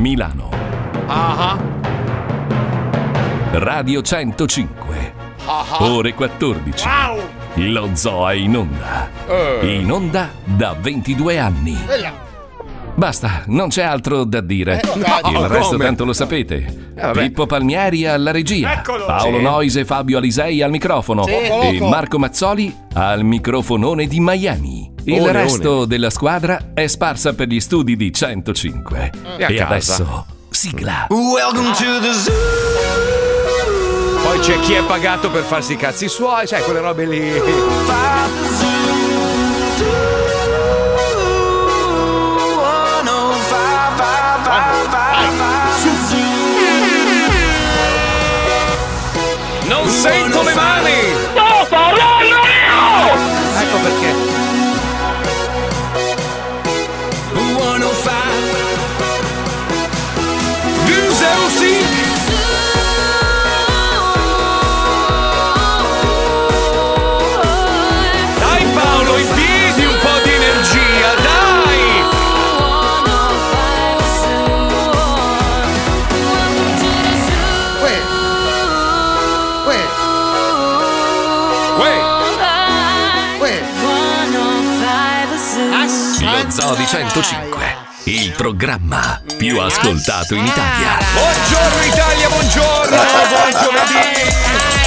[0.00, 0.48] Milano.
[1.08, 1.58] Ah
[3.52, 5.12] Radio 105.
[5.44, 5.76] ah.
[5.80, 6.88] Ore 14.
[6.88, 7.20] Wow!
[7.56, 9.10] Lo zoo è in onda.
[9.28, 9.76] Eh.
[9.76, 11.76] In onda da 22 anni.
[13.00, 14.82] Basta, non c'è altro da dire.
[14.84, 15.84] no, Il resto come?
[15.84, 16.92] tanto lo sapete.
[16.96, 17.18] vabbè.
[17.18, 18.74] Pippo Palmieri alla regia.
[18.74, 19.06] Eccolo.
[19.06, 19.42] Paolo Sì.
[19.42, 21.24] Noise e Fabio Alisei al microfono.
[21.24, 21.32] Sì.
[21.32, 21.78] E.
[21.80, 24.92] Marco Mazzoli al microfonone di Miami.
[25.04, 29.10] Il resto della squadra è sparsa per gli studi di 105.
[29.38, 31.06] E E adesso, sigla.
[31.08, 32.34] Welcome to the zoo.
[34.24, 37.32] Poi c'è chi è pagato per farsi i cazzi suoi, sai, quelle robe lì.
[86.76, 87.76] 105.
[88.04, 90.98] Il programma più ascoltato in Italia.
[91.12, 92.96] Buongiorno Italia, buongiorno!
[92.96, 94.79] Buon giovedì!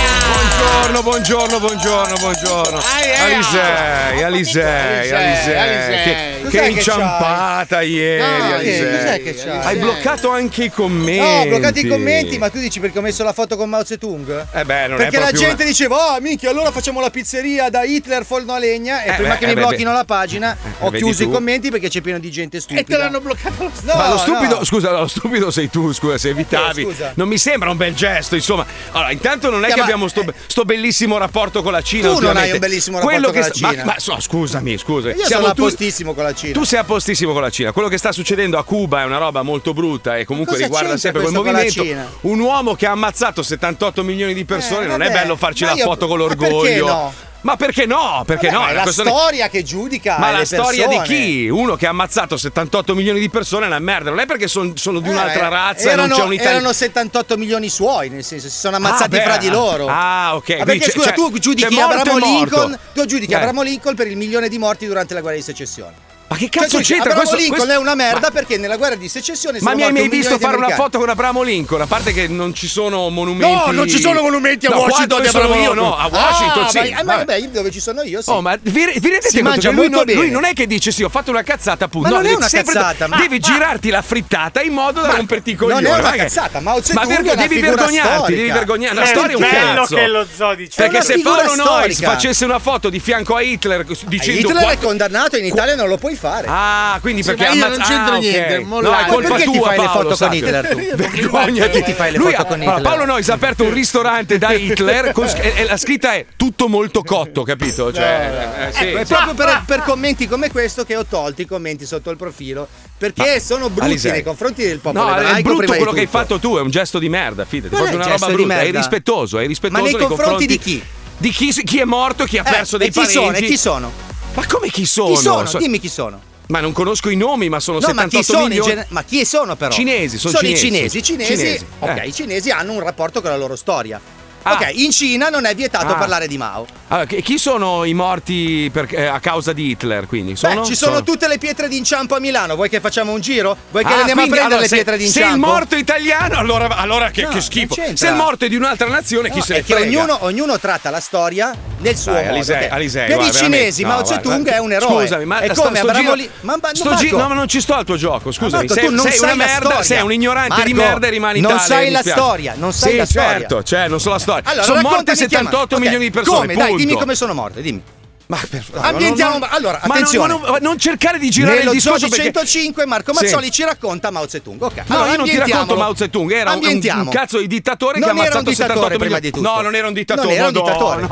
[0.63, 2.79] Buongiorno, buongiorno, buongiorno, buongiorno.
[3.23, 6.03] Alisei, Alisei, Alisei.
[6.03, 8.91] Che, che che inciampata ieri, No, che- Alisei.
[8.97, 9.59] cos'è che c'hai?
[9.65, 11.17] Hai bloccato anche i commenti.
[11.19, 13.83] No, ho bloccato i commenti, ma tu dici perché ho messo la foto con Mao
[13.83, 14.45] Zedong?
[14.53, 17.83] Eh beh, non Perché è la gente diceva, oh minchia, allora facciamo la pizzeria da
[17.83, 19.03] Hitler forno a legna.
[19.03, 19.97] E Eh, prima beh, che mi eh, beh, blocchino beh.
[19.97, 21.29] la pagina, ho vedi chiuso tu.
[21.29, 22.79] i commenti perché c'è pieno di gente stupida.
[22.81, 24.63] E te l'hanno bloccato lo no, ma lo stupido, no.
[24.63, 26.83] scusa, lo stupido sei tu, scusa, se evitavi.
[26.83, 27.11] scusa?
[27.15, 28.65] Non mi sembra un bel gesto, insomma.
[28.91, 30.23] Allora, intanto non è Eh, che abbiamo sto,
[30.53, 32.09] sto bellissimo rapporto con la Cina.
[32.13, 33.83] Tu non hai un bellissimo rapporto Quello con che la sta- Cina.
[33.85, 35.09] Ma, ma so, scusami, scusa.
[35.09, 36.53] Io Siamo sono a tu- postissimo con la Cina.
[36.53, 37.71] Tu sei a postissimo con la Cina.
[37.71, 41.21] Quello che sta succedendo a Cuba è una roba molto brutta e comunque riguarda sempre
[41.23, 41.83] quel movimento.
[42.21, 45.73] Un uomo che ha ammazzato 78 milioni di persone, Eh, non è bello farci la
[45.73, 47.31] io- foto con l'orgoglio.
[47.43, 48.23] Ma perché no?
[48.25, 48.67] Perché Vabbè, no?
[48.69, 51.17] è la questione- storia che giudica Ma la storia di persone.
[51.19, 51.49] chi?
[51.49, 54.09] Uno che ha ammazzato 78 milioni di persone è una merda.
[54.09, 56.57] Non è perché son- sono di un'altra Eh, razza e erano, non c'è un italiano.
[56.59, 59.87] erano 78 milioni suoi, nel senso, si sono ammazzati Ah, fra di loro.
[59.87, 60.49] ah, ok.
[60.49, 62.19] Ma Quindi perché scusa, c'è- tu giudichi Abramo e.
[62.19, 63.35] Lincoln, tu giudichi Eh.
[63.35, 66.11] Abramo Lincoln per il milione di morti durante la guerra di secessione.
[66.33, 67.11] Ma che Cioè, cazzo dici, c'entra?
[67.11, 69.83] Abramo Questo- Lincoln questo- è una merda Ma- perché nella guerra di secessione Ma mi
[69.83, 71.81] hai mai visto fare una foto con Abramo Lincoln?
[71.81, 73.53] A parte che non ci sono monumenti.
[73.65, 75.89] No, non ci sono monumenti a No, Washington dove di sono Abramo io, Lincoln.
[75.89, 76.77] no, a Washington ah, sì.
[76.77, 77.41] Ma, eh, ma Vabbè.
[77.49, 78.29] dove ci sono io sì.
[78.31, 80.53] Oh, ma vi, vi rendete Si conto mangia che lui molto non, lui non è
[80.53, 82.07] che dice sì, ho fatto una cazzata, appunto.
[82.09, 85.01] Ma no, non è devi una cazzata, ma- devi ma- girarti la frittata in modo
[85.01, 85.99] da romperti i non è coglioni.
[85.99, 86.73] una cazzata, Ma
[87.05, 88.95] devi vergognarti, devi vergognare.
[88.95, 89.95] La storia è un bello cazzo.
[89.95, 90.81] che lo zoo dice.
[90.81, 95.37] Perché se Paolo Noyes facesse una foto di fianco a Hitler dicendo Hitler è condannato
[95.37, 96.22] in Italia non lo puoi fare.
[96.47, 99.03] Ah, quindi perché ma io ammazza- non c'entro ah, niente, No, mollate.
[99.03, 100.37] è colpa Perché ti tua, fai le Paolo, foto con sappi.
[100.37, 100.77] Hitler tu?
[100.95, 101.83] Vergognati.
[101.83, 102.81] Ti fai le Lui foto ha- con Hitler?
[102.81, 106.67] Paolo Noyes ha aperto un ristorante da Hitler con- e, e la scritta è tutto
[106.67, 107.91] molto cotto, capito?
[107.93, 109.13] Cioè, eh, sì, Ecco, è sì.
[109.13, 112.67] proprio per, per commenti come questo che ho tolto i commenti sotto il profilo
[112.97, 114.11] perché sono brutti Alisei.
[114.11, 116.69] nei confronti del popolo No, è ebraico brutto quello che hai fatto tu, è un
[116.69, 120.45] gesto di merda, fidati, proprio una roba brutta, è rispettoso, è rispettoso Ma nei confronti
[120.45, 120.83] di chi?
[121.17, 123.13] Di chi, chi è morto, chi ha Eh, perso dei parenti.
[123.13, 123.31] sono?
[123.33, 123.91] E chi sono?
[124.35, 125.13] Ma come chi sono?
[125.15, 125.45] Chi sono?
[125.45, 126.19] So- Dimmi chi sono.
[126.47, 128.69] Ma non conosco i nomi, ma sono No, ma 78 chi sono milioni.
[128.69, 129.71] gene- Ma chi sono però?
[129.71, 130.65] Cinesi, sono i cinesi.
[130.65, 130.97] cinesi.
[130.97, 132.07] I cinesi, Cinesi, ok, eh.
[132.07, 133.99] i cinesi hanno un rapporto con la loro storia.
[134.45, 134.53] Ah.
[134.53, 135.95] Ok, in Cina non è vietato Ah.
[135.95, 136.65] parlare di Mao.
[136.89, 140.05] Allora, chi chi sono i morti per- eh, a causa di Hitler?
[140.05, 140.61] Quindi sono?
[140.61, 142.55] Beh, ci sono, tutte le pietre d'inciampo a Milano.
[142.55, 143.55] Vuoi che facciamo un giro?
[143.71, 145.47] Vuoi che Ah, andiamo a quindi, prendere allora, le se- pietre Se il d'inciampo?
[145.47, 147.75] morto è italiano, allora, allora che, No, che non schifo.
[147.93, 149.81] Se il morto è di un'altra nazione, chi No, se ne frega?
[149.99, 152.35] ognuno, ognuno tratta la storia nel suo Dai, modo.
[152.35, 152.71] Alisei, ok?
[152.71, 153.85] Alisei, per guarda, i cinesi.
[153.85, 155.01] Mao Zedong è un eroe.
[155.03, 157.47] Scusami, ma è come sto Abramo giro- Li- Ma, ma sto gi- no, ma non
[157.47, 158.31] ci sto al tuo gioco.
[158.31, 161.37] Scusami, sei, tu non sei sai una merda, sei un ignorante di merda e rimani
[161.39, 161.75] in non Italia.
[161.75, 163.29] sai mi la storia, non sai la storia.
[163.29, 164.32] certo, cioè, non so la storia.
[164.43, 165.79] Allora, sono morte raccontami chi è 78 morto.
[165.79, 166.39] milioni di persone.
[166.39, 166.53] Come?
[166.53, 166.83] Dai, punto.
[166.83, 167.81] dimmi come sono morte, dimmi.
[168.25, 169.45] Ma per Ambientiamo.
[169.49, 170.33] allora, ma non- attenzione.
[170.33, 173.23] ma non, non cercare di girare Nello il discorso perché 105 Marco Sì.
[173.23, 174.61] Mazzoli ci racconta Mao Zedong.
[174.61, 174.83] Ok.
[174.87, 175.75] No, allora, io non ti racconto.
[175.75, 177.11] Mao Zedong, era un, un, Ambientiamo.
[177.11, 179.49] cazzo di dittatore che ha Non era un ammazzato dittatore 78 prima di tutto.
[179.53, 180.27] No, non era un dittatore.
[180.27, 181.07] Non era un dittatore.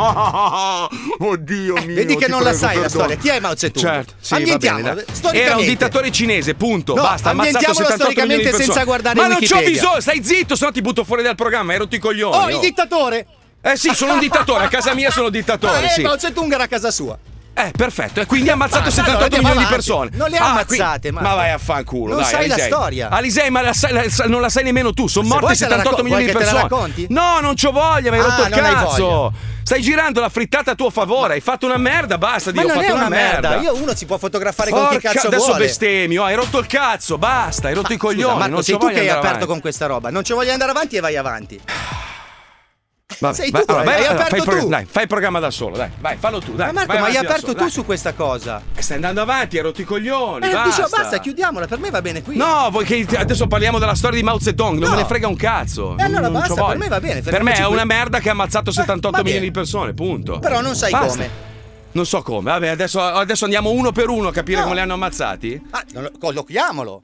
[1.29, 1.95] Oddio mio.
[1.95, 3.15] Vedi che ti non la sai la storia.
[3.17, 3.85] Chi è Mao Zedong?
[3.85, 4.83] Certo, sì, va Ambientiamolo.
[4.93, 5.05] bene.
[5.33, 6.95] Era un dittatore cinese, punto.
[6.95, 10.23] No, Basta, ha ambientiamolo 78 milioni di storicamente senza guardare Ma non c'ho bisogno, stai
[10.23, 12.35] zitto, sennò ti butto fuori dal programma, hai rotto i coglioni.
[12.35, 13.25] Oh, il dittatore!
[13.61, 16.01] Eh sì, sono un dittatore, a casa mia sono dittatore, Ah, eh, sì.
[16.01, 17.17] Mao Zedong era a casa sua.
[17.53, 18.21] Eh, perfetto.
[18.21, 19.97] E quindi ha ammazzato Basta, 78 allora milioni di andiamo persone.
[19.99, 20.17] avanti.
[20.17, 21.29] Non le ha Ah, ammazzate, Marco.
[21.29, 22.13] Ma vai a fanculo.
[22.13, 22.71] Non dai, sai la Alisei.
[22.71, 23.09] storia.
[23.09, 25.07] Alisei, ma la sai- la- non la sai nemmeno tu.
[25.07, 26.85] Sono morte vuoi te la 78 racco- milioni di vuoi che te la persone.
[26.87, 27.13] racconti?
[27.13, 29.33] No, non c'ho voglia, mi hai Ah, rotto il non cazzo.
[29.63, 31.33] Stai girando la frittata a tuo favore.
[31.33, 32.51] Hai fatto una merda, basta.
[32.53, 33.49] Ma Dio, ho non è fatto una merda.
[33.49, 33.63] merda.
[33.63, 35.59] Io uno si può fotografare con chi Porca, cazzo adesso vuole.
[35.65, 38.23] bestemmio, hai rotto il cazzo, basta, hai rotto i coglioni.
[38.23, 39.45] Scusa, Marco, non sei tu che di hai aperto avanti.
[39.45, 40.09] con questa roba.
[40.09, 41.59] Non ci voglio andare avanti e vai avanti.
[43.19, 44.67] Vabbè, sei vai- tu, allora, vai- hai allora, aperto fai tu.
[44.69, 46.67] Dai, fai il programma da solo, dai, vai, fallo tu, dai.
[46.67, 47.69] Ma Marco, ma hai aperto solo, tu dai.
[47.71, 48.61] su questa cosa.
[48.75, 50.45] Eh, Stai andando avanti, hai rotto i coglioni.
[50.47, 50.67] Eh, basta.
[50.69, 51.67] dicevo, basta, chiudiamola.
[51.67, 52.35] Per me va bene qui.
[52.35, 54.95] No, vuoi che adesso parliamo della storia di Mao Zedong, non No.
[54.95, 55.97] me ne frega un cazzo.
[55.97, 57.73] E allora Non- non basta, per me va bene, Per me è qui.
[57.73, 60.39] una merda che ha ammazzato 78 va milioni di persone, punto.
[60.39, 61.07] Però non sai Basta.
[61.07, 61.29] come.
[61.93, 62.51] Non so come.
[62.51, 64.63] Vabbè, adesso, adesso andiamo uno per uno a capire No.
[64.63, 65.61] come li hanno ammazzati.
[65.71, 67.01] Ah, non lo- collochiamolo.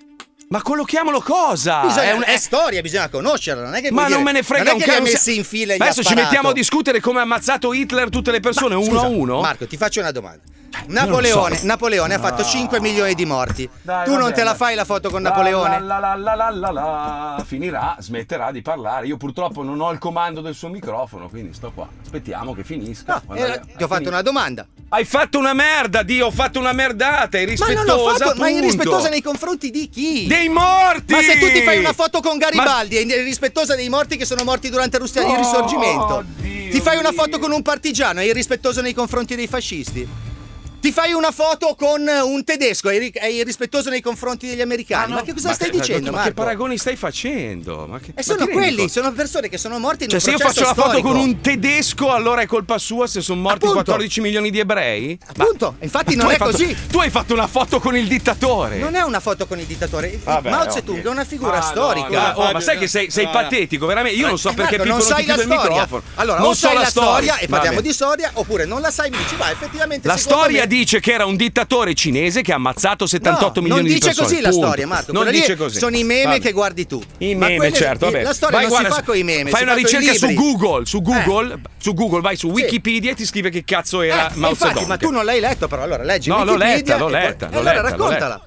[0.50, 1.82] Ma collochiamolo cosa?
[1.82, 3.64] Bisogna- È un- è storia, bisogna conoscerla.
[3.64, 5.02] Non è che Ma non dire- me ne frega non un cazzo.
[5.02, 8.76] messi in fila Adesso ci mettiamo a discutere come ha ammazzato Hitler tutte le persone
[8.76, 9.42] Ma, uno scusa, a uno.
[9.42, 10.42] Marco, ti faccio una domanda.
[10.88, 11.66] Napoleone, non so.
[11.66, 13.70] Napoleone ha fatto 5 milioni di morti.
[13.82, 14.44] Dai, tu non te bene.
[14.46, 15.80] la fai la foto con Napoleone?
[15.82, 17.44] La, la, la, la.
[17.46, 19.08] Finirà, smetterà di parlare.
[19.08, 21.88] Io purtroppo non ho il comando del suo microfono, quindi sto qua.
[22.02, 23.14] Aspettiamo che finisca.
[23.16, 24.10] No, Quando eh, ti ho hai fatto finito.
[24.10, 24.66] una domanda.
[24.90, 27.84] Hai fatto una merda, Dio, ho fatto una merdata, Ma irrispettosa.
[27.84, 30.28] non ho fatto, ma irrispettosa nei confronti di chi?
[30.28, 31.14] dei morti!
[31.14, 34.44] Ma se tu ti fai una foto con Garibaldi, è irrispettosa dei morti che sono
[34.46, 36.24] morti durante il rus- il Oh, risorgimento.
[36.38, 40.08] Dio ti fai una foto con un partigiano, è irrispettoso nei confronti dei fascisti.
[40.80, 45.14] Ti fai una foto con un tedesco, è è irrispettoso nei confronti degli americani.
[45.14, 46.28] Ma, che cosa Ma stai che- dicendo, ma Marco?
[46.30, 47.88] che paragoni stai facendo?
[47.88, 50.32] Ma che, E ma sono quelli, sono persone che sono morte in Cioè, un se
[50.32, 53.66] io processo faccio la foto con un tedesco, allora è colpa sua se sono morti
[53.66, 53.76] Appunto.
[53.84, 55.18] 14 milioni di ebrei?
[55.26, 56.76] Appunto, infatti tu non è fatto- così.
[56.90, 58.78] Tu hai fatto una foto con il dittatore.
[58.78, 60.20] Non è una foto con il dittatore.
[60.24, 62.08] Vabbè, Mao Zedong è una figura Ah, storica.
[62.34, 63.32] no, no, oh, ma sai che sei, sei no.
[63.32, 64.18] patetico, veramente.
[64.20, 65.56] Io non so Eh, perché Marco, non sai la storia.
[65.70, 66.04] microfono.
[66.16, 69.10] Allora, non o so sai la storia e parliamo di storia, oppure non la sai
[69.10, 70.08] mi dici, va, effettivamente.
[70.08, 73.88] La storia dice che era un dittatore cinese che ha ammazzato 78 No, milioni non
[73.88, 74.28] di dice persone.
[74.28, 74.66] così la punto.
[74.66, 75.12] storia, Marco.
[75.12, 75.78] Non Quella dice così.
[75.80, 76.40] Sono i meme Vabbè.
[76.40, 77.02] che guardi tu.
[77.20, 78.24] I meme, quelle- certo, vabbè.
[78.24, 79.50] La storia Vai, non guarda, si fa con i meme.
[79.50, 80.34] Fai una ricerca su.
[80.34, 81.60] Google, su Google, Eh.
[81.78, 82.50] su Google, vai su.
[82.50, 84.86] Wikipedia e ti scrive che cazzo era Eh, Mao Zedong.
[84.86, 88.42] ma tu non l'hai letto, però allora leggi No, l'ho letta, l'ho letta, allora raccontala.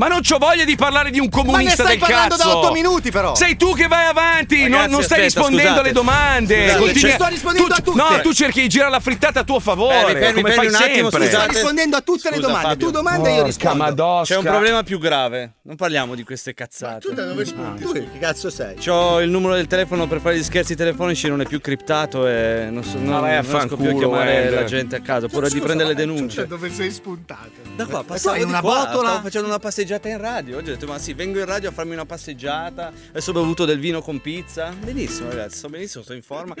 [0.00, 2.56] Ma non c'ho voglia di parlare di un comunista stai del parlando da cazzo.
[2.56, 3.34] otto minuti, però.
[3.34, 5.80] Sei tu che vai avanti, non- Ragazzi, non, stai aspetta, rispondendo scusate.
[5.80, 6.54] alle domande.
[6.56, 8.02] Scusate, Continui ci sto a- rispondendo tu- a tutte.
[8.14, 10.54] No, tu cerchi di girare la frittata a tuo favore, Eh, mi fermi, come fermi
[10.54, 11.26] fai un attimo, sempre.
[11.28, 11.52] Sto scusate.
[11.52, 12.68] rispondendo a tutte le Scusa, domande.
[12.70, 12.86] Fabio.
[12.86, 13.76] Tu domanda e io rispondo.
[13.76, 14.34] madosca.
[14.34, 15.52] C'è un problema più grave.
[15.64, 17.06] Non parliamo di queste cazzate.
[17.06, 17.82] Tu da dove spunti?
[17.82, 18.76] Tu che cazzo sei?
[18.76, 22.68] C'ho il numero del telefono per fare gli scherzi telefonici, non è più criptato e
[22.70, 24.52] non, so, non, non riesco più a chiamare Wender.
[24.54, 26.46] la gente a casa, oppure di prendere le denunce.
[26.46, 27.50] dove sei spuntato?
[27.76, 29.08] Da qua passavo di una qua, botola?
[29.10, 30.58] stavo facendo una passeggiata in radio.
[30.58, 32.92] Oggi ho detto, ma sì, vengo in radio a farmi una passeggiata.
[33.10, 34.72] Adesso ho bevuto del vino con pizza.
[34.78, 36.54] Benissimo, ragazzi, sto benissimo, sto in forma.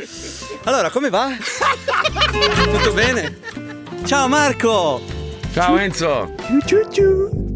[0.64, 1.30] Allora, come va?
[2.72, 3.38] Tutto bene?
[4.04, 5.00] Ciao Marco!
[5.52, 6.34] Ciao Enzo.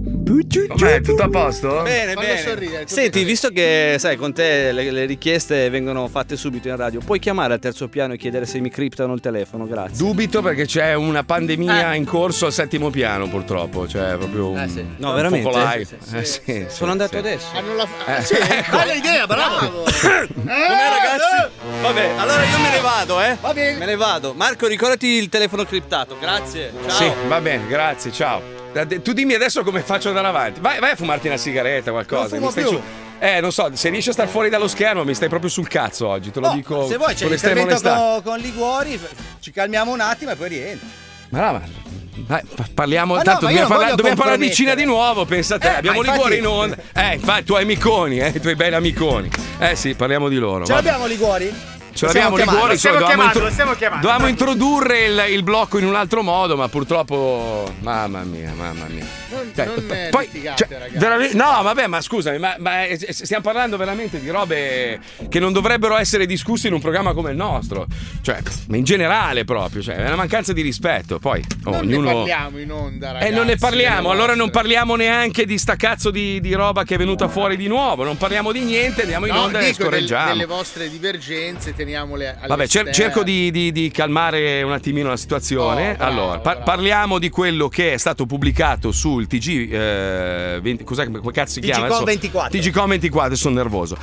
[0.05, 1.01] Com'è?
[1.01, 1.81] Tutto a posto?
[1.83, 2.41] Bene, Fallo bene.
[2.41, 3.25] sorridere, Senti, bene.
[3.25, 7.55] visto che sai, con te le, le richieste vengono fatte subito in radio, puoi chiamare
[7.55, 9.97] al terzo piano e chiedere se mi criptano il telefono, grazie.
[9.97, 11.97] Dubito perché c'è una pandemia Eh.
[11.97, 13.89] in corso al settimo piano, purtroppo.
[13.89, 14.85] Cioè, proprio un, Eh, sì.
[14.99, 15.47] No, un veramente?
[15.51, 15.85] focolai.
[15.85, 17.19] Sì, Eh, sì, sì, Sono andato sì.
[17.19, 17.47] adesso.
[17.55, 18.77] Hanno la Eh, sì, ecco.
[18.77, 19.85] bella idea, bravo.
[19.85, 21.53] Com'è ragazzi?
[21.81, 23.37] Vabbè, allora io me ne vado, eh.
[23.41, 23.79] Va bene.
[23.79, 24.35] Me ne vado.
[24.35, 26.17] Marco, ricordati il telefono criptato.
[26.21, 26.73] Grazie.
[26.87, 26.97] Ciao.
[26.97, 28.63] Sì, va bene, grazie, ciao.
[29.03, 30.61] Tu dimmi adesso come faccio ad andare avanti.
[30.61, 32.39] Vai, vai a fumarti una sigaretta, qualcosa.
[32.39, 32.83] Non fumo
[33.21, 36.09] Eh, non so, se riesci a star fuori dallo schermo mi stai proprio sul cazzo
[36.09, 39.01] oggi, te lo Oh, dico se vuoi c'è l'intervento con, con Liguori,
[39.41, 40.89] ci calmiamo un attimo e poi rientri.
[41.31, 41.63] Ma no, ma
[42.27, 42.43] pa-
[42.75, 45.69] parliamo, Ma no, tanto io dobbiamo, voglio dobbiamo parlare di Cina di nuovo, pensa te.
[45.69, 46.77] Eh, abbiamo Liguori in onda.
[46.93, 49.31] Eh, infatti, tu hai amiconi, eh, i tuoi bei amiconi.
[49.59, 50.65] Eh sì, parliamo di loro.
[50.67, 50.85] Ce vabbè.
[50.85, 51.53] l'abbiamo Liguori?
[51.95, 56.23] Ce l'abbiamo Liguori, stiamo dovevamo, chiamando, intro- dovevamo introdurre il, il blocco in un altro
[56.23, 57.73] modo, ma purtroppo.
[57.81, 59.07] Mamma mia, mamma mia.
[59.31, 60.99] Non, Cioè, non eh, poi, cioè, ragazzi.
[60.99, 64.99] veramente- no, vabbè, ma scusami, ma, ma, eh, stiamo parlando veramente di robe
[65.29, 67.87] che non dovrebbero essere discusse in un programma come il nostro.
[68.23, 71.19] Cioè, ma in generale proprio, cioè, è una mancanza di rispetto.
[71.21, 72.09] Poi Non ognuno.
[72.09, 73.33] ne parliamo in onda, E ragazzi.
[73.35, 76.99] non ne parliamo, allora non parliamo neanche di sta cazzo di, di roba che è
[76.99, 79.87] venuta fuori di nuovo, non parliamo di niente, andiamo in No, onda e dico del-
[79.87, 80.29] scorreggiamo.
[80.33, 85.17] delle vostre divergenze, teniamole alle Vabbè, cer- cerco di, di- di calmare un attimino la
[85.17, 85.93] situazione.
[85.93, 89.73] Oh, bravo, allora, par- parliamo di quello che è stato pubblicato sul TG.
[89.73, 91.87] eh, 20 cos'è, come cazzo si TG chiama?
[91.87, 92.59] Com Adesso- 24.
[92.59, 93.97] TG Com 24, sono nervoso.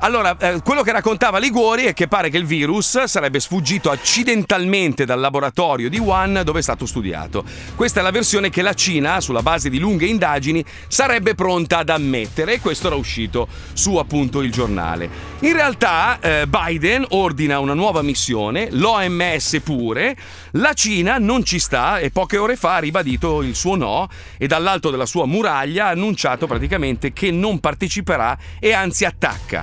[0.00, 5.04] Allora, eh, quello che raccontava Liguori è che pare che il virus sarebbe sfuggito accidentalmente
[5.04, 7.44] dal laboratorio di Wuhan dove è stato studiato.
[7.74, 11.88] Questa è la versione che la Cina, sulla base di lunghe indagini, sarebbe pronta ad
[11.88, 15.08] ammettere e questo era uscito su appunto il giornale.
[15.40, 20.16] In realtà eh, Biden o coordina una nuova missione, l'OMS pure,
[20.52, 24.08] la Cina non ci sta e poche ore fa ha ribadito il suo no
[24.38, 29.62] e dall'alto della sua muraglia ha annunciato praticamente che non parteciperà e anzi attacca.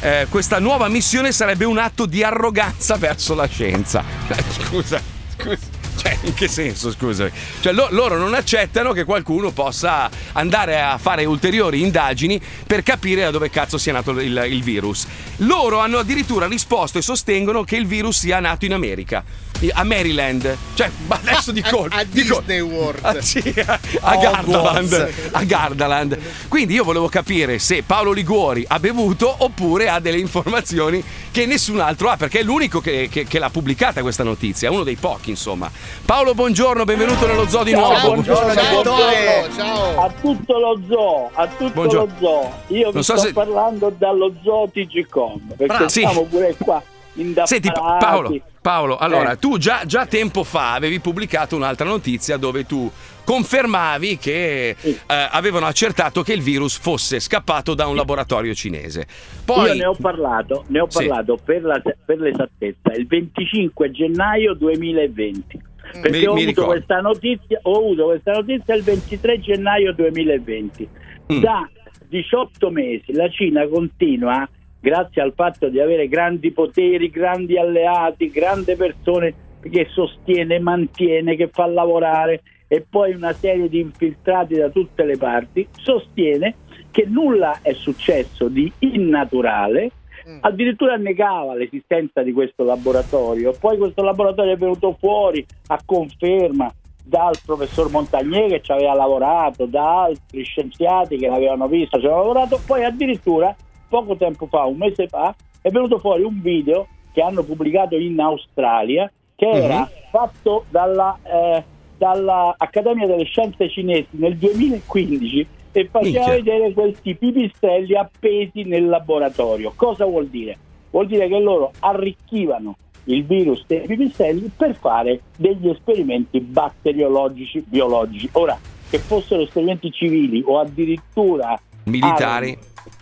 [0.00, 4.04] Eh, questa nuova missione sarebbe un atto di arroganza verso la scienza.
[4.50, 5.00] Scusa,
[5.38, 5.75] scusa.
[6.06, 7.30] Cioè, in che senso, scusami?
[7.60, 13.22] Cioè, lo- loro non accettano che qualcuno possa andare a fare ulteriori indagini per capire
[13.22, 15.06] da dove cazzo sia nato il, il virus.
[15.38, 19.24] Loro hanno addirittura risposto e sostengono che il virus sia nato in America,
[19.72, 20.56] a Maryland.
[20.74, 21.94] Cioè, ma adesso di colpo.
[21.96, 23.04] A, a di col- Disney World.
[23.04, 26.18] Ah, sì, a, a Gardaland, a Gardaland.
[26.48, 31.80] Quindi io volevo capire se Paolo Liguori ha bevuto oppure ha delle informazioni che nessun
[31.80, 35.30] altro ha, perché è l'unico che, che- che l'ha pubblicata questa notizia, uno dei pochi,
[35.30, 35.70] insomma.
[36.04, 38.12] Paolo, buongiorno, benvenuto nello zoo di Ciao, nuovo.
[38.12, 38.82] buongiorno, Ciao.
[38.82, 40.04] Paolo, ciao.
[40.04, 42.14] A tutto lo zoo, a tutto Buongiorno.
[42.18, 42.52] lo zoo.
[42.76, 45.88] Io vi so sto se- parlando dallo zoo TGCom, perché Bravo.
[45.88, 46.00] Sì.
[46.00, 46.82] siamo pure qua
[47.14, 47.48] indaffarati.
[47.68, 49.38] Senti, Pa- Paolo, Paolo, allora, Eh.
[49.38, 52.90] tu già, già tempo fa avevi pubblicato un'altra notizia dove tu
[53.24, 54.90] confermavi che Sì.
[55.06, 59.06] eh, avevano accertato che il virus fosse scappato da un laboratorio cinese.
[59.44, 60.98] Poi, Io ne ho parlato, ne ho Sì.
[61.06, 65.60] parlato per, la- per l'esattezza il 25 gennaio 2020.
[65.92, 70.88] Perché Mi- ho, mi avuto questa notizia, ho avuto questa notizia il 23 gennaio 2020.
[71.32, 71.40] Mm.
[71.40, 71.68] Da
[72.08, 74.48] 18 mesi la Cina continua,
[74.80, 81.48] grazie al fatto di avere grandi poteri, grandi alleati, grandi persone che sostiene, mantiene, che
[81.52, 86.56] fa lavorare e poi una serie di infiltrati da tutte le parti, sostiene
[86.90, 89.90] che nulla è successo di innaturale,
[90.28, 90.38] Mm.
[90.40, 93.54] addirittura negava l'esistenza di questo laboratorio.
[93.58, 96.72] Poi questo laboratorio è venuto fuori a conferma
[97.04, 102.32] dal professor Montagnier che ci aveva lavorato, da altri scienziati che l'avevano visto, ci avevano
[102.32, 103.54] lavorato, poi addirittura
[103.88, 108.18] poco tempo fa, un mese fa, è venuto fuori un video che hanno pubblicato in
[108.18, 109.88] Australia che era Mhm.
[110.10, 111.62] fatto dalla, eh,
[111.96, 115.46] dalla Accademia delle Scienze Cinesi nel 2015
[115.78, 116.34] e faceva Minchia.
[116.36, 119.74] vedere questi pipistrelli appesi nel laboratorio.
[119.76, 120.56] Cosa vuol dire?
[120.90, 128.26] Vuol dire che loro arricchivano il virus dei pipistrelli per fare degli esperimenti batteriologici, biologici.
[128.32, 132.56] Ora, che fossero esperimenti civili o addirittura militari.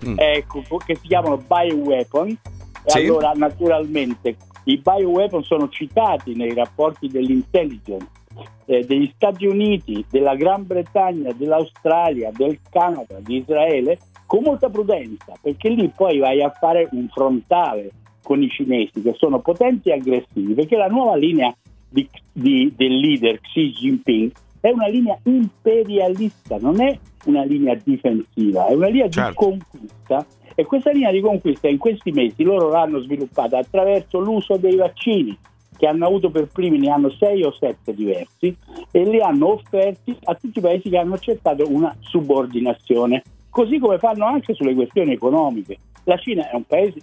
[0.07, 0.15] Mm.
[0.19, 2.29] ecco, che si chiamano bioweapon.
[2.29, 2.99] E Sì.
[2.99, 8.07] allora, naturalmente, i bioweapon sono citati nei rapporti dell'intelligence
[8.67, 15.33] eh, degli Stati Uniti, della Gran Bretagna, dell'Australia, del Canada, di Israele, con molta prudenza,
[15.41, 17.91] perché lì poi vai a fare un frontale
[18.23, 21.55] con i cinesi che sono potenti e aggressivi, perché la nuova linea
[21.89, 28.67] di- di- del leader Xi Jinping è una linea imperialista, non è una linea difensiva,
[28.67, 29.29] è una linea Certo.
[29.31, 34.57] di conquista e questa linea di conquista in questi mesi loro l'hanno sviluppata attraverso l'uso
[34.57, 35.37] dei vaccini
[35.77, 38.55] che hanno avuto per primi, ne hanno sei o sette diversi
[38.91, 43.99] e li hanno offerti a tutti i paesi che hanno accettato una subordinazione, così come
[43.99, 45.77] fanno anche sulle questioni economiche.
[46.05, 46.99] La Cina è un paese,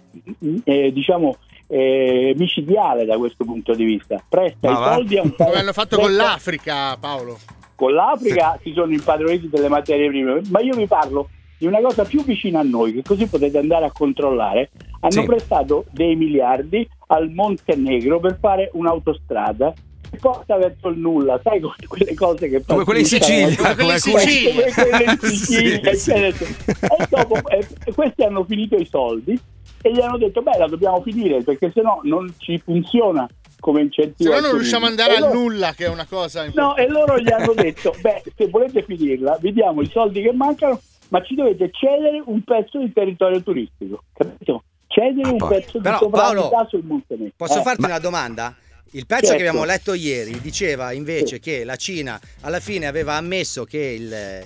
[0.64, 1.36] eh, diciamo,
[1.66, 4.94] eh, micidiale da questo punto di vista, presta Ma i va?
[4.94, 7.38] soldi a un Come paese hanno fatto con l'Africa, Paolo.
[7.74, 11.28] con l'Africa si sono impadroniti delle materie prime, ma io vi parlo
[11.62, 14.70] di una cosa più vicina a noi, che così potete andare a controllare.
[14.98, 15.24] Hanno Sì.
[15.26, 19.72] prestato dei miliardi al Montenegro per fare un'autostrada
[20.10, 23.92] che porta verso il nulla, sai quelle cose che Come quelle in Sicilia, Come quelle
[23.94, 24.52] in come- Sicilia.
[24.52, 26.50] come quelle in Sicilia, Sì, eccetera.
[26.66, 29.38] E dopo eh, questi hanno finito i soldi
[29.84, 33.26] e gli hanno detto beh la dobbiamo finire perché sennò non ci funziona
[33.60, 34.30] come Se incentivo.
[34.30, 36.74] no al non turismo." riusciamo ad andare al loro- nulla, che è una cosa No,
[36.76, 40.80] e loro gli hanno detto, beh, se volete finirla, vi diamo i soldi che mancano,
[41.12, 44.62] ma ci dovete cedere un pezzo di territorio turistico, capito?
[44.86, 47.32] Cedere Ah, un pezzo di Però, sovranità Paolo, sul Montenegro.
[47.36, 48.54] Posso Eh, farti una domanda?
[48.94, 49.42] Il pezzo Certo.
[49.42, 51.40] che abbiamo letto ieri diceva invece Sì.
[51.40, 54.04] che la Cina alla fine aveva ammesso che il,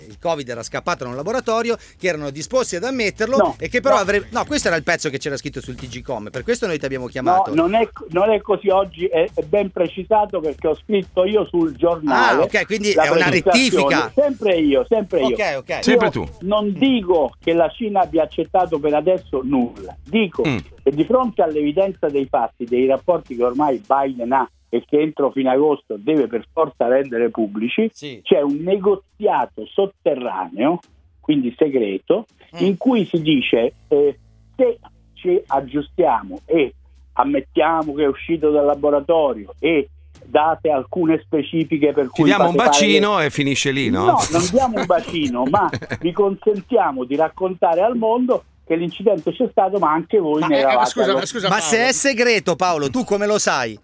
[0.08, 3.80] il Covid era scappato da un laboratorio, che erano disposti ad ammetterlo No, e che
[3.80, 4.00] però no.
[4.02, 4.28] avrebbe...
[4.30, 7.06] No, questo era il pezzo che c'era scritto sul TG.com, per questo noi ti abbiamo
[7.06, 7.54] No, chiamato.
[7.54, 11.74] non è, non è così oggi, è, è ben precisato perché ho scritto io sul
[11.74, 12.40] giornale.
[12.40, 14.12] Ah, ok, quindi la è una rettifica.
[14.14, 15.26] Sempre io, sempre io.
[15.34, 15.78] Ok, ok.
[15.84, 16.28] Sempre Io tu.
[16.42, 20.58] Non dico che la Cina abbia accettato per adesso nulla, dico Mm.
[20.86, 25.32] Che di fronte all'evidenza dei fatti, dei rapporti che ormai Biden ha e che entro
[25.32, 28.20] fine agosto deve per forza rendere pubblici, Sì.
[28.22, 30.78] c'è un negoziato sotterraneo,
[31.20, 32.64] quindi segreto, Mm.
[32.64, 34.18] in cui si dice eh,
[34.56, 34.78] se
[35.14, 36.72] ci aggiustiamo e
[37.14, 39.88] ammettiamo che è uscito dal laboratorio e
[40.24, 44.04] date alcune specifiche per Ti cui diamo un bacino e finisce lì, no?
[44.04, 45.68] No, non diamo un bacino, ma
[46.00, 50.56] vi consentiamo di raccontare al mondo che l'incidente c'è stato, ma anche voi Ma, ne
[50.56, 51.70] eh, eravate scusa, allo- scusa, Ma Paolo.
[51.70, 53.78] se è segreto, Paolo, tu come lo sai?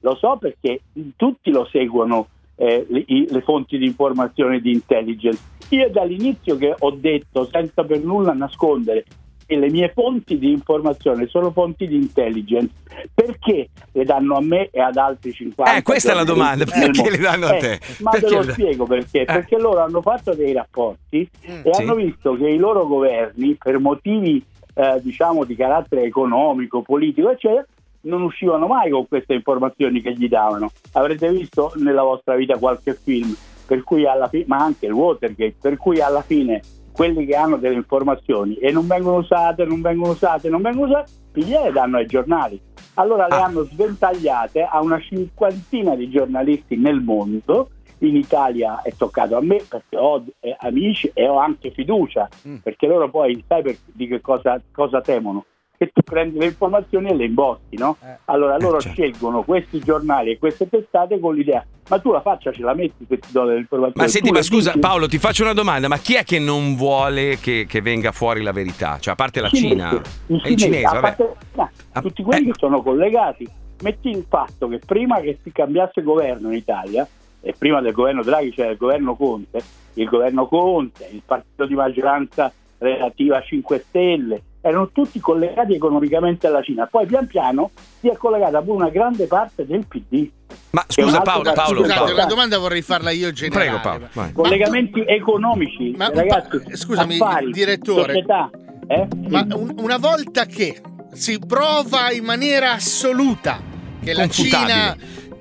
[0.00, 0.80] Lo so perché
[1.16, 5.40] tutti lo seguono eh, le, i- le fonti di informazione di intelligence.
[5.70, 9.04] Io dall'inizio che ho detto, senza per nulla nascondere,
[9.46, 12.72] che le mie fonti di informazione sono fonti di intelligence,
[13.14, 15.76] perché le danno a me e ad altri 50?
[15.76, 17.80] Eh, questa è la domanda, perché le danno a Eh, te?
[18.00, 19.20] Ma Perché te lo da- spiego perché.
[19.22, 19.24] Eh.
[19.24, 21.60] Perché loro hanno fatto dei rapporti Mm.
[21.64, 21.80] e Sì.
[21.82, 24.44] hanno visto che i loro governi, per motivi
[24.74, 27.64] eh, diciamo di carattere economico, politico, eccetera,
[28.04, 30.70] non uscivano mai con queste informazioni che gli davano.
[30.92, 35.54] Avrete visto nella vostra vita qualche film, per cui alla fine, ma anche il Watergate,
[35.60, 36.60] per cui alla fine
[36.92, 41.10] quelli che hanno delle informazioni e non vengono usate, non vengono usate, non vengono usate,
[41.32, 42.60] gliele danno ai giornali.
[42.94, 43.44] Allora le Ah.
[43.44, 47.70] hanno sventagliate a una cinquantina di giornalisti nel mondo.
[47.98, 52.56] In Italia è toccato a me perché ho eh, amici e ho anche fiducia, Mm.
[52.56, 55.44] perché loro poi sai per- di che cosa, cosa temono?
[55.78, 57.96] Che tu prendi le informazioni e le imbotti, no?
[58.02, 58.18] Eh.
[58.26, 59.00] Allora loro certo.
[59.00, 63.04] scelgono questi giornali e queste testate con l'idea, ma tu la faccia ce la metti
[63.06, 64.06] se ti do delle informazioni.
[64.06, 66.38] Ma senti, Tu ma scusa dici- Paolo, ti faccio una domanda, ma chi è che
[66.38, 68.98] non vuole che, che venga fuori la verità?
[68.98, 70.02] Cioè, a parte la cinese, Cina?
[70.28, 71.00] il il cinese, a vabbè.
[71.00, 72.52] parte- no, Ah, tutti quelli eh.
[72.52, 73.46] che sono collegati.
[73.82, 77.06] Metti il fatto che prima che si cambiasse governo in Italia,
[77.42, 79.60] e prima del governo Draghi c'era il governo Conte,
[79.94, 86.46] il governo Conte, il partito di maggioranza relativa a 5 Stelle, erano tutti collegati economicamente
[86.46, 86.86] alla Cina.
[86.86, 90.30] Poi pian piano si è collegata pure una grande parte del PD.
[90.70, 92.14] Ma scusa Paolo, Paolo, Scusate, Paolo.
[92.14, 93.64] una domanda vorrei farla io generale.
[93.68, 94.26] Prego Paolo, vai.
[94.28, 98.12] Ma- Collegamenti economici, ma- ragazzi, ma- scusami, affari, direttore.
[98.14, 98.50] società.
[98.86, 99.08] eh?
[99.28, 100.80] Ma un- una volta che
[101.12, 103.60] si prova in maniera assoluta
[104.02, 104.26] che la.
[104.28, 104.96] Cina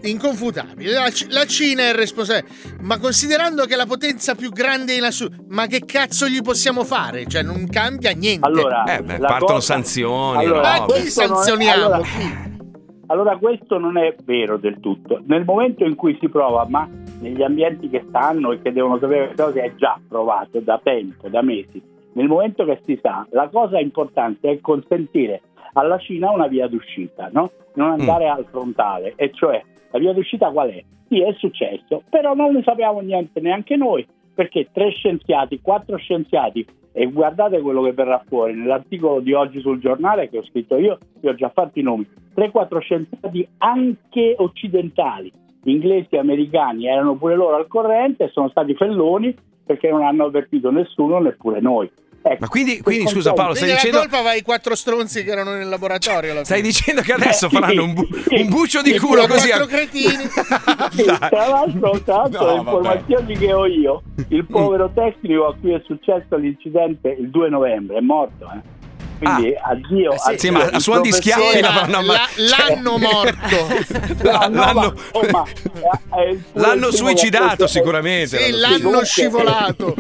[0.10, 2.48] inconfutabile, la, C- la Cina è il responsabile,
[2.82, 6.84] ma considerando che è la potenza più grande in assoluto, ma che cazzo gli possiamo
[6.84, 7.26] fare?
[7.26, 8.46] Cioè non cambia niente.
[8.48, 11.84] Allora, Eh, beh, partono cosa- sanzioni, Allora, ma chi questo non è- sanzioniamo?
[11.86, 12.50] allora-?
[13.08, 15.22] Allora questo non è vero del tutto.
[15.26, 16.88] Nel momento in cui si prova, ma
[17.20, 21.42] negli ambienti che stanno e che devono sapere cose è già provato da tempo, da
[21.42, 21.82] mesi.
[22.14, 25.42] Nel momento che si sa, la cosa importante è consentire
[25.74, 27.52] alla Cina una via d'uscita, no?
[27.74, 29.62] non andare al frontale, e cioè
[29.92, 30.84] la via d'uscita qual è?
[31.08, 36.66] Sì, è successo, però non ne sappiamo niente neanche noi, perché tre scienziati, quattro scienziati,
[36.94, 40.98] e guardate quello che verrà fuori nell'articolo di oggi sul giornale che ho scritto io,
[41.20, 45.32] vi ho già fatto i nomi, 3-4 scienziati anche occidentali,
[45.64, 49.34] inglesi e americani, erano pure loro al corrente e sono stati felloni
[49.66, 51.90] perché non hanno avvertito nessuno, neppure noi.
[52.24, 55.24] Ecco, Ma quindi, quindi scusa Paolo, stai Quindi la dicendo, colpa va ai quattro stronzi
[55.24, 56.32] che erano nel laboratorio.
[56.32, 58.42] alla stai dicendo che adesso Eh, sì, faranno un, bu- sì.
[58.42, 59.66] un buccio di Sì, culo Quattro così a...
[59.66, 60.30] cretini.
[60.92, 65.56] Sì, tra l'altro, tra l'altro No, le informazioni che ho io, il povero tecnico a
[65.60, 68.46] cui è successo l'incidente il 2 novembre è morto.
[68.54, 68.80] eh.
[69.22, 70.12] Quindi addio.
[70.14, 73.58] Eh sì, addio, sì, ma a suon di schiaffi La- la- l'anno morto.
[74.24, 78.38] No, no, L'hanno- ma- oh, ma, eh, eh, pure L'hanno suicidato sicuramente.
[78.38, 79.96] Sì, l'hanno l'hanno comunque- scivolato.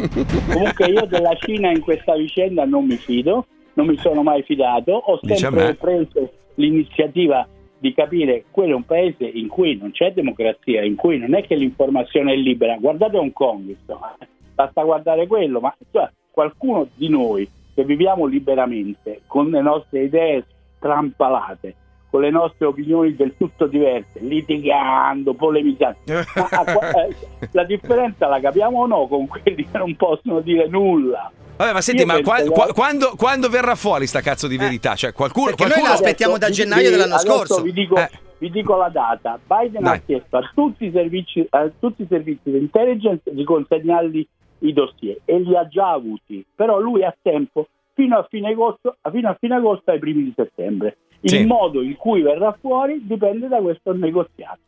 [0.51, 4.91] Comunque io della Cina in questa vicenda non mi fido, non mi sono mai fidato,
[4.91, 10.83] ho sempre preso l'iniziativa di capire quello è un paese in cui non c'è democrazia,
[10.83, 12.75] in cui non è che l'informazione è libera.
[12.77, 14.15] Guardate Hong Kong, insomma,
[14.53, 20.45] basta guardare quello, ma cioè, qualcuno di noi che viviamo liberamente, con le nostre idee
[20.77, 21.75] strampalate,
[22.09, 25.97] con le nostre opinioni del tutto diverse, litigando, polemizzando.
[26.11, 27.15] Eh,
[27.51, 31.31] la differenza la capiamo o no con quelli che non possono dire nulla?
[31.57, 34.95] Vabbè, ma senti, Io ma qua- qua- quando, quando verrà fuori sta cazzo di verità?
[34.95, 35.45] Cioè, qualcuno...
[35.47, 35.93] Perché noi qualcuno...
[35.93, 37.61] la aspettiamo da gennaio vi- dell'anno scorso.
[37.61, 38.09] Vi dico, Eh.
[38.39, 39.39] vi dico la data.
[39.45, 39.97] Biden Dai.
[39.97, 44.27] ha chiesto a tutti i servizi, a tutti i servizi di intelligence di consegnargli
[44.61, 46.45] i dossier e li ha già avuti.
[46.55, 50.33] Però lui ha tempo fino a fine agosto, fino a fine agosto ai primi di
[50.35, 50.97] settembre.
[51.21, 51.45] Il Sì.
[51.45, 54.59] modo in cui verrà fuori dipende da questo negoziato.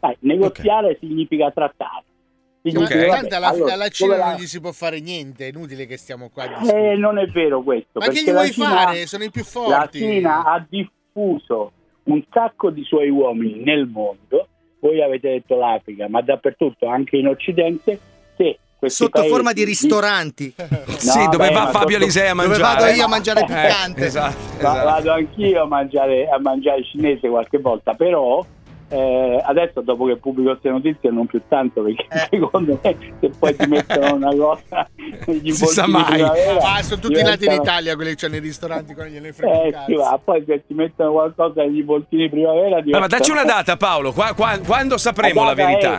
[0.00, 2.04] Sai, negoziare significa trattare.
[2.60, 3.06] Ma Significa, Ok.
[3.06, 5.86] vabbè, tanto alla, allora, alla Cina la- non gli si può fare niente, è inutile
[5.86, 6.44] che stiamo qua.
[6.72, 7.98] eh, non è vero questo.
[8.00, 9.06] Ma che perché gli la vuoi Cina- fare?
[9.06, 9.98] Sono i più La forti.
[9.98, 11.72] Cina ha diffuso
[12.04, 14.48] un sacco di suoi uomini nel mondo,
[14.80, 17.98] voi avete detto l'Africa, ma dappertutto, anche in Occidente,
[18.86, 20.54] Sotto paesi forma di ristoranti.
[20.98, 22.74] sì, No, dove beh, va ma Fabio sotto- Alisei a Dove mangiare.
[22.80, 24.04] vado io a mangiare Eh, piccante.
[24.06, 24.84] esatto, Va- esatto.
[24.84, 28.44] vado anch'io a mangiare, a mangiare cinese qualche volta, però
[28.90, 32.26] eh, adesso dopo che pubblico queste notizie non più tanto perché Eh.
[32.30, 34.88] secondo me se poi ti mettono una cosa
[35.26, 36.04] Si sa mai.
[36.04, 39.32] primavera, Ah, sono tutti nati in diventano- Italia quelli che c'hanno i ristoranti con gliene
[39.32, 39.84] frega un Eh, cazzo.
[39.86, 43.76] sì, va, poi se ti mettono qualcosa negli voltini primavera Ah, ma dacci una data,
[43.76, 44.12] Paolo.
[44.12, 45.90] qua- qua- quando sapremo la data verità?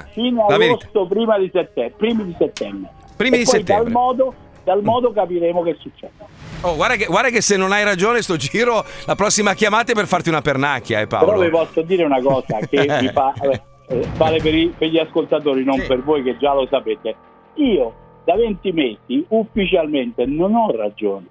[0.49, 0.73] La verità.
[0.85, 2.91] agosto, prima di settembre, primi di settembre.
[3.15, 3.83] Primi e di poi settembre.
[3.83, 4.33] Dal modo,
[4.69, 6.13] tal modo capiremo che succede.
[6.61, 9.95] Oh, guarda, che, guarda che se non hai ragione, sto giro, la prossima chiamata è
[9.95, 11.41] per farti una pernacchia, eh, Però Paolo.
[11.41, 15.63] vi posso dire una cosa che vi fa, eh, vale per, i- per gli ascoltatori,
[15.63, 17.15] non per voi che già lo sapete.
[17.55, 17.93] Io
[18.25, 21.25] da 20 mesi ufficialmente non ho ragione.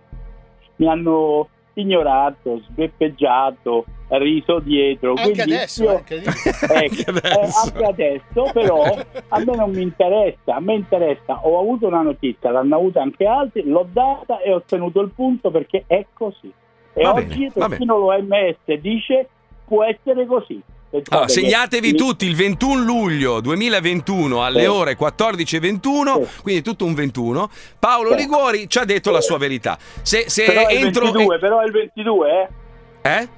[0.77, 1.49] Mi hanno
[1.81, 5.11] ignorato, sbeppeggiato, riso dietro.
[5.11, 6.17] Anche quindi adesso, io- anche.
[6.17, 6.33] Ecco,
[6.73, 7.39] Anche adesso.
[7.39, 8.83] eh, anche adesso, però
[9.29, 13.27] a me non mi interessa, a me interessa, ho avuto una notizia, l'hanno avuta anche
[13.27, 16.53] altri, l'ho data e ho ottenuto il punto perché è così.
[16.95, 19.29] E Va oggi bene, persino l'OMS dice
[19.67, 20.61] può essere così.
[21.11, 24.67] Allora, segnatevi tutti il 21 luglio 2021 alle Sì.
[24.67, 26.43] ore 14.21, Sì.
[26.43, 27.51] quindi tutto un 21.
[27.79, 28.17] Paolo Sì.
[28.17, 29.77] Liguori ci ha detto la sua verità.
[30.03, 31.05] Se, se Però è il entro.
[31.05, 32.31] 22, però è il 22,
[33.03, 33.11] eh?
[33.11, 33.29] Eh?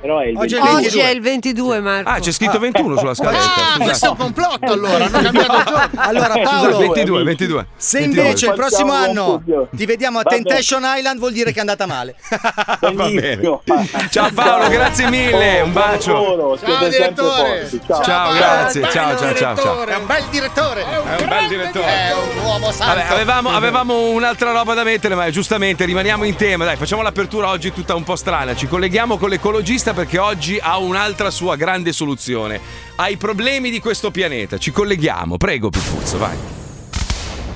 [0.00, 0.80] Però è il Oggi è 22.
[0.80, 2.08] il Oggi è il 22, Marco.
[2.08, 3.42] Ah, c'è scritto 21 sulla scaletta.
[3.42, 3.84] Ah, scusate.
[3.84, 5.90] questo è un complotto allora, hanno cambiato giorno.
[5.96, 6.84] Allora Eh, Paolo, scusate.
[6.86, 7.66] 22, 22.
[7.76, 8.22] se 22.
[8.22, 9.42] invece il prossimo anno
[9.74, 10.22] ti vediamo a.
[10.22, 12.14] Temptation Island vuol dire che è andata male.
[12.80, 13.20] Va bene.
[13.20, 13.62] Benissimo.
[14.10, 16.58] Ciao Paolo, grazie mille, un bacio.
[16.64, 17.70] Ciao direttore.
[18.04, 18.32] Ciao.
[18.34, 20.82] Grazie, è un ciao, ciao, ciao, È un bel direttore.
[20.82, 21.86] È un, È un bel direttore.
[21.86, 22.94] È un uomo santo.
[22.94, 26.64] Vabbè, avevamo, avevamo un'altra roba da mettere, ma giustamente rimaniamo in tema.
[26.64, 28.54] Dai, facciamo l'apertura oggi tutta un po' strana.
[28.54, 32.60] Ci colleghiamo con l'ecologista perché oggi ha un'altra sua grande soluzione
[32.96, 34.58] ai problemi di questo pianeta.
[34.58, 36.36] Ci colleghiamo, prego, Pippuzzo, vai.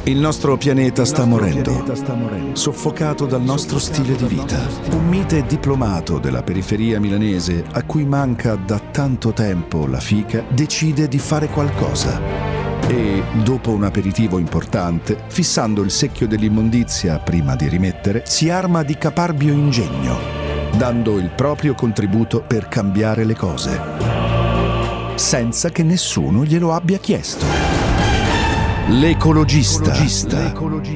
[0.05, 1.85] Il nostro pianeta sta morendo,
[2.55, 4.59] soffocato dal nostro stile di vita.
[4.90, 11.07] Un mite diplomato della periferia milanese, a cui manca da tanto tempo la fica, decide
[11.07, 12.21] di fare qualcosa.
[12.88, 18.99] E, dopo un aperitivo importante, fissando il secchio dell'immondizia prima di rimettere, si arma di
[18.99, 23.81] caparbio ingegno, dando il proprio contributo per cambiare le cose,
[25.15, 27.45] senza che nessuno glielo abbia chiesto.
[28.89, 29.95] L'ecologista.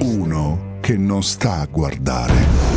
[0.00, 2.74] Uno che non sta a guardare.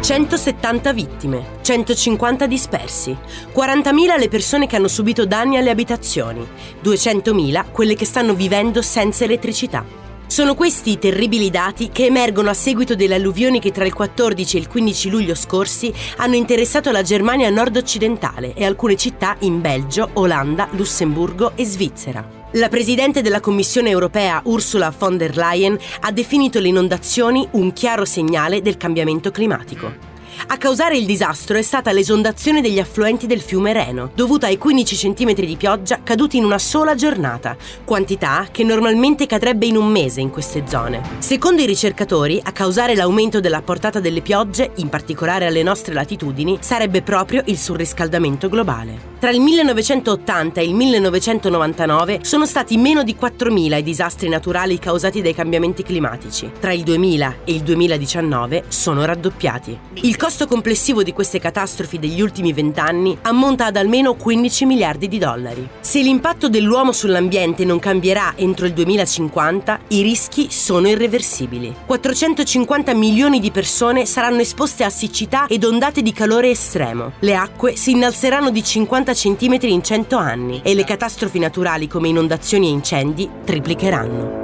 [0.00, 3.16] 170 vittime, 150 dispersi,
[3.54, 6.46] 40.000 le persone che hanno subito danni alle abitazioni,
[6.82, 10.03] 200.000 quelle che stanno vivendo senza elettricità.
[10.26, 14.56] Sono questi i terribili dati che emergono a seguito delle alluvioni che tra il 14
[14.56, 20.10] e il 15 luglio scorsi hanno interessato la Germania nord-occidentale e alcune città in Belgio,
[20.14, 22.42] Olanda, Lussemburgo e Svizzera.
[22.52, 28.04] La presidente della Commissione europea Ursula von der Leyen ha definito le inondazioni un chiaro
[28.04, 30.13] segnale del cambiamento climatico.
[30.48, 34.96] A causare il disastro è stata l'esondazione degli affluenti del fiume Reno, dovuta ai 15
[34.96, 40.20] cm di pioggia caduti in una sola giornata, quantità che normalmente cadrebbe in un mese
[40.20, 41.02] in queste zone.
[41.18, 46.58] Secondo i ricercatori, a causare l'aumento della portata delle piogge, in particolare alle nostre latitudini,
[46.60, 49.13] sarebbe proprio il surriscaldamento globale.
[49.24, 55.22] Tra il 1980 e il 1999 sono stati meno di 4.000 i disastri naturali causati
[55.22, 56.50] dai cambiamenti climatici.
[56.60, 59.78] Tra il 2000 e il 2019 sono raddoppiati.
[60.02, 65.16] Il costo complessivo di queste catastrofi degli ultimi vent'anni ammonta ad almeno 15 miliardi di
[65.16, 65.66] dollari.
[65.80, 71.74] Se l'impatto dell'uomo sull'ambiente non cambierà entro il 2050, i rischi sono irreversibili.
[71.86, 77.12] 450 milioni di persone saranno esposte a siccità ed ondate di calore estremo.
[77.20, 82.08] Le acque si innalzeranno di 50 cm in 100 anni e le catastrofi naturali come
[82.08, 84.42] inondazioni e incendi triplicheranno.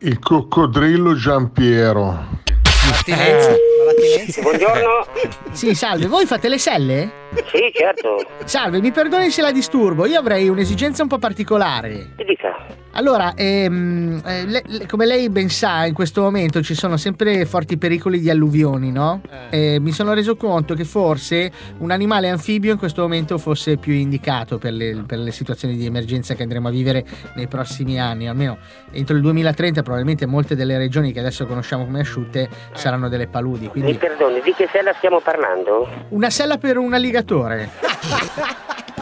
[0.00, 2.42] Il coccodrillo Giampiero.
[2.90, 3.54] L'attinenza.
[3.84, 4.40] L'attinenza.
[4.42, 5.06] Buongiorno.
[5.54, 7.22] Sì, salve, voi fate le selle?
[7.46, 8.16] Sì, certo.
[8.44, 12.10] Salve, mi perdoni se la disturbo, io avrei un'esigenza un po' particolare.
[12.16, 12.66] Ti dica.
[12.96, 17.44] Allora, ehm, eh, le- le- come lei ben sa, in questo momento ci sono sempre
[17.44, 19.20] forti pericoli di alluvioni, no?
[19.50, 23.92] Eh, mi sono reso conto che forse un animale anfibio in questo momento fosse più
[23.92, 28.28] indicato per le, per le situazioni di emergenza che andremo a vivere nei prossimi anni,
[28.28, 28.58] almeno
[28.92, 33.68] entro il 2030 probabilmente molte delle regioni che adesso conosciamo come asciutte saranno delle paludi,
[33.74, 35.88] Mi quindi perdoni, di che sella stiamo parlando?
[36.10, 37.70] una sella per un alligatore.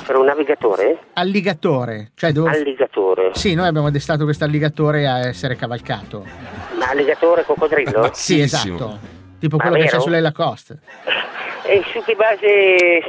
[0.06, 0.98] Per un navigatore?
[1.12, 2.50] Alligatore, cioè dove...
[2.50, 3.30] Alligatore.
[3.35, 6.24] Sì, noi abbiamo addestrato questo alligatore a essere cavalcato.
[6.78, 8.11] Ma alligatore coccodrillo?
[8.14, 9.12] Sì, esatto.
[9.42, 10.78] Tipo Ma quello che c'è sulle Lacoste.
[11.64, 13.00] E su che base...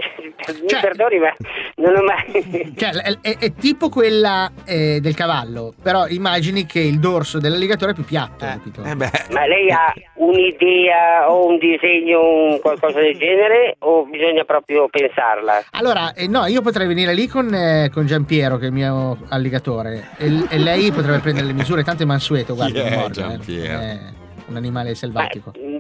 [0.62, 1.32] Mi Cioè- perdoni, ma
[1.76, 2.74] non ho mai...
[2.76, 7.92] Cioè, è, è- è tipo quella eh, del cavallo, però immagini che il dorso dell'alligatore
[7.92, 8.84] è più piatto, capito?
[8.84, 9.10] Eh beh.
[9.32, 13.76] Ma lei ha un'idea o un disegno, un qualcosa del genere?
[13.80, 15.64] O bisogna proprio pensarla?
[15.72, 19.20] Allora, eh, no, io potrei venire lì con, eh, con Giampiero, che è il mio
[19.30, 23.10] alligatore, e, e lei potrebbe prendere le misure, tanto è mansueto, guarda, Chi è eh.
[23.12, 23.80] Giampiero?
[23.80, 24.00] È
[24.48, 25.54] un animale Ma, selvatico.
[25.58, 25.73] mm,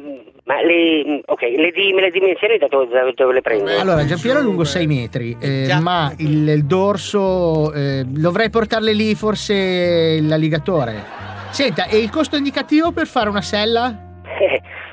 [0.53, 3.71] ma le, ok, le, di- le dimensioni da dove, da dove le prendo?
[3.77, 9.15] Allora, Giampiero è lungo 6 metri, eh, ma il, il dorso eh, dovrei portarle lì
[9.15, 11.21] forse l'alligatore.
[11.51, 13.95] Senta, e il costo indicativo per fare una sella?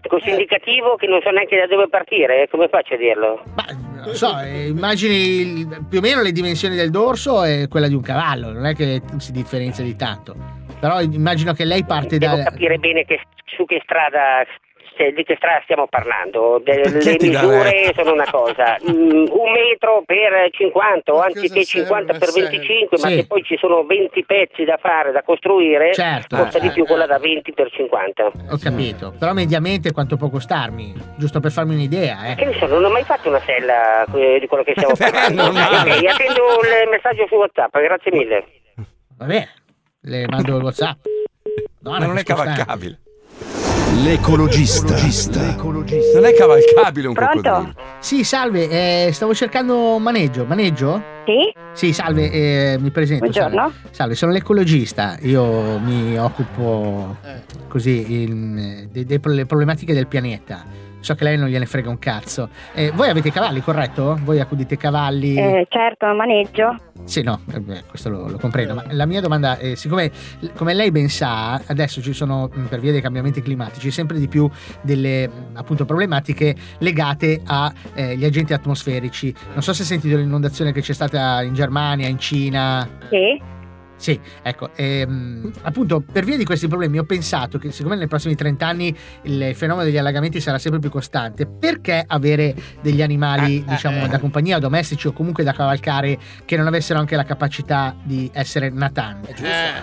[0.07, 3.43] Costo indicativo che non so neanche da dove partire, eh, come faccio a dirlo?
[3.95, 5.15] Non lo so, eh, immagini
[5.61, 8.75] il- più o meno le dimensioni del dorso e quella di un cavallo, non è
[8.75, 10.35] che si differenzia di tanto.
[10.81, 12.43] Però immagino che lei parte Devo da...
[12.45, 13.21] capire bene che-
[13.57, 14.45] su che strada
[15.01, 16.61] se- di che strada stiamo parlando.
[16.63, 22.31] De- le misure sono una cosa, Mm, un metro per 50 o anziché 50 per
[22.33, 23.15] 25, ma Sì.
[23.17, 26.37] se poi ci sono 20 pezzi da fare, da costruire, Certo.
[26.37, 28.27] costa Eh, di più quella da 20 per 50.
[28.51, 30.93] Ho capito, però mediamente quanto può costarmi?
[31.17, 32.35] Giusto per farmi un'idea, eh.
[32.35, 35.43] Che ne so, non ho mai fatto una sella eh, di quello che stiamo parlando.
[35.45, 36.43] ok, attendo
[36.83, 38.45] il messaggio su WhatsApp, grazie mille.
[39.17, 39.49] Va bene,
[40.03, 40.99] le mando il WhatsApp.
[41.83, 42.99] No, Ma non è cavalcabile.
[44.03, 44.95] L'ecologista.
[46.15, 47.75] Non è cavalcabile un coccodrillo.
[47.99, 50.45] Sì, salve, eh, stavo cercando un maneggio.
[50.47, 51.03] Maneggio?
[51.27, 51.53] Sì?
[51.75, 53.25] Sì, salve, eh, mi presento.
[53.25, 53.57] Buongiorno.
[53.71, 53.89] Salve.
[53.91, 55.19] Salve, sono l'ecologista.
[55.23, 57.17] Io mi occupo
[57.69, 60.65] così in- de- de- delle problematiche del pianeta.
[61.01, 62.49] So che lei non gliene frega un cazzo.
[62.75, 64.19] Eh, voi avete cavalli, corretto?
[64.23, 65.35] Voi accudite cavalli?
[65.35, 66.77] Eh, certo, maneggio.
[67.05, 70.11] Sì, no, eh, beh, questo lo, lo comprendo, ma la mia domanda è, siccome
[70.55, 74.29] come lei ben sa, adesso ci sono, mh, per via dei cambiamenti climatici, sempre di
[74.29, 74.49] più
[74.83, 79.35] delle mh, appunto problematiche legate agli agenti atmosferici.
[79.55, 82.87] Non so se hai sentito l'inondazione che c'è stata in Germania, in Cina.
[83.09, 83.59] Sì.
[84.01, 88.35] Sì, ecco, ehm, appunto per via di questi problemi ho pensato che siccome nei prossimi
[88.35, 94.07] 30 anni il fenomeno degli allagamenti sarà sempre più costante, perché avere degli animali, diciamo,
[94.07, 98.71] da compagnia, domestici o comunque da cavalcare che non avessero anche la capacità di essere
[98.71, 99.35] natanti?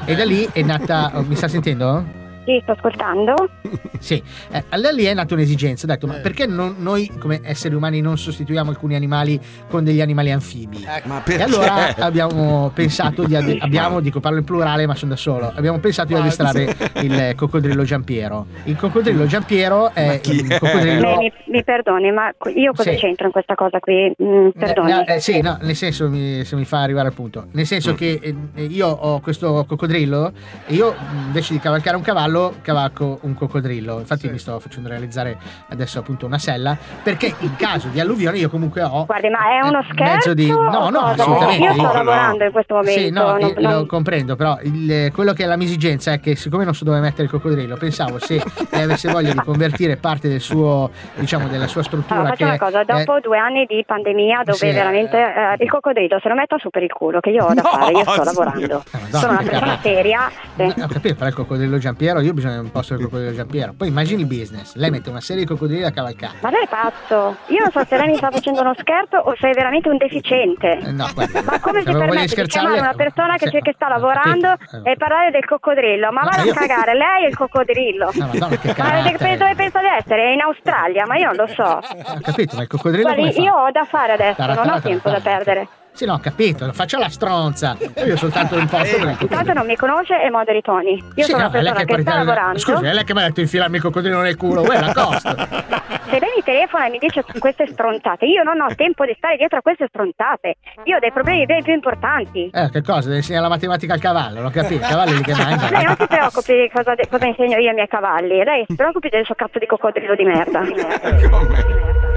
[0.05, 2.25] E da lì è nata, oh, mi sta sentendo?
[2.47, 3.33] Sì, sto ascoltando.
[3.99, 5.85] Sì, eh, da lì è nata un'esigenza.
[5.85, 9.99] Ho detto, ma perché non- noi come esseri umani non sostituiamo alcuni animali con degli
[10.01, 10.85] animali anfibi?
[11.05, 15.17] Ma E allora abbiamo pensato di ade- abbiamo, dico parlo in plurale ma sono da
[15.17, 18.45] solo, abbiamo pensato di addestrare il coccodrillo Giampiero.
[18.65, 21.17] Il coccodrillo Giampiero è un coccodrillo...
[21.17, 22.97] Mi, mi perdoni, ma io cosa Sì.
[22.97, 24.13] c'entro in questa cosa qui?
[24.23, 24.91] Mm, perdoni.
[24.91, 27.95] Eh, eh, sì, no, nel senso, mi- se mi fa arrivare al punto, nel senso
[27.95, 30.31] che eh, io ho questo coccodrillo
[30.67, 33.99] e io mh, invece di cavalcare un cavallo, cavalco un coccodrillo.
[33.99, 35.37] Infatti mi sto facendo realizzare
[35.69, 39.05] adesso appunto una sella, perché in caso di alluvione io comunque ho...
[39.05, 40.13] Guardi, ma è uno eh, scherzo?
[40.13, 40.47] mezzo di...
[40.49, 41.11] No, no, cosa?
[41.13, 41.63] assolutamente.
[41.65, 41.93] Io sto no.
[41.93, 42.99] lavorando in questo momento.
[42.99, 46.11] Sì, no, non- eh, non- lo comprendo, però il- quello che è la mia esigenza
[46.13, 49.39] è che siccome non so dove mettere il coccodrillo, pensavo se lei avesse voglia di
[49.39, 53.19] convertire parte del suo, diciamo, della sua struttura Allora, che faccio una cosa, è- dopo
[53.19, 54.65] due anni di pandemia dove Sì.
[54.71, 57.61] veramente eh, il coccodrillo se lo metta su per il culo che io ho da
[57.61, 58.83] No, fare, io sto signor- lavorando.
[58.91, 60.31] Madonna, Sono una persona seria.
[60.55, 60.61] sì.
[60.61, 63.73] Eh, Ho capito, però il coccodrillo Giampiero, io di un posto del coccodrillo Giampiero.
[63.77, 66.37] Poi immagini il business, lei mette una serie di coccodrilli da cavalcare.
[66.41, 67.37] Ma lei è pazzo?
[67.47, 69.97] Io non so se lei mi sta facendo uno scherzo o se è veramente un
[69.97, 70.77] deficiente.
[70.79, 73.73] Eh, No, guarda, Ma come si se permette di chiamare una persona che, Sì, che
[73.75, 74.83] sta lavorando capito.
[74.87, 76.11] Eh, e parlare del coccodrillo?
[76.11, 78.09] Ma No, vada io- a cagare, lei è il coccodrillo.
[78.13, 79.17] No, Madonna, che Ma carattere.
[79.17, 80.21] dove dove pensa di essere?
[80.23, 81.63] È in Australia, ma io non lo so.
[81.63, 85.17] Ho capito, ma il coccodrillo Guardi, io ho da fare adesso, non ho tempo tara,
[85.17, 85.67] da perdere.
[85.97, 87.75] Sì, no, ho capito, faccia la stronza.
[88.05, 90.91] Io ho soltanto per il Intanto non mi conosce e moderi i toni.
[91.15, 92.59] Io Sì, sono no, una persona che, può sta lavorando.
[92.59, 95.33] Scusi, è lei che mi ha detto infilarmi il coccodrillo nel culo, uè, la costa.
[96.07, 99.37] Se lei mi telefona e mi dice queste stronzate, io non ho tempo di stare
[99.37, 100.57] dietro a queste stronzate.
[100.83, 102.49] Io ho dei problemi ben più importanti.
[102.53, 103.07] Eh, che cosa?
[103.07, 104.85] Deve insegnare la matematica al cavallo, non ho capito.
[104.85, 105.95] I cavalli li che Lei non mangiano.
[105.97, 109.25] si preoccupi di cosa, di cosa insegno io ai miei cavalli, lei si preoccupi del
[109.25, 110.61] suo cazzo di coccodrillo di merda.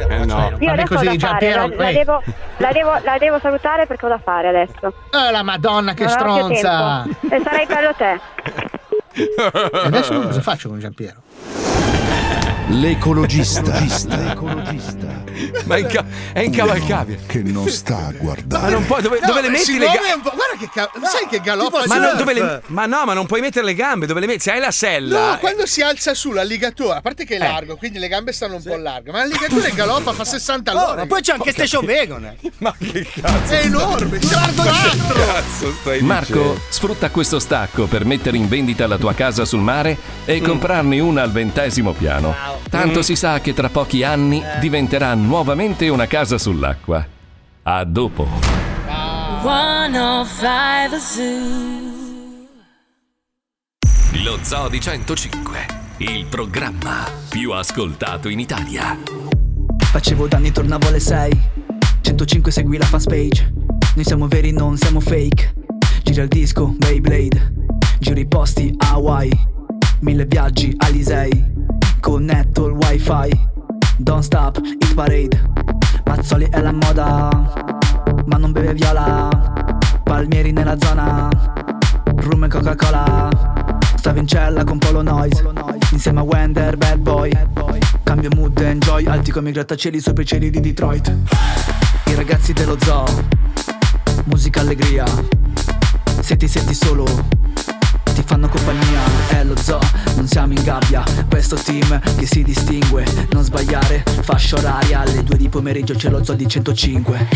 [0.08, 0.52] Eh no.
[0.58, 2.22] Io adesso così da fare, la, la devo,
[2.58, 4.92] la, devo, la devo salutare perché ho da fare adesso.
[5.10, 7.04] Eh, la madonna, che non stronza!
[7.04, 8.20] E sarei bello te.
[9.12, 11.20] E adesso cosa faccio con Giampiero?
[12.70, 13.72] L'ecologista.
[15.64, 17.20] Ma è, inca- è incavalcabile.
[17.26, 18.62] Che non sta a guardare.
[18.64, 20.12] Ma non puoi, dove, No, dove le metti le gambe?
[20.14, 20.30] un po'.
[20.34, 23.40] Guarda che ca- sai che galoppa Ma, non- dove le- ma no, ma non puoi
[23.40, 24.40] mettere le gambe, dove le metti?
[24.40, 25.30] Se hai la sella.
[25.32, 28.56] No, quando si alza su l'alligatore, a parte che è largo, quindi le gambe stanno
[28.56, 30.92] un po' larghe, ma l'alligatore galoppa fa 60 all'ora.
[30.92, 32.34] Oh, ma poi c'è anche Station Wagon.
[32.58, 33.52] Ma che cazzo?
[33.52, 35.14] È enorme, c'è largo 4.
[35.24, 36.60] Cazzo stai Marco dicendo?
[36.68, 41.22] sfrutta questo stacco per mettere in vendita la tua casa sul mare e comprarne una
[41.22, 42.59] al ventesimo piano.
[42.68, 47.06] Tanto si sa che tra pochi anni diventerà nuovamente una casa sull'acqua.
[47.62, 48.26] A dopo.
[49.42, 51.68] 105 Zoo.
[54.24, 55.66] Lo Zoo di 105,
[55.98, 58.98] il programma più ascoltato in Italia.
[59.78, 61.48] Facevo danni, tornavo alle 6
[62.02, 63.52] 105 segui la fanpage
[63.94, 65.54] Noi siamo veri, non siamo fake
[66.04, 67.54] Gira il disco, Beyblade
[67.98, 69.32] Giro i posti, Hawaii
[70.00, 71.58] Mille viaggi, Alisei
[72.00, 73.48] Connetto il wifi.
[73.98, 75.40] Don't stop, hit parade.
[76.04, 77.28] Mazzoli è la moda
[78.24, 79.28] Ma non beve viola.
[80.02, 81.28] Palmieri nella zona
[82.16, 83.28] Rum e Coca-Cola.
[83.96, 85.44] Stavo in cella con Polo Noise.
[85.92, 87.30] Insieme a Wender, bad boy.
[88.02, 91.14] Cambio mood, enjoy Alti come i grattacieli sopra i cieli di Detroit.
[92.06, 93.04] I ragazzi dello zoo.
[94.24, 95.04] Musica allegria.
[96.20, 97.04] Se ti senti solo
[98.14, 99.80] Ti fanno compagnia È lo zoo,
[100.16, 101.02] non siamo in gabbia.
[101.28, 106.22] Questo team che si distingue Non sbagliare, fascia oraria Alle 2 di pomeriggio c'è lo
[106.24, 107.28] zoo di 105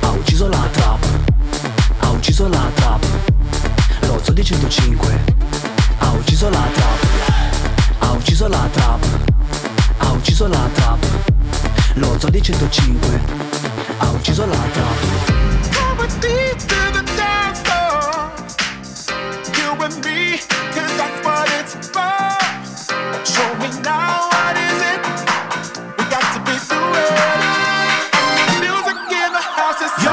[0.00, 1.04] Ha ucciso la trap
[1.98, 3.04] Ha ucciso la trap
[4.06, 5.24] Lo zoo di 105
[5.98, 7.06] Ha ucciso la trap
[7.98, 9.04] Ha ucciso la trap
[9.98, 11.04] Ha ucciso la trap
[11.94, 13.20] Lo zoo di 105
[13.98, 15.36] Ha ucciso la trap
[19.86, 20.36] Me,
[20.74, 22.18] 'cause that's what it's for.
[23.22, 25.00] Show me now what is it?
[25.96, 27.12] We got to be through it.
[28.58, 30.10] Music in the house is Yo,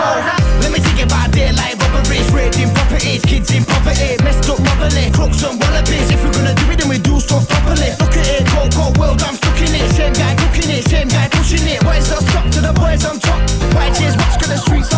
[0.61, 5.09] let me take it by daylight robberies, raiding properties, kids in poverty, messed up mobbly,
[5.09, 6.07] crooks and wallabies.
[6.11, 7.95] If we're gonna do it, then we do stuff properly.
[7.99, 9.89] Look at it, cold, cold world, I'm stuck in it.
[9.95, 11.81] Same guy cooking it, same guy pushing it.
[11.81, 13.41] The stop to the boys on top?
[13.73, 14.93] White tears, what's got the streets?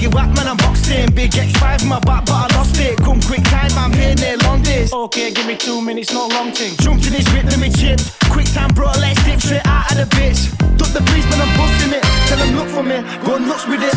[0.00, 0.48] Yo, Clive, where you at, man?
[0.48, 1.12] I'm boxed in.
[1.14, 2.98] Big X5 in my back, but I lost it.
[2.98, 4.92] Come quick time, I'm here near long days.
[4.92, 6.76] Okay, give me two minutes, no long thing.
[6.78, 8.16] Jump to this bit, let me chips.
[8.30, 10.50] Quick time, bro, let's dip straight out of the bitch.
[10.76, 12.02] Duck the police, man, I'm busting it.
[12.28, 13.94] Tell them look for me, go nuts with it.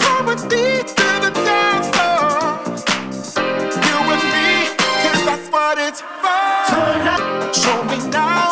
[0.00, 2.60] Come with me to the dance floor.
[3.88, 4.48] You and me,
[5.02, 6.40] 'cause that's what it's for.
[7.52, 8.51] Show me now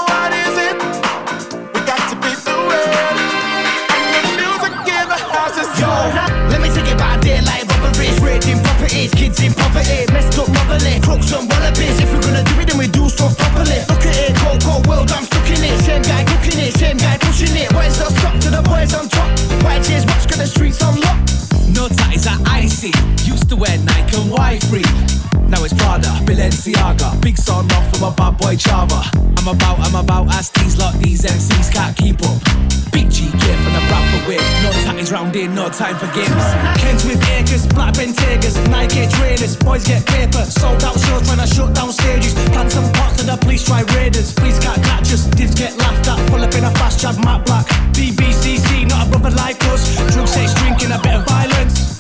[8.01, 12.01] robberies, raiding properties, kids in poverty, messed up mobbly, crooks and wallabies.
[12.01, 13.81] If we're gonna do it, then we do stuff properly.
[13.89, 15.79] Look at it, cold, cold world, I'm stuck in it.
[15.85, 17.73] Same guy cooking it, same guy pushing it.
[17.73, 19.29] Where's the stop to the boys on top?
[19.65, 21.29] White tears, what's got the streets unlocked?
[21.77, 22.93] No tatties are icy.
[23.29, 25.49] Used to wear Nike and Y3.
[25.49, 27.21] Now it's Prada, Balenciaga.
[27.21, 29.03] Big son off from a bad boy Chava.
[29.39, 32.80] I'm about, I'm about, ask these lot, these MCs can't keep up.
[32.92, 34.42] Big G gear from the Bradford whip.
[34.62, 36.46] No tatties round here, no time for games.
[36.81, 39.57] Kens with acres, black Bentegas, Nike trainers.
[39.57, 42.35] Boys get paper, sold out shows trying to shut down stages.
[42.53, 44.33] Plant some pots to the police, try raiders.
[44.33, 46.18] Please can't catch us, divs get laughed at.
[46.31, 47.66] Pull up in a fast jag, matte black.
[47.92, 49.96] BBCC, not a brother like us.
[50.14, 51.96] Drug sex, drinking, a bit of violence.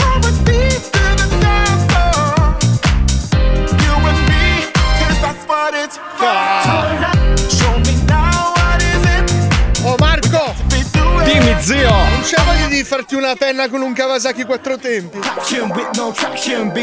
[0.00, 2.56] Come with me to the dance floor.
[3.84, 6.91] You and me, 'cause that's what it's for.
[11.62, 12.01] Zio!
[12.82, 15.16] Di farti una penna con un Kawasaki quattro tempi?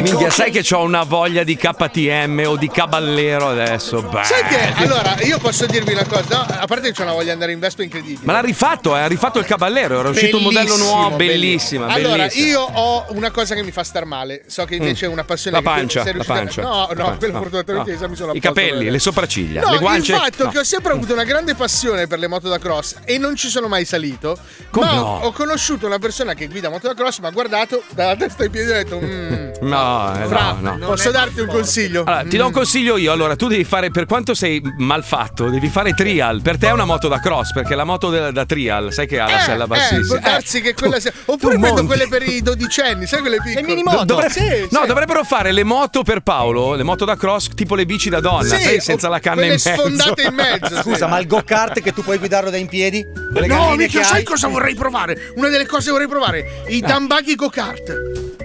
[0.02, 4.02] Minchia, sai che ho una voglia di KTM o di caballero adesso?
[4.04, 4.24] Beh.
[4.24, 7.26] Sai che allora io posso dirvi una cosa, no, a parte che c'ho una voglia
[7.26, 8.22] di andare in Vespa incredibile.
[8.24, 9.02] Ma l'ha rifatto, eh?
[9.02, 12.48] ha rifatto il caballero, era uscito un modello nuovo, bellissima, Allora, bellissima.
[12.48, 14.44] io ho una cosa che mi fa star male.
[14.48, 16.62] So che invece è una passione La che tu pancia, sei la riuscito a- pancia.
[16.62, 17.96] No, no, quello no, fortunatamente no.
[17.98, 18.92] esami sono I capelli, bene.
[18.92, 20.14] le sopracciglia, No, le guance.
[20.14, 20.50] il fatto no.
[20.52, 23.50] che ho sempre avuto una grande passione per le moto da cross e non ci
[23.50, 24.38] sono mai salito.
[24.70, 25.20] Come ma no?
[25.24, 28.50] ho conosciuto una persona che guida moto da cross, mi ha guardato dalla testa ai
[28.50, 30.86] piedi e ha detto: "Mm, No, eh, Fra, no, no.
[30.88, 32.04] posso darti un consiglio?
[32.06, 33.12] Allora, ti do un consiglio io.
[33.12, 36.42] Allora, tu devi fare, per quanto sei malfatto, devi fare trial.
[36.42, 39.20] Per te è una moto da cross, perché la moto da, da trial, sai che
[39.20, 40.20] ha la sella Eh, bassissima.
[40.20, 41.12] può darsi che quella sia.
[41.26, 41.86] Oppure prendo monti.
[41.88, 43.66] quelle per i dodicenni, sai quelle piccole?
[43.66, 44.04] mini Do- moto.
[44.06, 44.88] dovre- Sì, no, sì.
[44.88, 48.44] dovrebbero fare le moto per Paolo, le moto da cross, tipo le bici da donna,
[48.56, 49.70] Sì, sai, senza la canna in mezzo.
[49.74, 50.76] sfondate in mezzo.
[50.84, 53.06] Scusa, ma il go-kart che tu puoi guidarlo da in piedi?
[53.34, 55.32] Le No, mica, sai cosa vorrei provare?
[55.36, 57.94] Una delle cose che vorrei provare: i Dambaghi go-kart.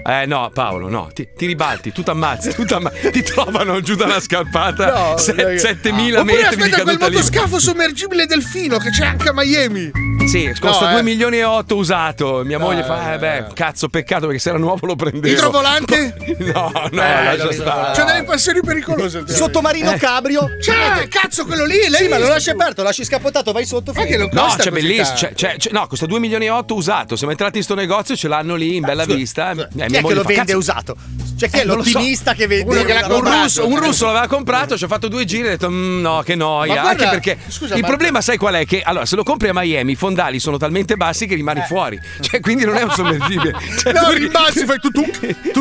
[0.06, 4.04] Eh no, Paolo, no, ti, ti ribalti, tu t'ammazzi, tu t'amma- ti trovano giù da
[4.04, 5.58] una scarpata No, se- dai.
[5.58, 9.90] 7000 Oppure metri di aspetta quel motoscafo sommergibile delfino che c'è anche a Miami.
[10.26, 11.02] Sì, costa No, 2 eh.
[11.02, 12.42] milioni e 8 usato.
[12.44, 15.26] Mia No, moglie eh, fa, eh beh, cazzo, peccato perché se era nuovo lo prendevo.
[15.34, 16.16] Idrovolante?
[16.44, 17.92] No, no, Eh, lascia stare.
[17.94, 19.22] C'è delle passioni pericolose.
[19.26, 19.98] Sottomarino Eh.
[19.98, 20.46] cabrio?
[20.60, 21.76] C'è, cazzo, quello lì.
[21.88, 23.92] Lei Sì, ma lo lasci aperto, lasci scappottato, vai sotto.
[23.94, 25.16] Ma che lo No, costa c'è così bellissimo.
[25.16, 27.16] c'è- c'è- c'è- no, costa 2 milioni e 8 usato.
[27.24, 29.52] Siamo entrati in sto negozio, ce l'hanno lì in bella vista.
[29.52, 30.96] Eh, Chi è che lo fa, vende "Cazzo, usato?
[31.36, 31.92] Cioè, chi è Eh, non lo so.
[31.98, 32.70] l'ottimista che vende?
[32.70, 35.46] Uno che l'ha un russo, un russo l'aveva comprato, ci ha fatto due giri e
[35.46, 36.74] ha detto "Mm, no, che noia.
[36.74, 38.66] Ma guarda, Anche perché scusa, il ma- problema, sai qual è?
[38.66, 41.98] Che allora, se lo compri a Miami, i fondali sono talmente bassi che rimani fuori.
[42.20, 43.54] Cioè, quindi non è un sommergibile.
[43.78, 45.02] Cioè, No, tu- rimbalzi, fai tu tu.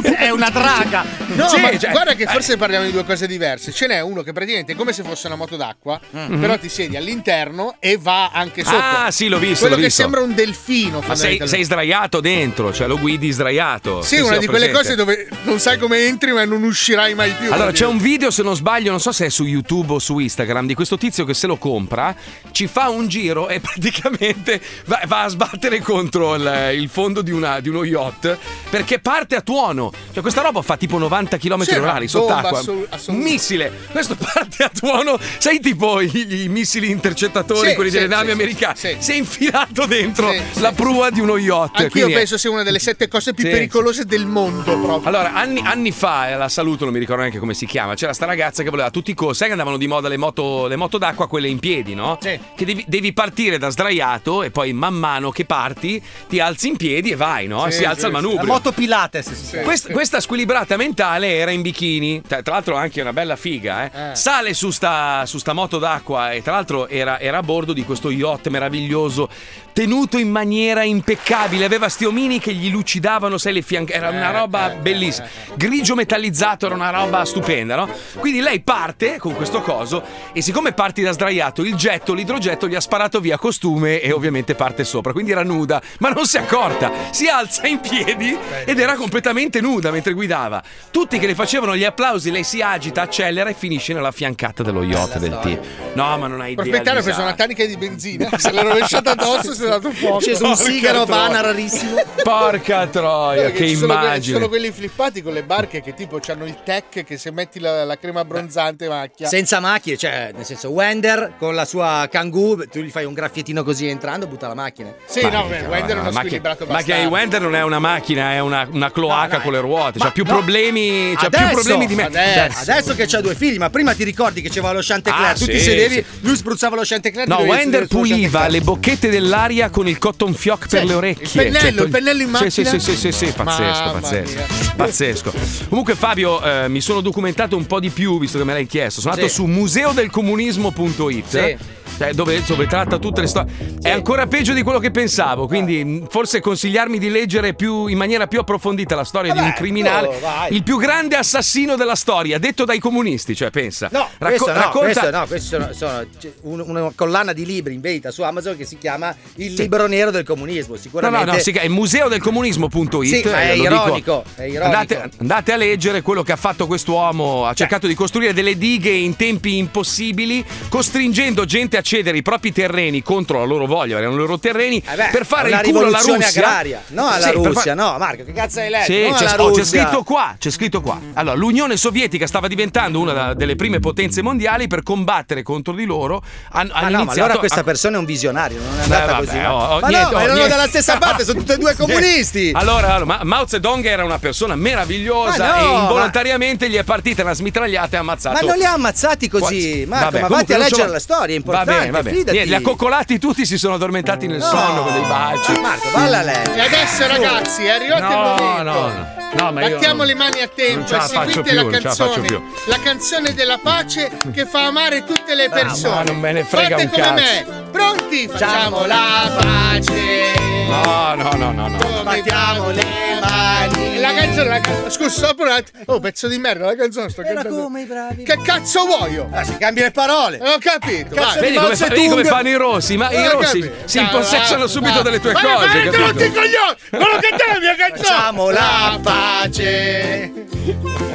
[0.01, 1.05] È una draga.
[1.33, 3.71] No, Sì, ma cioè- guarda che forse parliamo di due cose diverse.
[3.71, 6.97] Ce n'è uno che praticamente è come se fosse una moto d'acqua, però ti siedi
[6.97, 8.75] all'interno e va anche sotto.
[8.77, 9.59] Ah, sì, l'ho visto.
[9.61, 10.01] Quello l'ho che visto.
[10.01, 11.01] sembra un delfino.
[11.07, 11.39] Ma sei.
[11.53, 14.01] Sei sdraiato dentro, cioè lo guidi sdraiato.
[14.01, 14.71] Sì, una di quelle presente.
[14.71, 17.51] cose dove non sai come entri, ma non uscirai mai più.
[17.53, 20.17] Allora, c'è un video, se non sbaglio, non so se è su YouTube o su
[20.17, 22.15] Instagram, di questo tizio che se lo compra,
[22.51, 27.31] ci fa un giro e praticamente va, va a sbattere contro il, il fondo di,
[27.31, 28.35] una- di uno yacht
[28.71, 29.91] perché parte a tuono.
[30.11, 32.57] Cioè, questa roba fa tipo 90 km Sì, orari sott'acqua.
[32.57, 33.11] assolutamente.
[33.11, 33.71] missile.
[33.91, 38.31] Questo parte a tuono, sai, tipo i, i missili intercettatori, Sì, quelli sì, delle navi
[38.31, 38.75] americane.
[38.75, 38.95] sì.
[38.97, 41.71] Si è infilato dentro la prua di uno yacht.
[41.75, 43.51] Anch'io quindi è- penso sia una delle sette cose più Sì.
[43.51, 45.01] pericolose del mondo proprio.
[45.07, 48.13] allora, anni, anni fa, eh, la saluto, non mi ricordo neanche come si chiama, c'era
[48.13, 50.75] sta ragazza che voleva tutti i costi, sai che andavano di moda le moto, le
[50.75, 52.17] moto d'acqua, quelle in piedi, no?
[52.21, 56.77] Che devi, devi partire da sdraiato e poi man mano che parti ti alzi in
[56.77, 57.65] piedi e vai, no?
[57.65, 58.41] E Sì, si alza sì, il manubrio.
[58.41, 59.65] La moto Pilates si chiama.
[59.65, 64.11] Quest- Questa squilibrata mentale era in bikini, tra, tra l'altro anche una bella figa, eh.
[64.11, 64.15] Eh.
[64.15, 67.83] Sale su sta, su sta moto d'acqua e tra l'altro era, era a bordo di
[67.83, 69.29] questo yacht meraviglioso,
[69.73, 71.21] tenuto in maniera impeccabile,
[71.63, 75.27] aveva sti omini che gli lucidavano, sai, le fianche, era una roba bellissima.
[75.55, 77.89] Grigio metallizzato, era una roba stupenda, no?
[78.17, 80.03] Quindi lei parte con questo coso
[80.33, 84.55] e siccome parti da sdraiato, il getto, l'idrogetto gli ha sparato via costume e ovviamente
[84.55, 88.79] parte sopra, quindi era nuda, ma non si è accorta, si alza in piedi ed
[88.79, 90.61] era completamente nuda mentre guidava.
[90.91, 94.83] Tutti che le facevano gli applausi, lei si agita, accelera e finisce nella fiancata dello
[94.83, 95.59] yacht del team.
[95.93, 96.63] No, ma non hai idea.
[96.63, 99.67] Per aspettare ho preso una tanica di benzina, se l'ho rovesciata addosso e si è
[99.67, 100.19] dato fuoco.
[100.19, 101.27] Sceso un sigaro troia.
[101.27, 101.95] vana rarissimo.
[102.23, 104.33] Porca troia, Perché che ci sono que- immagine.
[104.37, 107.83] sono quelli flippati con le barche che tipo hanno il tech che se metti la,
[107.83, 109.27] la crema abbronzante macchia.
[109.27, 113.63] Senza macchine, cioè, nel senso, Wender con la sua Kangoo, tu gli fai un graffiettino
[113.63, 114.93] così entrando, butta la macchina.
[115.05, 117.09] Sì, no, beh, Wender è uno macchina, squilibrato di bastardo.
[117.09, 119.99] Wender non è una macchina, è una, una cloaca con le ruote.
[119.99, 120.31] C'ha più no.
[120.33, 121.13] problemi.
[121.15, 122.03] C'ha Adesso, più problemi di me.
[122.05, 125.29] adesso, Cioè, adesso che c'ha due figli, ma prima ti ricordi che c'era lo Chantecler,
[125.29, 126.05] Ah, tu ti sì, sedevi, sì.
[126.21, 127.27] lui spruzzava lo Chantecler.
[127.27, 131.43] No, Wender puliva le bocchette dell'aria con il cotton fioc per le il orecchie.
[131.43, 132.79] pennello, togli- il pennello in Sì, sì, macchina?
[132.79, 134.41] sì, sì, sì, sì, pazzesco, pazzesco.
[134.75, 135.33] Pazzesco.
[135.69, 139.01] Comunque, Fabio, eh, mi sono documentato un po' di più, visto che me l'hai chiesto.
[139.01, 141.27] Sono andato su museodelcomunismo.it.
[141.27, 141.57] Sì.
[141.97, 143.51] Cioè, Dove, dove tratta tutte le storie.
[143.81, 145.47] È ancora peggio di quello che pensavo.
[145.47, 149.45] Quindi, mh, forse consigliarmi di leggere più, in maniera più approfondita la storia di un
[149.45, 150.53] Vabbè, criminale, vai.
[150.53, 153.35] il più grande assassino della storia, detto dai comunisti.
[153.35, 153.89] Cioè, pensa.
[153.91, 156.05] No, Racco- questo no, racconta- questo no, questi sono, sono-
[156.41, 160.11] un- una collana di libri in vendita su Amazon che si chiama Il libro nero
[160.11, 160.73] del comunismo.
[160.75, 161.25] No, Sicuramente.
[161.25, 163.03] no, no, si chiama- è museodelcomunismo.it.
[163.05, 164.63] Sì, ma è eh, ironico, è ironico.
[164.65, 167.45] Andate, andate a leggere quello che ha fatto quest'uomo.
[167.45, 172.51] Ha cercato di costruire delle dighe in tempi impossibili, costringendo gente a cedere i propri
[172.51, 175.87] terreni contro la loro voglia, erano i loro terreni, Eh beh, per fare il culo
[175.87, 176.27] alla Russia.
[176.27, 176.81] agraria.
[176.87, 178.85] No alla Sì, Russia, fa- no, Marco, che cazzo hai letto?
[178.91, 180.99] Sì, c'è, alla oh, c'è scritto qua, c'è scritto qua.
[181.13, 186.21] Allora, l'Unione Sovietica stava diventando una delle prime potenze mondiali per combattere contro di loro.
[186.51, 189.03] Han, Ma hanno no, ma allora questa a- persona è un visionario, non è andata
[189.03, 189.39] Eh, vabbè, così.
[189.39, 189.53] no?
[189.53, 190.55] oh, oh, ma niente, no, oh, erano niente.
[190.55, 192.51] dalla stessa parte, sono tutti e due comunisti.
[192.53, 196.75] Allora, allora, ma- Mao Zedong era una persona meravigliosa Ma no, e ma- involontariamente gli
[196.75, 198.39] è partita una smitragliata e ha ammazzato.
[198.41, 201.35] Ma non li ha ammazzati così, Marco, vabbè, ma comunque vatti a leggere la storia,
[201.35, 202.17] è Va bene, va bene.
[202.17, 202.37] fidati.
[202.37, 205.59] Niente, li ha coccolati tutti, si sono addormentati nel sonno con dei baci.
[205.59, 206.55] Marco, valla a leggere.
[206.55, 208.63] E adesso ragazzi è arrivato il No, momento.
[208.63, 209.21] no, no.
[209.35, 212.27] No, ma Battiamo le mani a tempo e la seguite più, la la canzone.
[212.27, 212.41] più.
[212.67, 215.95] La canzone della pace che fa amare tutte le persone.
[215.95, 217.13] ma non me ne frega Fate un come cazzo.
[217.51, 217.62] me.
[217.73, 218.27] Pronti?
[218.27, 220.31] Facciamo la pace.
[220.67, 222.03] No, no, no, no, no.
[222.03, 222.85] Battiamo le
[223.19, 223.99] mani.
[223.99, 224.89] La canzone, la canzone.
[224.89, 225.83] Scusa, stop un attimo.
[225.87, 227.63] Oh, pezzo di merda, la canzone sto Era cantando.
[227.63, 228.23] come i bravi.
[228.23, 229.29] Che cazzo vuoi io?
[229.31, 230.37] Ah, si cambia le parole.
[230.37, 231.15] Non ho capito.
[231.15, 231.39] Cazzo vai.
[231.41, 232.97] Vedi come, fa- vedi come fanno i rossi?
[232.97, 233.87] Ma i Non ho rossi capito.
[233.87, 235.91] si impossessano va, subito delle tue cose, guarda, capito?
[236.11, 236.75] tutti i coglioni!
[236.89, 238.03] Quello che te la mia canzone!
[238.07, 240.31] Facciamo la pace!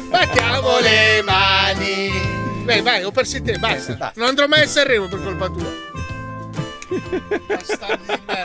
[0.09, 2.11] Battiamo le mani!
[2.65, 4.13] Beh, vai, ho perso te, basta.
[4.17, 5.87] Non andrò mai a Sanremo per colpa tua.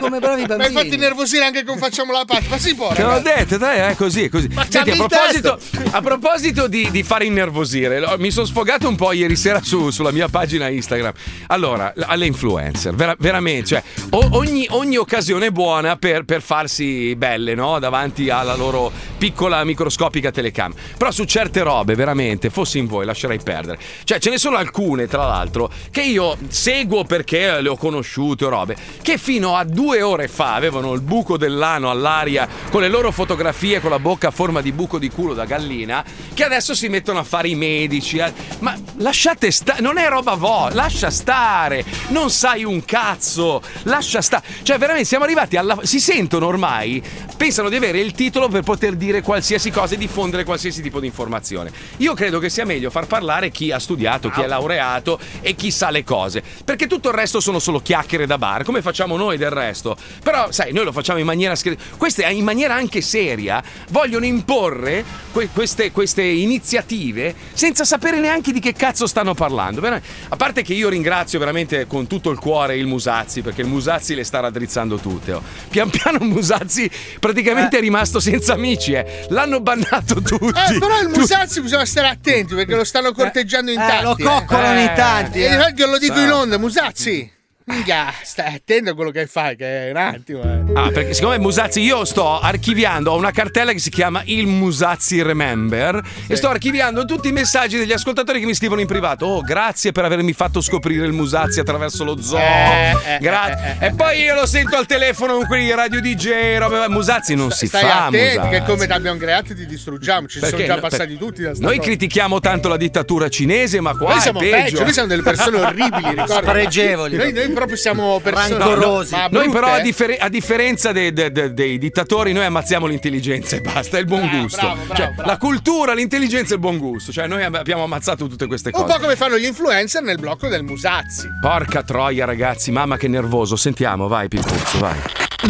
[0.00, 0.72] Come bravi bambini.
[0.72, 2.48] fatto innervosire anche con Facciamo la pace.
[2.48, 4.48] Ma si può, Te l'ho detto, dai, è così, è così.
[4.68, 5.58] Senti, a proposito,
[5.90, 10.10] a proposito di, di fare innervosire, mi sono sfogato un po' ieri sera su- sulla
[10.10, 11.12] mia pagina Instagram.
[11.48, 17.54] Allora, alle influencer, vera- veramente, cioè, ogni, ogni occasione è buona per, per farsi belle,
[17.54, 17.78] no?
[17.78, 20.80] Davanti alla loro piccola microscopica telecamera.
[20.98, 23.78] Però su certe robe, veramente, fossi in voi, lascerei perdere.
[24.04, 28.48] Cioè, ce ne sono alcune, tra l'altro, che io seguo perché le ho conosciute o
[28.48, 33.12] robe, che fino a due ore fa avevano il buco dell'ano all'aria con le loro
[33.12, 36.04] fotografie con la bocca a forma di buco di culo da gallina,
[36.34, 38.18] che adesso si mettono a fare i medici.
[38.18, 38.32] eh.
[38.60, 44.44] Ma lasciate stare, non è roba vo, lascia stare, non sai un cazzo, lascia stare.
[44.62, 45.78] Cioè, veramente siamo arrivati alla.
[45.82, 47.02] Si sentono ormai,
[47.36, 51.06] pensano di avere il titolo per poter dire qualsiasi cosa e diffondere qualsiasi tipo di
[51.06, 51.70] informazione.
[51.98, 55.70] Io credo che sia meglio far parlare chi ha studiato, chi è laureato e chi
[55.70, 59.16] sa le cose, perché tutto il resto sono solo chiacchiere chiacchiere da bar, come facciamo
[59.16, 59.96] noi del resto.
[60.22, 65.04] Però, sai, noi lo facciamo in maniera scher- Queste in maniera anche seria vogliono imporre
[65.32, 69.82] que- queste, queste iniziative senza sapere neanche di che cazzo stanno parlando.
[69.84, 74.14] A parte che io ringrazio veramente con tutto il cuore il Musazzi, perché il Musazzi
[74.14, 75.32] le sta raddrizzando tutte.
[75.32, 75.42] oh.
[75.68, 79.26] Pian piano Musazzi praticamente è rimasto senza amici, eh.
[79.28, 80.46] L'hanno bannato tutti.
[80.46, 84.22] Eh, però il Musazzi bisogna stare attenti perché lo stanno corteggiando in eh, tanti.
[84.22, 85.74] lo coccolano in tanti, E eh.
[85.76, 87.33] io lo dico in onda, Musazzi.
[87.66, 90.42] Minchia, stai attento a quello che fai, che è un attimo.
[90.42, 90.72] Eh.
[90.74, 95.22] Ah, perché siccome Musazzi, io sto archiviando, ho una cartella che si chiama Il Musazzi
[95.22, 99.24] Remember e sto archiviando tutti i messaggi degli ascoltatori che mi scrivono in privato.
[99.24, 102.36] Oh, grazie per avermi fatto scoprire il Musazzi attraverso lo zoo.
[102.38, 103.76] Eh, eh, grazie.
[103.80, 106.86] eh, eh, e poi io lo sento al telefono con quelli radio DJ, robe.
[106.88, 108.06] Musazzi non si Stai fa.
[108.08, 108.58] attento, Musazzi.
[108.60, 110.26] che come ti abbiamo creato ti distruggiamo.
[110.28, 111.88] Ci Perché sono già no- passati per- tutti da Noi cosa.
[111.88, 114.56] critichiamo tanto la dittatura cinese, ma qua Noi è siamo peggio.
[114.56, 116.32] peggio, noi siamo delle persone orribili, ricordi?
[116.46, 117.16] Spregevoli.
[117.16, 119.14] Noi, noi proprio siamo persone Rancorosi.
[119.14, 119.82] ma Noi però a, eh.
[119.82, 124.28] differ- a differenza dei, dei- dei- dittatori noi ammazziamo l'intelligenza e basta, è il buon
[124.28, 124.58] gusto.
[124.60, 125.28] bravo, bravo, Cioè, bravo.
[125.30, 127.12] La cultura, l'intelligenza e il buon gusto.
[127.12, 128.94] Cioè noi ab- abbiamo ammazzato tutte queste Un cose.
[128.94, 131.28] po' come fanno gli influencer nel blocco del Musazzi.
[131.40, 133.56] Porca troia ragazzi, mamma che nervoso.
[133.56, 134.98] Sentiamo, vai Pimpuzzo, vai.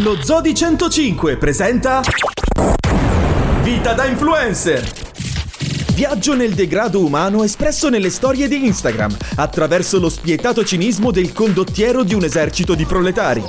[0.02, 2.02] Lo Zodi 105 presenta
[3.62, 4.82] Vita da influencer.
[5.94, 12.02] Viaggio nel degrado umano espresso nelle storie di Instagram attraverso lo spietato cinismo del condottiero
[12.02, 13.44] di un esercito di proletari.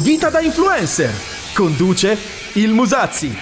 [0.00, 1.10] Vita da influencer.
[1.54, 2.18] Conduce
[2.54, 3.34] il Musazzi.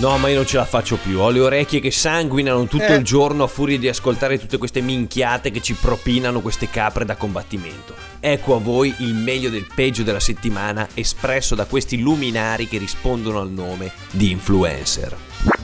[0.00, 1.18] No, ma io non ce la faccio più.
[1.20, 2.94] Ho le orecchie che sanguinano tutto Eh.
[2.94, 7.16] il giorno a furia di ascoltare tutte queste minchiate che ci propinano queste capre da
[7.16, 7.94] combattimento.
[8.18, 13.40] Ecco a voi il meglio del peggio della settimana espresso da questi luminari che rispondono
[13.40, 15.59] al nome di influencer.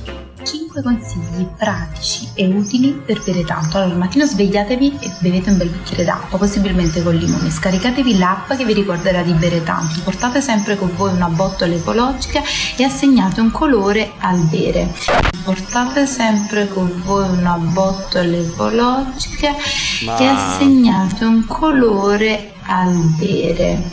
[0.47, 3.79] 5 consigli pratici e utili per bere tanto.
[3.79, 7.51] Allora, al mattino svegliatevi e bevete un bel bicchiere d'acqua, possibilmente con limone.
[7.51, 10.01] Scaricatevi l'app che vi ricorderà di bere tanto.
[10.05, 12.43] Portate sempre con voi una botola ecologica
[12.77, 14.95] e assegnate un colore al bere.
[15.43, 19.53] Portate sempre con voi una botola ecologica
[20.05, 23.91] Ma- e assegnate un colore al bere.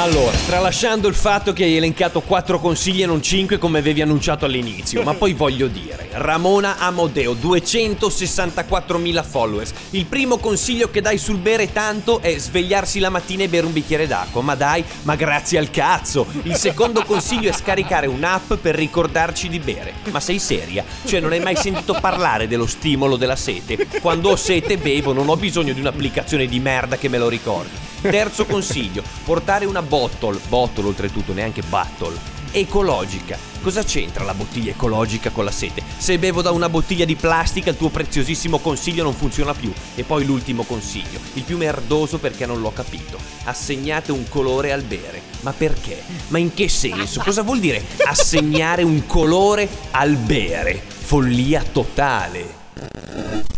[0.00, 4.46] Allora, tralasciando il fatto che hai elencato 4 consigli e non 5 come avevi annunciato
[4.46, 9.74] all'inizio, ma poi voglio dire, Ramona Amodeo, 264.000 followers.
[9.90, 13.74] Il primo consiglio che dai sul bere tanto è svegliarsi la mattina e bere un
[13.74, 14.40] bicchiere d'acqua.
[14.40, 16.26] Ma dai, ma grazie al cazzo.
[16.44, 19.92] Il secondo consiglio è scaricare un'app per ricordarci di bere.
[20.10, 20.82] Ma sei seria?
[21.04, 23.86] Cioè non hai mai sentito parlare dello stimolo della sete?
[24.00, 27.89] Quando ho sete bevo, non ho bisogno di un'applicazione di merda che me lo ricordi.
[28.00, 32.16] Terzo consiglio, portare una bottle, bottle oltretutto, neanche battle,
[32.50, 33.36] ecologica.
[33.60, 35.82] Cosa c'entra la bottiglia ecologica con la sete?
[35.98, 39.70] Se bevo da una bottiglia di plastica il tuo preziosissimo consiglio non funziona più.
[39.94, 43.18] E poi l'ultimo consiglio, il più merdoso perché non l'ho capito.
[43.44, 45.20] Assegnate un colore al bere.
[45.42, 46.02] Ma perché?
[46.28, 47.20] Ma in che senso?
[47.20, 50.82] Cosa vuol dire assegnare un colore al bere?
[50.82, 53.49] Follia totale.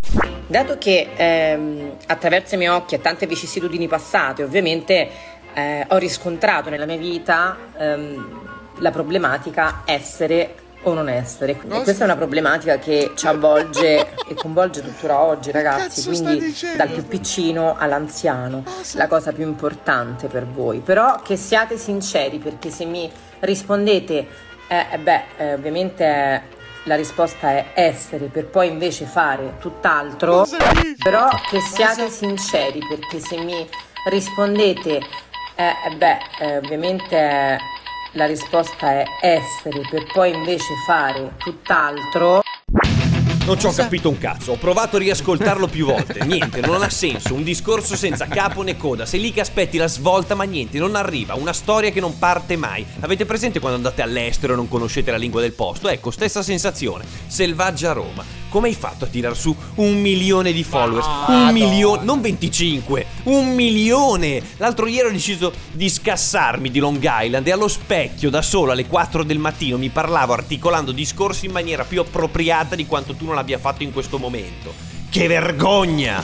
[0.53, 5.09] Dato che ehm, attraverso i miei occhi e tante vicissitudini passate, ovviamente
[5.55, 11.53] eh, ho riscontrato nella mia vita ehm, la problematica essere o non essere.
[11.53, 16.05] E questa è una problematica che ci avvolge e coinvolge tuttora oggi, ragazzi.
[16.05, 20.81] Quindi dal più piccino all'anziano, la cosa più importante per voi.
[20.81, 24.27] Però che siate sinceri, perché se mi rispondete,
[24.69, 30.47] eh, eh, beh, eh, ovviamente la risposta è essere per poi invece fare tutt'altro.
[31.03, 33.69] Però che siate sinceri, perché se mi
[34.09, 35.01] rispondete,
[35.55, 37.59] eh, eh, beh, eh, ovviamente
[38.13, 42.43] la risposta è essere per poi invece fare tutt'altro.
[43.45, 46.25] Non ci ho capito un cazzo, ho provato a riascoltarlo più volte.
[46.25, 47.35] Niente, non ha senso.
[47.35, 49.05] Un discorso senza capo né coda.
[49.05, 51.35] Sei lì che aspetti la svolta, ma niente, non arriva.
[51.35, 52.87] Una storia che non parte mai.
[53.01, 55.89] Avete presente quando andate all'estero e non conoscete la lingua del posto?
[55.89, 57.05] Ecco, stessa sensazione.
[57.27, 58.43] Selvaggia Roma.
[58.53, 61.07] Come hai fatto a tirar su un milione di followers?
[61.29, 64.43] un milione, non 25, un milione!
[64.59, 68.85] L'altro ieri ho deciso di scassarmi di Long Island e allo specchio da solo alle
[68.85, 73.32] 4 del mattino mi parlavo articolando discorsi in maniera più appropriata di quanto tu non
[73.39, 74.73] abbia fatto in questo momento.
[75.11, 76.23] Che vergogna!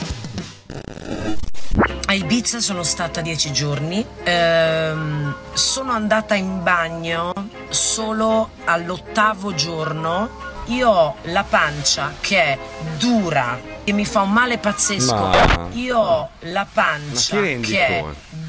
[2.05, 7.31] A Ibiza sono stata dieci giorni, ehm, sono andata in bagno
[7.69, 10.47] solo all'ottavo giorno.
[10.65, 12.59] Io ho la pancia che è
[12.97, 15.13] dura e mi fa un male pazzesco.
[15.15, 18.03] Ma- Io ho la pancia che è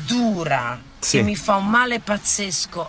[0.07, 1.19] dura Sì.
[1.19, 2.89] e mi fa un male pazzesco.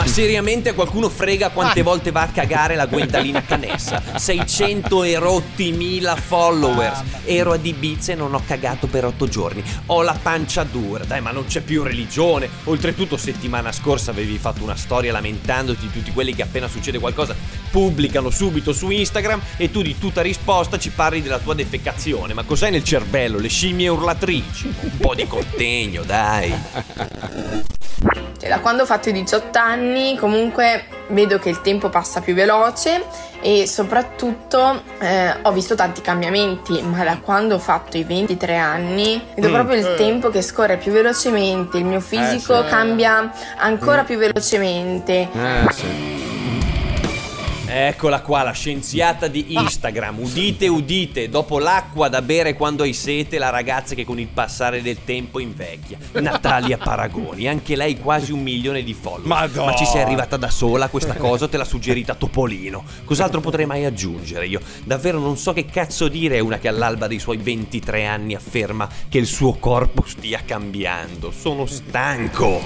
[0.00, 4.02] Ma seriamente qualcuno frega quante volte va a cagare la Gwendalina Canessa?
[4.16, 7.02] 600 e rotti mila followers.
[7.26, 9.62] Ero ad Ibiza e non ho cagato per 8 giorni.
[9.86, 11.04] Ho la pancia dura.
[11.04, 12.48] Dai, ma non c'è più religione.
[12.64, 17.36] Oltretutto, settimana scorsa avevi fatto una storia lamentandoti di tutti quelli che appena succede qualcosa
[17.70, 22.32] pubblicano subito su Instagram e tu di tutta risposta ci parli della tua defecazione.
[22.32, 23.38] Ma cos'hai nel cervello?
[23.38, 24.74] Le scimmie urlatrici?
[24.80, 26.54] Un po' di contegno, dai.
[28.40, 32.32] Cioè, da quando ho fatto i 18 anni comunque vedo che il tempo passa più
[32.32, 33.04] veloce
[33.42, 39.22] e soprattutto eh, ho visto tanti cambiamenti, ma da quando ho fatto i 23 anni
[39.34, 39.52] vedo Mm.
[39.52, 39.94] proprio il Eh.
[39.96, 42.68] tempo che scorre più velocemente, il mio fisico sì.
[42.68, 45.28] cambia ancora più velocemente.
[45.32, 46.19] Eh, sì.
[47.72, 50.18] Eccola qua, la scienziata di Instagram.
[50.18, 51.28] Udite, udite.
[51.28, 55.38] Dopo l'acqua da bere quando hai sete, la ragazza che con il passare del tempo
[55.38, 55.96] invecchia.
[56.14, 57.46] Natalia Paragoni.
[57.46, 59.24] Anche lei quasi un milione di follower.
[59.24, 59.70] Madonna.
[59.70, 62.82] Ma ci sei arrivata da sola questa cosa te l'ha suggerita Topolino?
[63.04, 64.60] Cos'altro potrei mai aggiungere io?
[64.82, 68.88] Davvero non so che cazzo dire a una che all'alba dei suoi 23 anni afferma
[69.08, 71.30] che il suo corpo stia cambiando.
[71.30, 72.60] Sono stanco.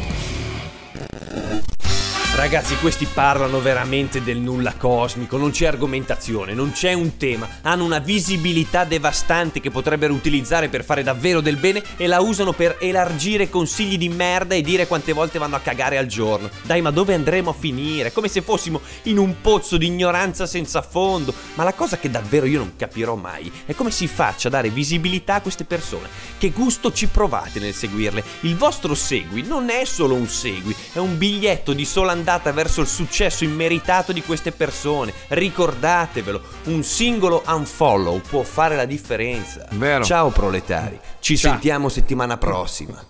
[2.37, 7.85] Ragazzi, questi parlano veramente del nulla cosmico, non c'è argomentazione, non c'è un tema, hanno
[7.85, 12.77] una visibilità devastante che potrebbero utilizzare per fare davvero del bene e la usano per
[12.81, 16.51] elargire consigli di merda e dire quante volte vanno a cagare al giorno.
[16.63, 18.13] Dai, ma dove andremo a finire?
[18.13, 21.33] Come se fossimo in un pozzo di ignoranza senza fondo.
[21.55, 24.71] Ma la cosa che davvero io non capirò mai è come si faccia a dare
[24.71, 26.09] visibilità a queste persone.
[26.37, 28.25] Che gusto ci provate nel seguirle?
[28.41, 32.23] Il vostro segui non è solo un segui, è un biglietto di sola andata
[32.53, 35.13] verso il successo immeritato di queste persone.
[35.29, 39.67] Ricordatevelo, un singolo unfollow può fare la differenza.
[39.73, 40.03] Vero.
[40.05, 41.53] Ciao proletari, ci Ciao.
[41.53, 43.03] sentiamo settimana prossima.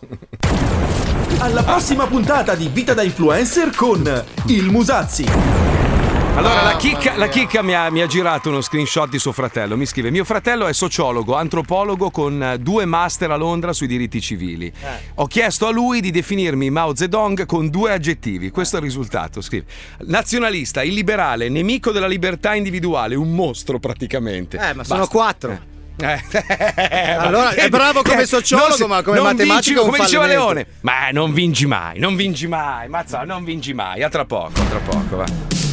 [1.39, 5.25] Alla prossima puntata di Vita da Influencer con il Musazzi.
[6.37, 9.77] Allora, la chicca, la chicca mi, ha, mi ha girato uno screenshot di suo fratello.
[9.77, 14.21] Mi scrive: Mio fratello è sociologo, antropologo con eh, due master a Londra sui diritti
[14.21, 14.71] civili.
[15.17, 18.51] Ho chiesto a lui di definirmi Mao Zedong con due aggettivi.
[18.51, 19.41] Questo è il risultato.
[19.41, 19.67] Scrive:
[20.07, 24.57] Nazionalista, illiberale, nemico della libertà individuale, un mostro praticamente.
[24.59, 25.15] Eh, ma sono Basta.
[25.17, 25.59] quattro.
[25.97, 30.27] Eh, Allora, è bravo come sociologo, non si- ma come matematico vinci, come diceva.
[30.27, 30.67] Leone.
[30.81, 34.03] Ma non vinci mai, non vinci mai, mazza, non vinci mai.
[34.03, 35.64] A tra poco, a tra poco, va.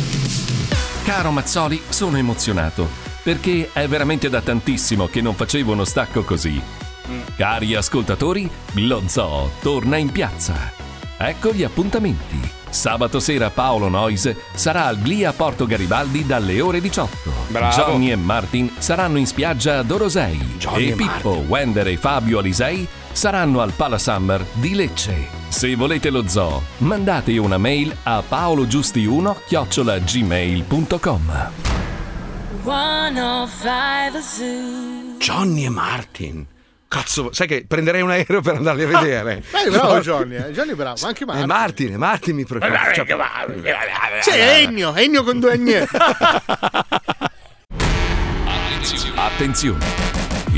[1.04, 2.88] Caro Mazzoli, sono emozionato
[3.24, 6.62] perché è veramente da tantissimo che non facevo uno stacco così.
[7.36, 10.72] Cari ascoltatori, lo zoo torna in piazza.
[11.18, 12.40] Ecco gli appuntamenti.
[12.70, 17.32] Sabato sera Paolo Noise sarà al Glia Porto Garibaldi dalle ore 18.
[17.50, 17.76] Bravo.
[17.76, 20.38] Johnny e Martin saranno in spiaggia a Dorosei.
[20.58, 25.40] Johnny e e Pippo, Wender e Fabio Alisei saranno al Pala Summer di Lecce.
[25.50, 31.50] Se volete lo zoo, mandate una mail a paologiusti1 gmail.com
[32.64, 35.18] 105 The Zoo.
[35.18, 36.46] Johnny e Martin.
[36.88, 39.42] Cazzo, sai che prenderei un aereo per andarli a vedere.
[39.50, 40.52] Beh, bravo Johnny, eh.
[40.52, 41.46] Johnny è bravo, anche E Marco.
[41.46, 42.92] Martin, e Martin mi preoccupa.
[42.94, 43.06] Cioè,
[44.22, 45.86] Sì, è Ennio, Ennio con due N.
[49.16, 50.11] Attenzione!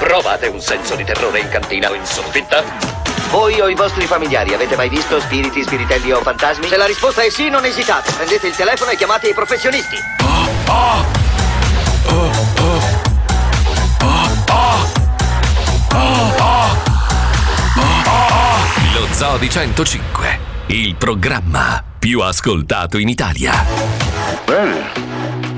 [0.00, 2.64] Provate un senso di terrore in cantina o in soffitta?
[3.28, 6.68] Voi o i vostri familiari avete mai visto spiriti, spiritelli o fantasmi?
[6.68, 8.10] Se la risposta è sì, non esitate.
[8.10, 9.96] Prendete il telefono e chiamate i professionisti.
[18.94, 20.38] Lo Zoo di 105,
[20.68, 23.66] il programma più ascoltato in Italia.
[24.46, 25.49] Bene.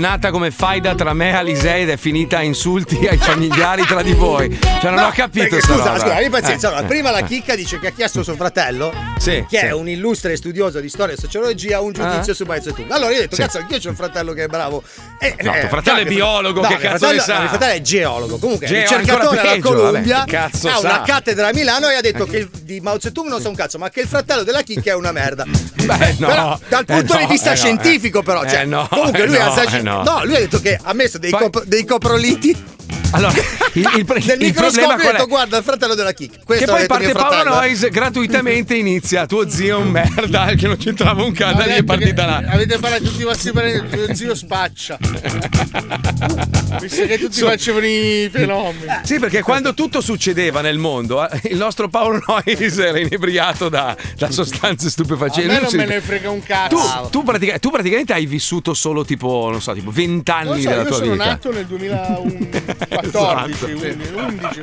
[0.00, 4.14] nata come faida tra me e Alisei ed è finita insulti ai familiari tra di
[4.14, 4.58] voi.
[4.60, 5.48] Cioè, non no, ho capito.
[5.48, 6.68] Perché, scusa, scusa, abbi pazienza.
[6.68, 7.24] Eh, allora, eh, prima la eh.
[7.24, 9.64] chicca dice che ha chiesto suo fratello, sì, che sì.
[9.66, 12.10] è un illustre studioso di storia e sociologia, un ah.
[12.10, 12.34] giudizio ah.
[12.34, 12.86] su Baezzo e.
[12.88, 13.42] Allora io ho detto, sì.
[13.42, 14.82] cazzo, anch'io c'ho un fratello che è bravo.
[15.20, 17.34] E, no, eh, tuo fratello è biologo, no, che cazzo ne sa?
[17.34, 18.38] No, mio fratello è geologo.
[18.38, 22.50] Comunque, Geo, ricercatore alla Columbia, ha una cattedra a Milano e ha detto che il,
[22.62, 25.12] di Mao Zedong non so un cazzo, ma che il fratello della chicca è una
[25.12, 25.44] merda.
[25.44, 30.02] Beh, no, però, dal punto di vista scientifico, però, cioè, comunque lui ha saggio no.
[30.02, 31.38] No, lui ha detto che ha messo dei, Fa...
[31.38, 32.56] cop- dei coproliti
[33.12, 33.32] allora,
[33.72, 36.44] il, il, pre- il problema qual guarda, il fratello della Kik.
[36.44, 40.76] Questo che poi parte Paolo Noyes gratuitamente inizia tuo zio è un merda che non
[40.76, 42.42] c'entrava un cazzo Lì è partita là.
[42.46, 44.98] Avete parlato tutti i vostri parenti, tuo zio spaccia.
[46.80, 49.00] Visto che tutti so, facevano i fenomeni.
[49.02, 53.96] Sì, perché quando tutto succedeva nel mondo, eh, il nostro Paolo Noyes era inebriato da,
[54.16, 55.50] da sostanze stupefacenti.
[55.50, 56.76] A me non me ne frega un cazzo.
[56.76, 60.68] Tu, tu, pratica- tu praticamente hai vissuto solo tipo, non so, tipo 20 anni so,
[60.68, 61.12] della tua vita.
[61.12, 62.48] Io sono nato nel 2001.
[63.00, 64.18] 14, esatto.
[64.18, 64.60] 11.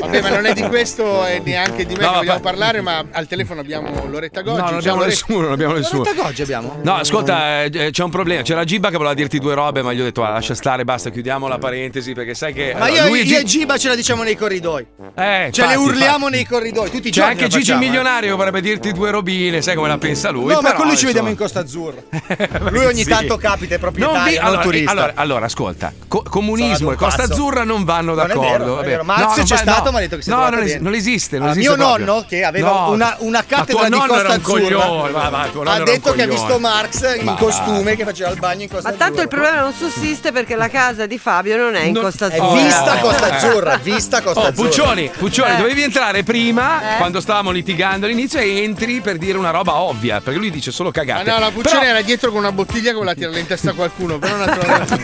[0.00, 3.04] Vabbè, ma non è di questo e neanche di me no, che vogliamo parlare, ma
[3.10, 4.60] al telefono abbiamo Loretta Goggi.
[4.60, 5.08] No, non abbiamo Lore...
[5.08, 6.02] nessuno, non abbiamo nessuno.
[6.02, 6.78] Loretta Goggi abbiamo.
[6.82, 8.42] No, ascolta, eh, eh c'è un problema.
[8.42, 11.10] C'era Giba che voleva dirti due robe, ma gli ho detto ah, lascia stare, basta,
[11.10, 13.32] chiudiamo la parentesi perché sai che Ma eh, io, Luigi...
[13.32, 14.86] io e Giba ce la diciamo nei corridoi.
[15.14, 16.36] Eh, ce fatti, le urliamo fatti.
[16.36, 17.10] nei corridoi tutti.
[17.10, 17.86] C'è anche Gigi facciamo, eh.
[17.86, 18.36] Milionario eh.
[18.36, 20.52] vorrebbe dirti due robine, sai come la pensa lui.
[20.52, 20.98] No, però, ma con lui insomma...
[20.98, 22.02] ci vediamo in Costa Azzurra.
[22.70, 24.84] lui ogni tanto capita, è proprietario, non vi...
[24.84, 28.40] allora, allora, ascolta, comunismo e Costa Azzurra non vanno d'accordo.
[28.40, 28.98] Non è vero, vabbè.
[28.98, 29.02] È.
[29.02, 31.38] Marzio no, c'è va, stato, ma ha detto che si No, non, es- non esiste.
[31.38, 32.04] Non ah, esiste mio proprio.
[32.06, 32.90] nonno, che aveva no.
[32.90, 35.32] una, una cattedra di Costa Azzurra,
[35.64, 39.04] ha detto che ha visto Marx in costume che faceva il bagno in Costa Azzurra.
[39.04, 42.26] Ma tanto il problema non sussiste perché la casa di Fabio non è in Costa
[42.26, 42.58] Azzurra.
[42.58, 44.54] È vista Costa Azzurra, vista Costa Azzurra.
[44.54, 44.60] Eh.
[44.60, 45.56] Oh, Puccioni, Puccioni, eh.
[45.56, 46.96] dovevi entrare prima, eh.
[46.98, 50.90] quando stavamo litigando all'inizio, e entri per dire una roba ovvia, perché lui dice solo
[50.90, 51.30] cagate.
[51.30, 54.36] Ma no, Puccioni era dietro con una bottiglia che voleva tirarla in testa qualcuno, però
[54.36, 54.52] non.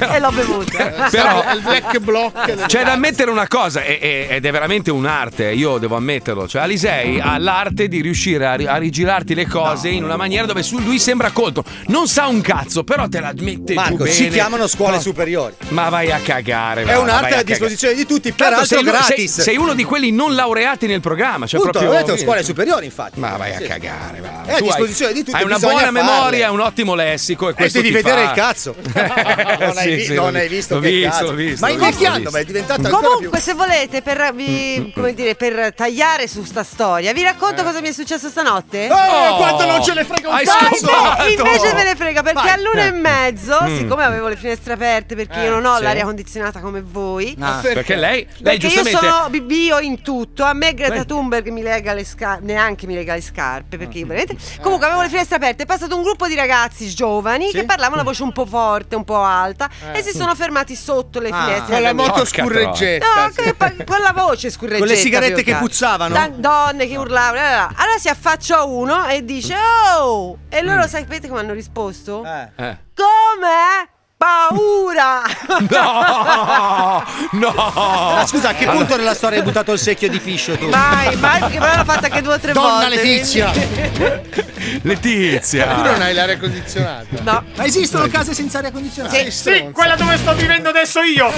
[0.11, 1.09] E l'ho bevuta.
[1.11, 2.67] Però il black blocca.
[2.67, 6.47] C'è da ammettere una cosa, e, e, ed è veramente un'arte, io devo ammetterlo.
[6.49, 9.97] Cioè, Alisei ha l'arte di riuscire a, a rigirarti le cose no.
[9.97, 11.65] in una maniera dove su lui sembra colto.
[11.87, 15.01] Non sa un cazzo, però te la mette Marco, si chiamano scuole no.
[15.01, 15.55] superiori.
[15.69, 16.85] Ma vai a cagare.
[16.85, 18.89] È un'arte a, a disposizione di tutti, però sei.
[19.01, 21.47] Sei, sei, uno di quelli non laureati nel programma.
[21.47, 22.01] Cioè Punto, proprio...
[22.01, 23.21] ho detto scuole superiori, infatti.
[23.21, 23.65] Ma vai sì.
[23.65, 24.21] a cagare.
[24.21, 24.45] Va.
[24.45, 25.37] È a disposizione hai, di tutti.
[25.37, 27.79] Hai una buona memoria, un ottimo lessico e questo.
[27.79, 28.29] E devi vedere fa.
[28.29, 28.75] il cazzo.
[28.83, 31.35] non, hai, visto, visto, cazzo.
[31.61, 33.41] Ma invece rischiando, ma è diventata Comunque, più...
[33.41, 35.09] se volete, per, vi, mm.
[35.11, 37.65] dire, per, tagliare su sta storia, vi racconto eh.
[37.65, 38.89] cosa mi è successo stanotte?
[38.91, 40.91] Oh, oh quanto non ce ne frega un cazzo!
[41.29, 42.51] Invece me ne frega, perché Vai.
[42.51, 42.93] all'una e eh.
[42.93, 43.77] mezzo, mm.
[43.77, 45.83] siccome avevo le finestre aperte, perché eh, io non ho sì.
[45.83, 47.37] l'aria condizionata come voi.
[47.39, 47.75] Ah, ah perché?
[47.75, 49.07] perché lei, lei perché giustamente...
[49.07, 52.95] io sono bio in tutto, a me Greta Thunberg mi lega le scarpe, neanche mi
[52.95, 54.09] lega le scarpe, perché io mm.
[54.09, 54.37] veramente...
[54.43, 54.61] Eh.
[54.61, 57.59] Comunque avevo le finestre aperte, è passato un gruppo di ragazzi giovani sì?
[57.59, 59.99] che parlavano a voce un po' forte, un po' alta eh.
[59.99, 61.45] e si sono fermati sotto le ah.
[61.45, 63.27] finestre una moto scurreggetta.
[63.27, 64.85] No, con la voce scurreggetta.
[64.85, 66.15] Con le sigarette che puzzavano.
[66.15, 67.73] Da, donne che urlavano.
[67.77, 69.55] Allora si affaccia uno e dice:
[69.99, 70.39] Oh!
[70.49, 70.87] E loro mm.
[70.87, 72.25] sapete come hanno risposto?
[72.25, 72.49] Eh.
[72.57, 72.79] eh.
[72.95, 74.00] Come?
[74.21, 75.23] paura!
[75.71, 77.05] No!
[77.41, 77.53] No!
[77.55, 80.69] Ma scusa, a che punto nella storia hai buttato il secchio di fiscio tu?
[80.69, 82.97] Mai, mai, perché me l'hanno fatta anche due o tre Donna volte.
[82.97, 83.53] Donna Letizia!
[84.83, 85.75] Letizia!
[85.75, 87.07] Tu non hai l'aria condizionata?
[87.23, 87.45] No.
[87.57, 89.17] Ma esistono case senza aria condizionata?
[89.17, 91.33] Sì, sì, quella dove sto vivendo adesso io!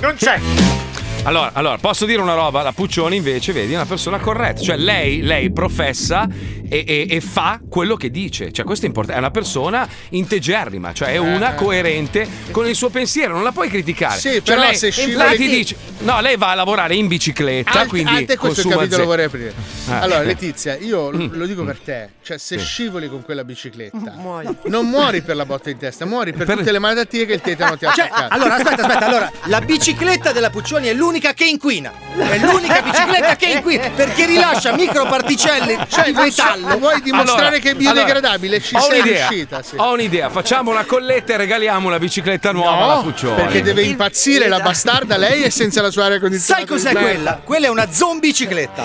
[0.00, 0.38] Non c'è!
[1.24, 2.62] Allora, allora, posso dire una roba?
[2.62, 4.62] La Puccioni invece, vedi, è una persona corretta.
[4.62, 6.26] Cioè, lei, lei professa
[6.68, 8.50] e, e, e, fa quello che dice.
[8.50, 9.20] Cioè, questo è importante.
[9.20, 11.54] È una persona integerrima, cioè è una eh.
[11.56, 13.34] coerente con il suo pensiero.
[13.34, 14.18] Non la puoi criticare.
[14.18, 15.36] Sì, cioè, però lei, se scivoli...
[15.36, 15.76] ti dice...
[16.00, 18.10] No, lei va a lavorare in bicicletta, Alt, quindi...
[18.10, 19.52] Ante questo capitolo vorrei aprire.
[19.88, 19.92] Eh.
[19.92, 21.32] Allora, Letizia, io mm.
[21.32, 22.10] lo dico per te.
[22.22, 22.64] Cioè, se sì.
[22.64, 24.48] scivoli con quella bicicletta, muori.
[24.66, 26.56] non muori per la botta in testa, muori per, per...
[26.58, 28.34] tutte le malattie che il tetano ti ha cioè, attaccato.
[28.34, 29.06] Allora, aspetta, aspetta.
[29.06, 31.90] Allora, la bicicletta della Puccioni è l'unica l'unica che inquina.
[32.18, 36.78] È l'unica bicicletta che inquina perché rilascia microparticelle cioè, di metallo.
[36.78, 38.56] Vuoi dimostrare allora, che è biodegradabile?
[38.56, 39.62] Allora, Ci ho sei un'idea, riuscita.
[39.62, 39.74] Sì.
[39.78, 43.34] Ho un'idea, facciamo una colletta e regaliamo una bicicletta nuova no, alla Puccioli.
[43.36, 46.66] Perché deve impazzire il, la bastarda lei e senza la sua aria condizionata.
[46.66, 47.40] Sai cos'è quella?
[47.42, 48.84] Quella è una zombie bicicletta.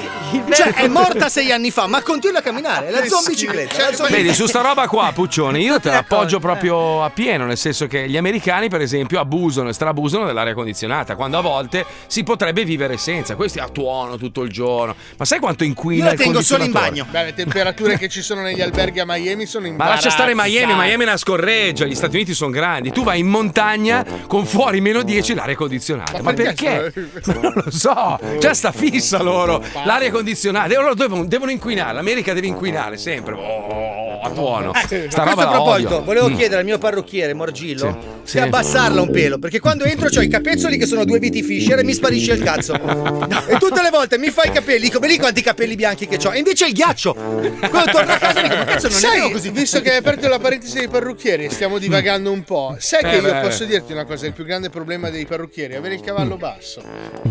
[0.53, 2.88] Cioè, è morta sei anni fa, ma continua a camminare.
[2.88, 3.93] È la zombie bicicletta.
[3.93, 4.09] Cioè.
[4.09, 6.39] Vedi, su sta roba qua, Puccioni, io te eh, l'appoggio eh.
[6.41, 11.15] proprio a pieno, nel senso che gli americani, per esempio, abusano e strabusano dell'aria condizionata,
[11.15, 13.36] quando a volte si potrebbe vivere senza.
[13.36, 14.95] Questi a tuono tutto il giorno.
[15.18, 16.03] Ma sai quanto inquina?
[16.03, 17.07] Io la tengo solo in bagno.
[17.09, 20.36] Beh, le temperature che ci sono negli alberghi a Miami sono in Ma lascia stare
[20.36, 21.86] Miami, Miami è una scorreggia.
[21.86, 22.91] Gli Stati Uniti sono grandi.
[22.91, 26.11] Tu vai in montagna con fuori meno 10 l'aria condizionata.
[26.18, 26.93] Ma, Ma perché?
[27.26, 28.20] Ma non lo so.
[28.39, 30.72] Già sta fissa loro l'aria condizionata.
[30.72, 31.93] Loro devono, devono inquinare.
[31.93, 33.34] L'America deve inquinare sempre.
[33.34, 34.72] Oh, a tuono.
[34.74, 36.03] Eh, sta a questo proposito, odio.
[36.03, 36.36] volevo mm.
[36.36, 38.39] chiedere al mio parrucchiere Morgillo sì, di sì.
[38.39, 39.39] abbassarla un pelo.
[39.39, 42.74] Perché quando entro ho i capezzoli che sono due vitifisher e mi sparisce il cazzo.
[43.54, 46.32] E tutte le volte mi fai i capelli, dico, vedi quanti capelli bianchi che ho.
[46.34, 47.14] E invece il ghiaccio.
[47.14, 49.49] Quando torno a casa dico, ma cazzo non Sai, è così.
[49.49, 53.16] visto che hai aperto la parentesi dei parrucchieri stiamo divagando un po', sai Eh, che
[53.18, 56.01] io beh, posso dirti una cosa: il più grande problema dei parrucchieri è avere il
[56.01, 56.82] cavallo basso.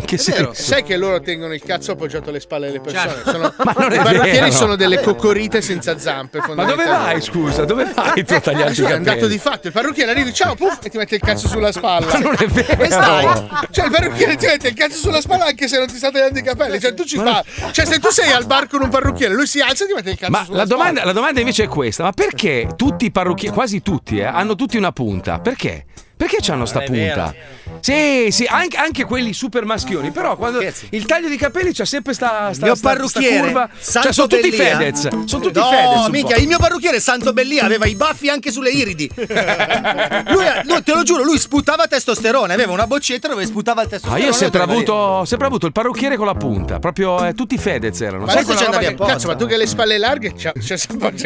[0.05, 0.53] che È vero.
[0.53, 0.53] senso?
[0.53, 3.09] Sai che loro tengono il cazzo appoggiato alle spalle delle persone.
[3.09, 3.31] Certo.
[3.31, 4.51] Sono, Ma non è I parrucchieri vero.
[4.51, 6.41] sono delle coccorite senza zampe.
[6.53, 7.65] Ma dove vai, scusa?
[7.65, 9.33] Dove vai tu a tagliarti i È andato capelli?
[9.33, 12.05] di fatto, il parrucchiere arrivi, ciao, puff, e ti mette il cazzo sulla spalla.
[12.13, 12.75] Ma non è vero.
[12.75, 13.47] Come?
[13.71, 16.39] Cioè, il parrucchiere ti mette il cazzo sulla spalla anche se non ti sta tagliando
[16.39, 16.79] i capelli.
[16.79, 17.43] Cioè, tu ci fa.
[17.71, 20.11] Cioè, se tu sei al bar con un parrucchiere, lui si alza e ti mette
[20.11, 20.81] il cazzo Ma sulla la spalla.
[20.83, 24.55] domanda, la domanda invece è questa: ma perché tutti i parrucchieri, quasi tutti, eh, hanno
[24.55, 25.39] tutti una punta?
[25.39, 25.85] Perché?
[26.15, 27.33] Perché c'hanno sta punta?
[27.81, 32.13] Sì, sì, anche, anche quelli super maschioni, però quando il taglio di capelli c'ha sempre
[32.13, 33.69] sta, sta, mio sta- sta parrucchiere, curva.
[33.77, 34.51] Santo Cioè, sono tutti.
[34.51, 34.99] Fedez.
[35.25, 36.21] Sono tutti no, Fedez.
[36.23, 36.39] po'.
[36.41, 39.09] il mio parrucchiere Santo Bellia aveva i baffi anche sulle iridi.
[39.15, 43.89] lui, lui, te lo giuro, lui sputava testosterone, aveva una boccetta dove sputava il Ah,
[43.89, 44.23] testosterone.
[44.25, 47.99] io ho sempre avuto, sempre avuto il parrucchiere con la punta, proprio eh, tutti Fedez
[48.01, 48.25] erano.
[48.25, 49.13] Ma Sai ci andavi apposta.
[49.13, 50.77] Cazzo, ma tu che hai le spalle larghe, c'è, c'è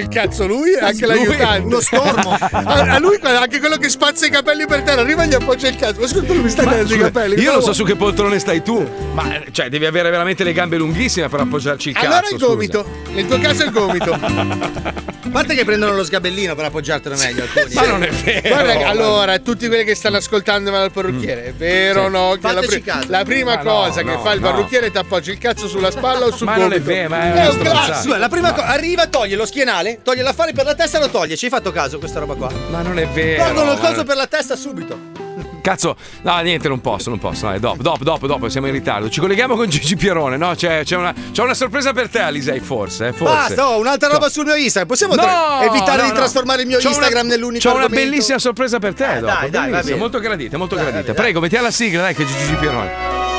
[0.02, 1.66] il cazzo lui e anche Lui, l'aiutante.
[1.68, 2.32] uno stormo.
[2.39, 2.62] a,
[2.95, 5.76] a lui, anche quello che spazza i capelli per terra, arriva e gli appoggia il
[5.76, 6.00] cazzo.
[6.02, 7.41] Ma scusa, tu non mi stai Ma tagliando i scusa, capelli.
[7.41, 10.43] io non so Ma- su che poltrone stai tu, ma eh, cioè devi avere veramente
[10.43, 12.05] le gambe lunghissime per appoggiarci il cazzo.
[12.07, 12.45] Allora il scusa.
[12.45, 12.85] gomito.
[13.11, 14.13] Nel tuo caso è il gomito.
[15.27, 17.43] A parte che prendono lo sgabellino per appoggiartelo meglio.
[17.43, 17.73] alcuni.
[17.73, 18.47] Ma non è vero.
[18.47, 22.38] Guarda, allora, tutti quelli che stanno ascoltando vanno al parrucchiere, è vero o no?
[22.41, 24.49] Che la, pri- la prima Ma no, cosa che no, fa il no.
[24.49, 26.85] parrucchiere è ti appoggi il cazzo sulla spalla o sul Ma non è gomito.
[26.85, 27.93] vero, ma è una un.
[28.01, 31.09] Scusa, la prima cosa, arriva, toglie lo schienale, toglie l'affare per la testa e lo
[31.09, 31.35] toglie.
[31.35, 32.49] Ci hai fatto caso questa roba qua?
[32.69, 33.43] Ma non è vero.
[33.43, 35.26] Tolgono il ma- coso per la testa subito.
[35.68, 37.45] Cazzo, no, niente, non posso, non posso.
[37.45, 39.09] Dai, dopo, dopo, dopo, dopo, siamo in ritardo.
[39.09, 40.53] Ci colleghiamo con Gigi Pierone, no?
[40.55, 43.34] C'è, c'è una, c'è una sorpresa per te, Alisei, forse, eh, forse.
[43.34, 44.88] Basta, oh, un'altra roba sul mio Instagram.
[44.88, 46.15] Possiamo No, tra- evitare no, di no.
[46.20, 49.47] trasformare il mio C'ho Instagram una- nell'unico C'ho una bellissima sorpresa per te, Eh, dopo.
[49.49, 51.13] dai, dai, molto gradita, molto Dai, gradita.
[51.13, 53.36] Prego, metti alla sigla, dai, che c'è Gigi Pierone.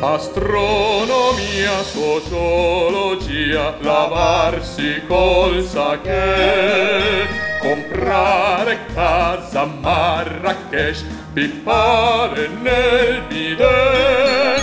[0.00, 7.26] Astronomia, sociologia, lavarsi col sake,
[7.60, 14.62] comprare casa a Marrakesh, pippare nel bidet.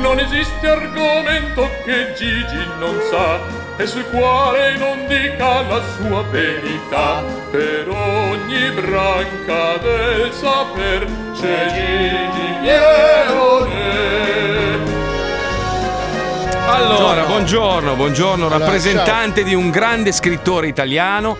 [0.00, 7.22] Non esiste argomento che Gigi non sa e sul quale non dica la sua verità.
[7.50, 13.70] Per ogni branca del saper c'è Gigi Pierone
[16.72, 21.36] Allora, buongiorno, buongiorno, rappresentante di un grande scrittore italiano,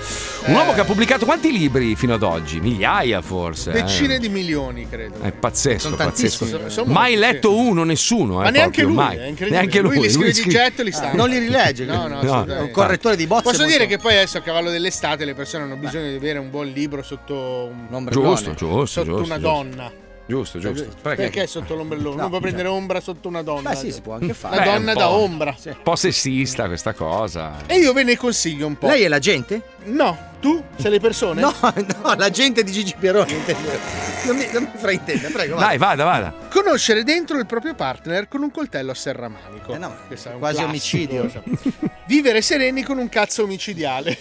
[0.46, 2.58] un uomo che ha pubblicato quanti libri fino ad oggi?
[2.60, 3.70] Migliaia forse.
[3.70, 3.74] eh.
[3.82, 5.20] Decine di milioni, credo.
[5.22, 6.44] È pazzesco, Sono pazzesco.
[6.46, 6.70] tantissimi.
[6.70, 8.34] Sono mai molti, letto uno, nessuno.
[8.38, 9.16] Ma eh, neanche proprio, lui, mai.
[9.18, 9.50] è incredibile.
[9.50, 9.94] Neanche lui.
[9.94, 11.16] Lui li scrive di getto e li stampa.
[11.16, 11.84] Non li rilegge.
[11.84, 12.14] No, no, No.
[12.16, 12.56] assolutamente.
[12.56, 13.42] È un correttore di bozze.
[13.44, 16.40] Posso molto- dire che poi adesso a cavallo dell'estate le persone hanno bisogno di avere
[16.40, 18.28] un buon libro sotto un L'ombrellone.
[18.28, 19.48] Giusto, giusto, sotto giusto, una giusto.
[19.48, 19.92] donna.
[20.30, 20.88] Giusto, giusto.
[21.02, 22.14] Perché, sotto l'ombrellone?
[22.14, 23.70] No, non può cioè- prendere ombra sotto una donna.
[23.70, 24.56] Beh, sì, si può anche fare.
[24.56, 25.56] La Beh, donna un da ombra.
[25.64, 27.56] Un po' sessista questa cosa.
[27.66, 28.86] E io ve ne consiglio un po'.
[28.86, 29.60] Lei è la gente?
[29.84, 30.62] No, tu?
[30.76, 31.40] Sei le persone?
[31.40, 31.54] No,
[32.02, 33.32] no, la gente di Gigi Pieroni.
[33.32, 33.68] intendo.
[34.26, 35.56] Non mi, non mi fraintenda, prego.
[35.58, 36.34] Dai, vada, vada.
[36.50, 39.74] Conoscere dentro il proprio partner con un coltello a serramanico.
[39.74, 41.42] Eh no, Questo è un quasi classico, omicidio.
[42.06, 44.18] Vivere sereni con un cazzo omicidiale.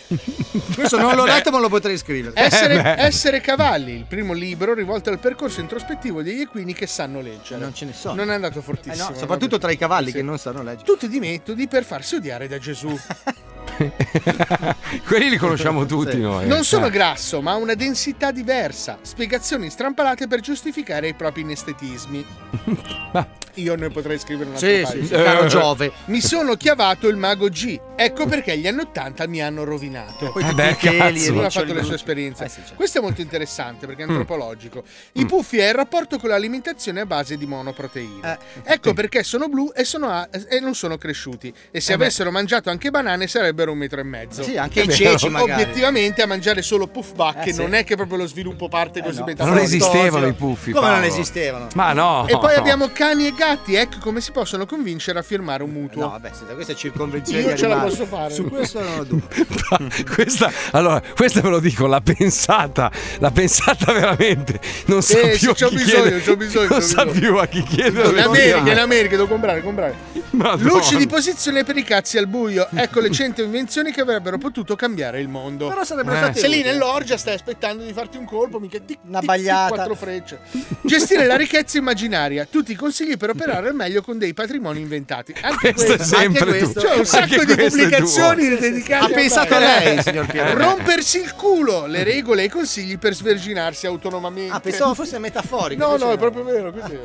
[0.74, 2.34] Questo non l'ho letto, ma lo potrei scrivere.
[2.40, 2.96] Essere, Eh, beh.
[3.00, 7.60] Essere cavalli, il primo libro rivolto al percorso introspettivo degli equini che sanno leggere.
[7.60, 8.16] Non ce ne sono.
[8.16, 9.10] Non è andato Eh fortissimo.
[9.10, 10.18] no, soprattutto tra i cavalli Sì.
[10.18, 10.86] che non sanno leggere.
[10.86, 12.98] Tutti di metodi per farsi odiare da Gesù.
[15.06, 16.48] Quelli li conosciamo tutti noi.
[16.48, 16.92] Non sono Eh.
[16.92, 18.98] grasso, ma ha una densità diversa.
[19.02, 22.26] Spiegazioni strampalate per giustificare i propri inestetismi.
[23.56, 25.92] Io ne potrei scrivere una Sì, sì, sì, caro Giove.
[26.06, 27.80] Mi sono chiavato il mago G.
[27.96, 30.32] Ecco perché gli anni 80 mi hanno rovinato.
[30.32, 30.94] Poi Eh beh, cazzo.
[31.26, 32.46] e Ognuno ha fatto le sue esperienze.
[32.46, 32.76] Eh sì, certo.
[32.76, 34.10] Questo è molto interessante perché è Mm.
[34.10, 34.84] antropologico.
[35.14, 38.38] I puffi è il rapporto con l'alimentazione a base di monoproteine.
[38.64, 41.54] Eh, ecco perché sono blu e, sono a- e non sono cresciuti.
[41.72, 42.04] E se Eh beh.
[42.06, 44.44] avessero mangiato anche banane sarebbero un metro e mezzo.
[44.44, 45.52] Sì, anche i ceci magari.
[45.64, 47.60] Obiettivamente a mangiare solo puff buck Eh, sì.
[47.62, 49.26] non è che proprio lo sviluppo parte così no.
[49.38, 50.72] Ma non esistevano i puffi.
[50.72, 51.12] Come non Paolo.
[51.12, 51.68] esistevano?
[51.76, 52.26] Ma no.
[52.28, 52.60] E poi no.
[52.60, 56.02] abbiamo cani e gatti, ecco come si possono convincere a firmare un mutuo.
[56.02, 58.34] No, vabbè, senta, questa è circonvenzione Io ce la posso fare.
[58.34, 60.04] Su questo non ho dubbi.
[60.14, 64.60] questa, allora, questa ve lo dico, l'ha pensata, l'ha pensata veramente.
[64.86, 67.06] Non sa Eh, sì, più a c'ho chi bisogno, chiedere- c'ho bisogno, Non c'ho sa
[67.06, 67.20] bisogno.
[67.20, 68.10] più a chi chiedere.
[68.10, 69.96] In America, in America, devo comprare, comprare.
[70.32, 70.70] Madonna.
[70.72, 72.68] Luci di posizione per i cazzi al buio.
[72.74, 75.68] Ecco le cento invenzioni che avrebbero potuto cambiare il mondo.
[75.68, 76.20] Però sarebbero Eh.
[76.20, 79.68] state Se lì nell'orgia stai aspettando di farti un colpo, mica tic, Una tic, bagliata.
[79.68, 80.40] tic, quattro frecce.
[80.82, 82.46] Gestire la ricchezza immaginaria.
[82.50, 85.34] Tutti i consigli per per operare al meglio con dei patrimoni inventati.
[85.42, 86.80] Anche Questo è questo, sempre anche questo.
[86.82, 90.54] C'è un sacco Anche di è pubblicazioni dedicate Ha pensato a lei, signor Pierre.
[90.54, 94.54] Rompersi il culo, le regole e i consigli per sverginarsi autonomamente.
[94.54, 95.82] Ah, pensavo fosse metaforico.
[95.82, 96.72] No, invece no, è proprio vero.
[96.72, 96.98] Così.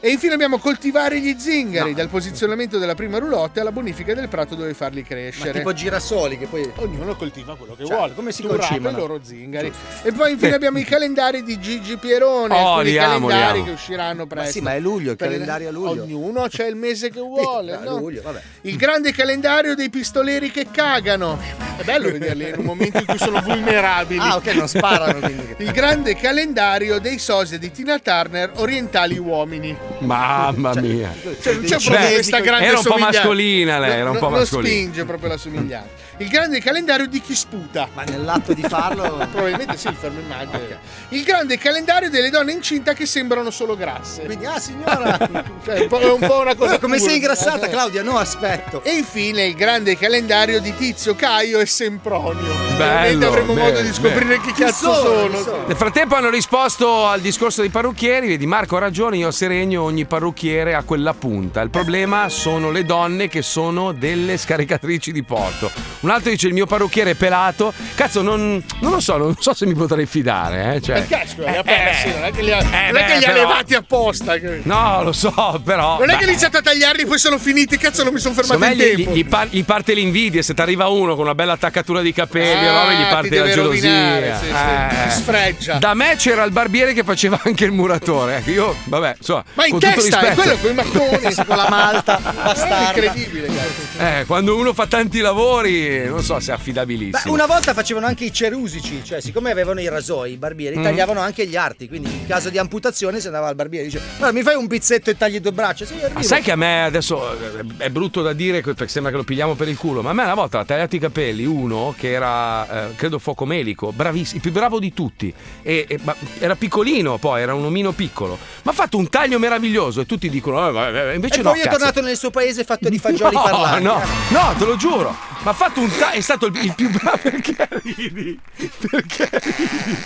[0.00, 4.54] E infine abbiamo coltivare gli zingari, dal posizionamento della prima roulotte alla bonifica del prato
[4.54, 5.52] dove farli Ma crescere.
[5.52, 6.70] tipo girasoli che poi.
[6.76, 8.14] Ognuno coltiva quello che Cioè, vuole.
[8.14, 8.96] come si concimano?
[8.96, 9.72] i loro zingari.
[10.02, 13.66] E poi infine abbiamo i calendari di Gigi Pierone, Oh, alcuni li amo, calendari amo.
[13.66, 14.52] che usciranno presto.
[14.52, 15.28] sì, ma è luglio, il Per-
[15.64, 16.02] calendario a luglio.
[16.02, 17.74] Ognuno c'è il mese che vuole.
[17.74, 17.98] a no?
[17.98, 18.40] luglio, vabbè.
[18.62, 21.38] Il grande calendario dei pistoleri che cagano.
[21.76, 24.20] È bello vederli in un momento in cui sono vulnerabili.
[24.20, 25.54] Ah, ok, non sparano, quindi.
[25.64, 29.76] Il grande calendario dei sosia di Tina Turner, orientali uomini.
[29.98, 31.12] Mamma mia.
[31.40, 34.28] Cioè, non c'è Beh, proprio questa grande Era un po' mascolina lei, era un po'
[34.28, 34.68] non mascolina.
[34.74, 36.03] spinge proprio la somiglianza.
[36.18, 37.88] Il grande calendario di chi sputa.
[37.92, 39.26] Ma nell'atto di farlo.
[39.32, 40.78] Probabilmente sì, il fermo immagine.
[41.08, 44.22] Il grande calendario delle donne incinta che sembrano solo grasse.
[44.22, 45.18] Quindi, ah, signora.
[45.64, 46.78] Cioè, è un po', è un po' una cosa.
[46.78, 48.02] Come sei ingrassata, Claudia?
[48.02, 48.82] No, aspetto.
[48.84, 52.52] E infine il grande calendario di Tizio, Caio e Sempronio.
[52.76, 54.40] Veramente avremo bene, modo di scoprire bene.
[54.42, 55.38] chi Chi cazzo sono?
[55.38, 55.66] sono.
[55.66, 60.04] Nel frattempo hanno risposto al discorso dei parrucchieri, vedi Marco ha ragione, io seregno, ogni
[60.04, 61.62] parrucchiere ha quella punta.
[61.62, 65.70] Il problema sono le donne che sono delle scaricatrici di porto.
[66.04, 67.72] Un altro dice il mio parrucchiere è pelato.
[67.94, 70.74] Cazzo, non, non lo so, non so se mi potrei fidare.
[70.74, 70.80] Eh?
[70.82, 73.24] Cioè, Perché scusa, li ha persi, non è che li ha, non è che li
[73.24, 74.34] ha però- levati apposta.
[74.64, 75.98] No, lo so, però.
[75.98, 77.78] Non è che ha iniziato a tagliarli, poi sono finiti.
[77.78, 79.16] Cazzo, non mi sono fermato Secondo in me gli, tempo.
[79.18, 82.66] gli par- gli parte l'invidia, se ti arriva uno con una bella attaccatura di capelli,
[82.66, 84.36] Ah, gli parte la gelosia.
[84.38, 85.04] sì, sì, Eh.
[85.08, 85.78] ti sfregia.
[85.78, 88.36] Da me c'era il barbiere che faceva anche il muratore.
[88.36, 91.34] Ecco, Io, vabbè, insomma, Ma in con tutto testa, è quello con i macconi.
[91.46, 92.78] con la malta, bastarda.
[92.78, 94.02] È incredibile, cazzo.
[94.04, 97.32] Eh, quando uno fa tanti lavori, non so se è Beh, affidabilissimo.
[97.32, 100.82] una volta facevano anche i cerusici, cioè siccome avevano i rasoi, i barbieri, Mm.
[100.82, 104.00] tagliavano anche gli arti, quindi in caso di amputazione si andava al barbiere e dice
[104.18, 105.84] guarda mi fai un pizzetto e tagli due braccia?
[105.84, 109.18] Sì, Ma sai che a me adesso eh, è brutto da dire perché sembra che
[109.18, 111.94] lo pigliamo per il culo, ma a me una volta ha tagliato i capelli uno
[111.98, 115.32] che era, eh, credo, focomelico, bravissimo, il più bravo di tutti.
[115.62, 119.38] E, e- ma era piccolino poi, era un omino piccolo, ma ha fatto un taglio
[119.38, 121.76] meraviglioso e tutti dicono, eh, eh, invece e no, poi è cazzo.
[121.78, 123.82] tornato nel suo paese fatto di fagioli no, parlanti.
[123.84, 125.14] no, no, te lo giuro.
[125.42, 127.18] Ma ha fatto un taglio, è stato il, il più bravo.
[127.18, 128.40] Perché ridi?
[128.88, 129.98] Perché ridi?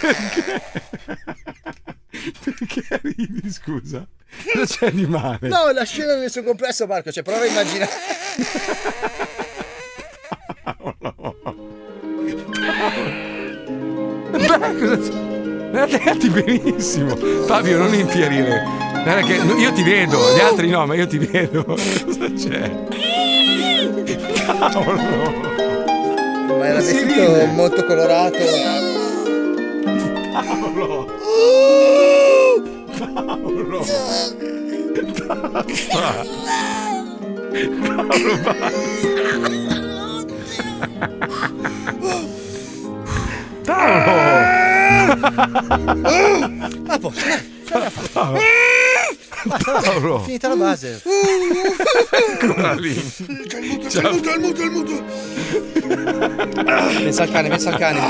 [0.00, 0.62] Perché?
[2.44, 4.06] Perché ridi, scusa?
[4.52, 5.48] Cosa c'è di male?
[5.48, 7.90] No, la scena nel suo complesso, Marco, cioè prova a immaginare.
[14.30, 15.32] Beh, cosa c'è?
[15.70, 17.16] Guarda, Ragazzi, benissimo.
[17.46, 18.62] Fabio, non infierire.
[19.02, 21.64] Guarda che io ti vedo, gli altri no, ma io ti vedo.
[21.64, 22.70] Cosa c'è?
[24.04, 25.00] Cavolo.
[26.58, 27.46] Ma era vestito ride.
[27.54, 28.38] molto colorato.
[30.32, 31.06] Paolo.
[32.98, 33.84] Paolo.
[35.52, 36.24] Basta.
[43.64, 44.04] Paolo,
[46.86, 48.32] Ah, posto, dai, ce l'ha fatta.
[49.82, 50.20] Paolo.
[50.20, 51.02] è finita la base.
[52.40, 52.94] Ancora lì.
[53.46, 54.10] C'è il mutuo, c'è Ciao.
[54.10, 55.02] il mutuo, il mutuo, il mutuo.
[57.02, 58.00] Pensa al cane, pensa al cane.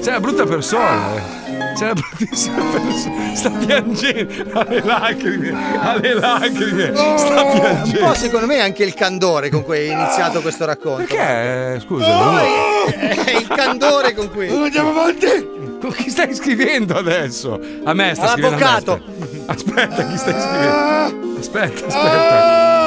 [0.00, 1.46] Sei una brutta persona.
[1.60, 1.76] Eh.
[1.76, 3.34] Sei una bruttissima persona.
[3.34, 4.58] Sta piangendo.
[4.58, 5.78] Ha le lacrime.
[5.80, 6.92] Ha le lacrime.
[7.16, 8.14] Sta Un po' piangendo.
[8.14, 11.04] secondo me anche il candore con cui hai iniziato questo racconto.
[11.06, 11.74] Perché?
[11.74, 12.06] Eh, Scusa.
[12.06, 12.38] No, no.
[12.38, 14.48] è il candore con cui.
[14.48, 15.56] Andiamo avanti.
[15.80, 17.60] Con chi stai scrivendo adesso?
[17.84, 18.56] A me sta scrivendo.
[18.56, 19.00] a me, All'avvocato.
[19.46, 21.38] Aspetta, Aspetta, chi stai scrivendo?
[21.38, 22.77] Aspetta, aspetta.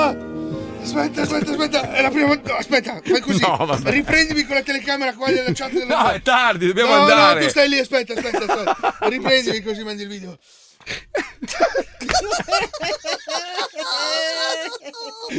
[0.82, 1.94] Aspetta, aspetta, aspetta.
[1.94, 2.58] È la prima volta.
[2.58, 3.42] aspetta, fai così.
[3.42, 3.92] No, vabbè.
[3.92, 7.40] Riprendimi con la telecamera qua nella chat della No, è tardi, dobbiamo no, andare.
[7.40, 8.98] No, tu stai lì, aspetta, aspetta, aspetta.
[9.08, 10.38] Riprendimi così mandi il video.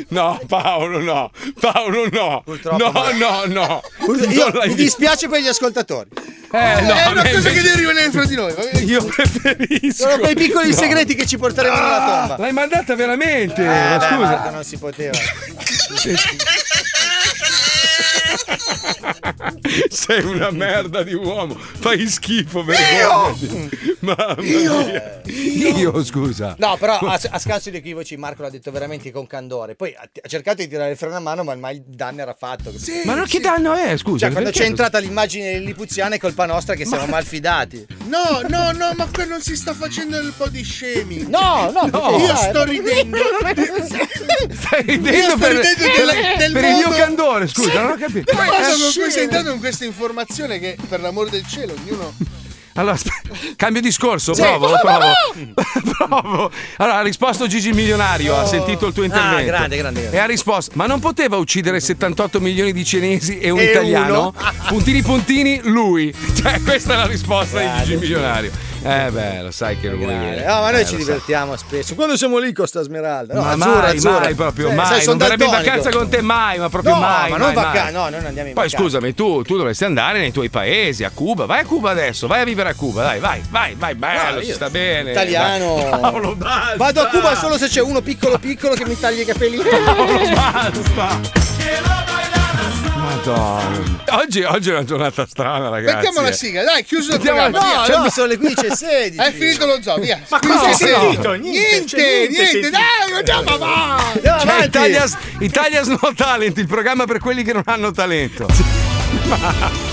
[0.08, 1.30] No, Paolo, no.
[1.60, 2.42] Paolo, no.
[2.44, 3.82] Purtroppo no, no, no.
[4.28, 6.08] Io, Non l'hai mi dispiace per gli ascoltatori.
[6.52, 8.52] Eh, no, è una a me cosa che invece- deve rimanere fra di noi.
[8.54, 8.78] va bene?
[8.80, 10.08] Io preferisco.
[10.08, 10.76] Sono quei piccoli No.
[10.76, 12.36] segreti che ci porteremo nella tomba.
[12.38, 13.62] L'hai mandata veramente?
[13.62, 14.16] Eh, Ma beh, scusa.
[14.18, 15.18] Marco, non si poteva.
[19.88, 21.54] Sei una merda di uomo.
[21.56, 23.96] Fai schifo, vergognati.
[24.00, 25.20] Mamma mia.
[25.26, 26.54] Io, scusa.
[26.58, 29.74] No, però a, a scanso di equivoci Marco l'ha detto veramente con candore.
[29.74, 32.34] Poi ha, ha cercato di tirare il freno a mano, ma ormai il danno era
[32.38, 32.72] fatto.
[33.04, 34.26] Ma non che danno è, scusa?
[34.26, 37.86] Cioè, quando c'è entrata l'immagine lipuziana è colpa nostra che siamo malfidati.
[38.06, 41.26] No, no, no, ma qua non si sta facendo il po' di scemi.
[41.28, 42.16] No, no, No.
[42.18, 43.18] Io sto ridendo.
[44.52, 47.76] Stai ridendo Io sto ridendo per- del- del per il mio candore, scusa, Sì.
[47.76, 48.21] non ho capito.
[48.34, 52.12] Ma Eh, cosa con questa informazione che per l'amor del cielo ognuno
[52.74, 53.10] Allora, aspe-
[53.56, 54.40] cambio discorso, Sì.
[54.40, 55.12] provo, provo.
[56.08, 56.50] provo.
[56.78, 59.36] Allora, ha risposto Gigi il Milionario, ha sentito il tuo intervento.
[59.40, 60.16] Ah, grande, grande, grande.
[60.16, 64.34] E ha risposto, ma non poteva uccidere 78 milioni di cinesi e un E italiano?
[64.34, 64.34] uno?
[64.68, 66.14] Puntini puntini, lui.
[66.34, 68.50] Cioè, questa è la risposta di Gigi il Milionario.
[68.84, 70.04] Eh beh, lo sai che lui...
[70.04, 71.94] No, ma noi eh, ci divertiamo spesso.
[71.94, 73.32] Quando siamo lì con sta smeralda.
[73.34, 74.18] No, ma azzurra, mai, azzurra.
[74.18, 74.86] mai proprio, Sì, mai.
[74.86, 77.30] sai, non verrebbe in vacanza con te mai, ma proprio No, mai.
[77.30, 77.92] ma non mai, vaca- mai.
[77.92, 78.76] no, noi non andiamo in Poi vacanza.
[78.76, 81.46] scusami, tu, tu dovresti andare nei tuoi paesi, a Cuba.
[81.46, 84.52] Vai a Cuba adesso, vai a vivere a Cuba, dai, vai, vai, vai, bello, No,
[84.52, 85.10] sta bene.
[85.12, 85.74] Italiano.
[86.00, 86.76] Paolo, basta.
[86.76, 89.58] Vado a Cuba solo se c'è uno piccolo piccolo che mi taglia i capelli.
[93.24, 94.00] Madonna.
[94.22, 95.94] Oggi, oggi è una giornata strana, ragazzi.
[95.94, 96.32] Mettiamo la eh.
[96.32, 97.58] sigla, dai, chiuso il programma.
[97.58, 97.96] la- via.
[97.96, 99.16] no, no, sono le 15.16.
[99.16, 100.20] È finito lo zoo, via.
[100.28, 100.72] Ma cosa?
[100.72, 100.90] sì.
[100.90, 101.32] No.
[101.32, 104.20] Niente, Niente, niente, c'è niente, niente, c'è dai, andiamo avanti.
[104.22, 108.46] Cioè, Italia's, Italia's No Talent, il programma per quelli che non hanno talento.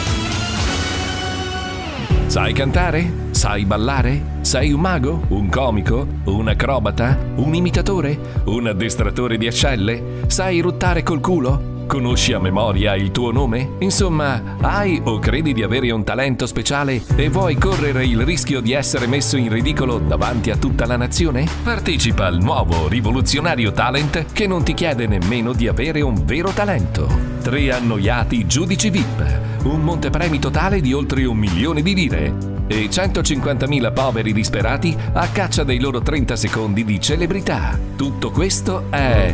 [2.25, 3.27] Sai cantare?
[3.31, 4.37] Sai ballare?
[4.41, 5.23] Sei un mago?
[5.29, 6.07] Un comico?
[6.25, 7.17] Un acrobata?
[7.35, 8.17] Un imitatore?
[8.45, 10.21] Un addestratore di ascelle?
[10.27, 11.77] Sai ruttare col culo?
[11.89, 13.71] Conosci a memoria il tuo nome?
[13.79, 18.73] Insomma, hai o credi di avere un talento speciale e vuoi correre il rischio di
[18.73, 21.47] essere messo in ridicolo davanti a tutta la nazione?
[21.63, 27.07] Partecipa al nuovo rivoluzionario talent che non ti chiede nemmeno di avere un vero talento.
[27.41, 32.35] Tre annoiati giudici VIP, un montepremi totale di oltre un milione di lire
[32.67, 37.79] e 150.000 poveri disperati a caccia dei loro 30 secondi di celebrità.
[37.95, 39.33] Tutto questo è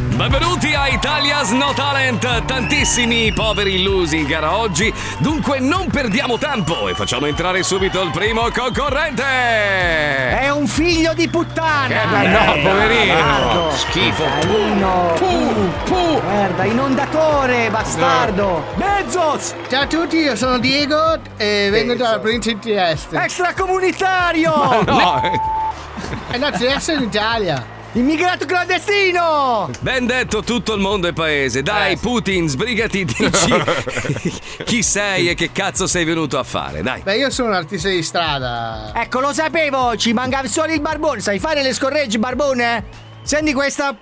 [0.21, 6.87] Benvenuti a Italia's No Talent, tantissimi poveri illusi in gara oggi, dunque non perdiamo tempo
[6.87, 9.23] e facciamo entrare subito il primo concorrente!
[9.23, 11.87] È un figlio di puttana!
[11.87, 13.13] Che bel- no, poverino.
[13.15, 13.71] Bastardo.
[13.71, 14.23] Schifo.
[14.23, 15.13] Carino.
[15.15, 16.21] Puh, puh.
[16.23, 18.63] Merda, inondatore, bastardo!
[18.75, 19.55] Bezos!
[19.69, 23.17] Ciao a tutti, io sono Diego e vengo dalla provincia di Trieste.
[23.17, 24.55] Extracomunitario!
[24.55, 25.39] Ma no, eh.
[26.35, 27.79] Eh no, Trieste è in Italia.
[27.93, 29.69] Immigrato clandestino!
[29.81, 31.61] Ben detto tutto il mondo e paese.
[31.61, 33.53] Dai, Putin, sbrigati, dici
[34.63, 37.01] chi sei e che cazzo sei venuto a fare, dai.
[37.01, 38.93] Beh, io sono un artista di strada.
[38.95, 41.19] Ecco, lo sapevo, ci mancava solo il barbone.
[41.19, 43.09] Sai fare le scorregge, barbone?
[43.23, 43.95] Senti questa.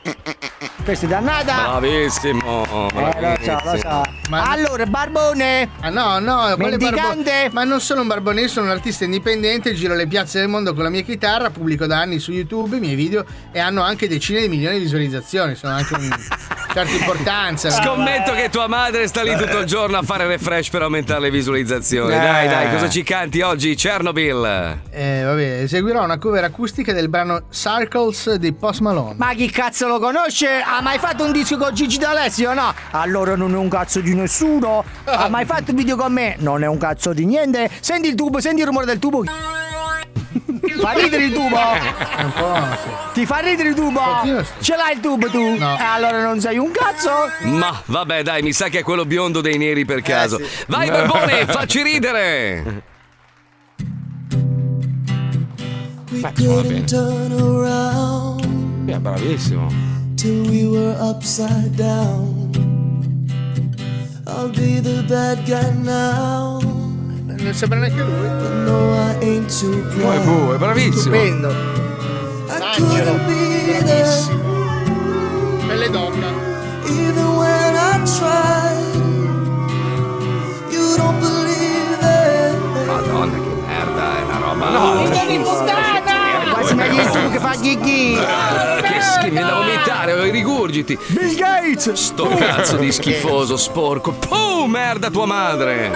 [0.84, 1.78] Questa è dannata.
[1.80, 2.88] Bravissimo.
[2.90, 4.02] Eh, lo so, lo so.
[4.32, 5.70] Allora, barbone.
[5.82, 7.24] Ah no, no, Mendicante.
[7.24, 10.48] barbo- Ma non sono un barbone, io sono un artista indipendente, giro le piazze del
[10.48, 13.82] mondo con la mia chitarra, pubblico da anni su YouTube i miei video e hanno
[13.82, 16.10] anche decine di milioni di visualizzazioni, sono anche un
[16.74, 17.70] certa importanza.
[17.72, 21.32] Scommetto che tua madre sta lì tutto il giorno a fare refresh per aumentare le
[21.32, 22.14] visualizzazioni.
[22.14, 22.18] Eh.
[22.20, 23.76] Dai, dai, cosa ci canti oggi?
[23.76, 24.80] Chernobyl.
[24.92, 29.09] Eh, vabbè, eseguirò una cover acustica del brano Circles di Post Malone.
[29.18, 30.62] Ma chi cazzo lo conosce?
[30.62, 32.54] Ha mai fatto un disco con Gigi D'Alessio?
[32.54, 32.74] No?
[32.92, 34.84] Allora non è un cazzo di nessuno.
[35.06, 36.36] Ha mai fatto un video con me?
[36.40, 37.70] Non è un cazzo di niente.
[37.80, 39.24] Senti il tubo, senti il rumore del tubo.
[40.80, 41.58] Fa ridere il tubo?
[41.58, 42.90] Un po', sì.
[43.14, 44.02] Ti fa ridere il tubo?
[44.60, 45.58] Ce l'hai il tubo tu?
[45.58, 45.78] No.
[45.78, 47.10] Eh, allora non sei un cazzo?
[47.42, 50.38] Ma vabbè, dai, mi sa che è quello biondo dei neri per caso.
[50.38, 50.46] sì.
[50.68, 52.84] Vai, Barbone, facci ridere.
[56.12, 56.84] We Beh, suona bene.
[58.92, 59.68] È bravissimo.
[60.16, 62.50] till we were upside down.
[64.28, 66.60] I'll be the bad guy now.
[66.62, 68.28] Non sembra neanche lui.
[68.66, 70.26] No, I ain't too Poi proud.
[70.26, 71.00] bu, è bravissimo.
[71.16, 71.50] Stupendo.
[71.50, 74.24] I couldn't be there
[75.68, 76.30] Pelle d'oca.
[76.86, 78.96] even when I tried.
[80.72, 82.86] You don't believe it.
[82.88, 84.70] Madonna, che merda, è una roba.
[84.70, 85.99] No, che di puttana!
[86.70, 88.16] Quasi meglio il tubo che fa ghighi!
[88.16, 91.00] Che schifo, mi da vomitare, ho i rigurgiti.
[91.08, 91.92] Bill Gates!
[91.94, 94.12] Sto cazzo di schifoso, sporco.
[94.12, 95.92] Puh, merda tua madre.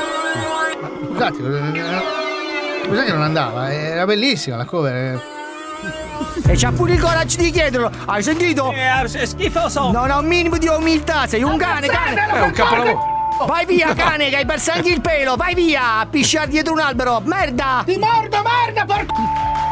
[1.11, 1.37] Scusate,
[2.87, 3.71] cos'è che non andava?
[3.71, 5.21] Era bellissima la cover.
[6.47, 7.91] E c'ha pure il coraggio di chiederlo!
[8.05, 8.71] Hai sentito?
[8.71, 9.91] È schifoso!
[9.91, 12.29] Non ha un minimo di umiltà, sei un cane, cane!
[12.31, 13.12] È un capolavoro.
[13.45, 15.35] Vai via, cane, che hai perso anche il pelo!
[15.35, 15.99] Vai via!
[15.99, 17.21] A pisciare dietro un albero!
[17.25, 17.83] Merda!
[17.85, 19.13] Ti mordo, merda, porco!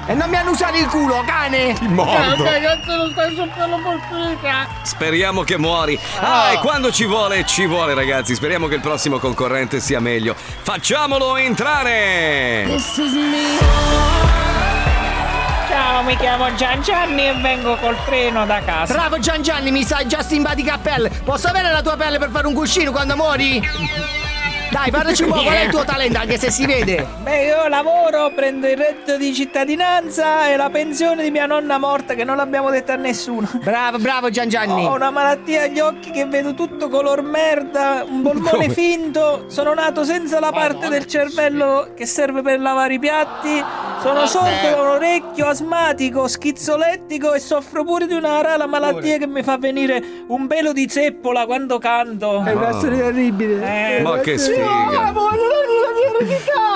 [0.07, 1.73] E non mi hanno usato il culo, cane!
[1.73, 2.43] Ti mordo.
[2.43, 4.67] cazzo non stai soppiando porca!
[4.81, 5.97] Speriamo che muori.
[6.19, 8.35] Ah, e quando ci vuole, ci vuole, ragazzi.
[8.35, 10.35] Speriamo che il prossimo concorrente sia meglio.
[10.35, 12.65] Facciamolo entrare!
[12.67, 14.40] This is me.
[15.71, 18.91] Ciao, mi chiamo Gian Gianni e vengo col treno da casa.
[18.93, 21.09] Bravo Gian Gianni, mi sai già stimpati cappelle!
[21.23, 23.61] Posso avere la tua pelle per fare un cuscino quando muori?
[24.71, 27.05] Dai, parlaci un po', qual è il tuo talento, anche se si vede.
[27.23, 32.13] Beh, io lavoro, prendo il reddito di cittadinanza e la pensione di mia nonna morta
[32.13, 33.49] che non l'abbiamo detta a nessuno.
[33.63, 34.85] Bravo, bravo Gian Gianni.
[34.85, 38.69] Ho una malattia agli occhi che vedo tutto color merda, un polmone Come?
[38.69, 43.61] finto, sono nato senza la parte del cervello che serve per lavare i piatti,
[44.01, 49.27] sono sordo da un orecchio, asmatico, schizzolettico e soffro pure di una rara malattia che
[49.27, 52.41] mi fa venire un pelo di zeppola quando canto.
[52.43, 53.97] È una storia orribile.
[53.97, 54.59] Eh, Ma che sfiga.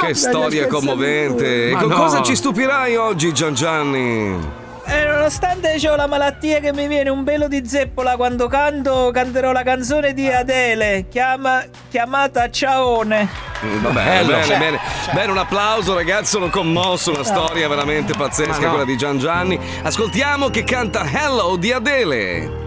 [0.01, 1.69] Che storia commovente.
[1.69, 1.95] E Ma con no.
[1.95, 4.63] cosa ci stupirai oggi, Gian Gianni?
[4.87, 9.51] E nonostante ho la malattia che mi viene un pelo di zeppola quando canto, canterò
[9.51, 13.27] la canzone di Adele, chiama- chiamata Ciaone.
[13.65, 14.27] Mm, Vabbè, Bello.
[14.27, 14.79] bene, Cioè, bene.
[15.11, 16.25] Bene, un applauso, ragazzi.
[16.31, 17.11] Sono commosso.
[17.11, 18.69] Una storia veramente pazzesca, no.
[18.69, 19.59] quella di Gian Gianni.
[19.81, 22.63] Ascoltiamo che canta Hello di Adele.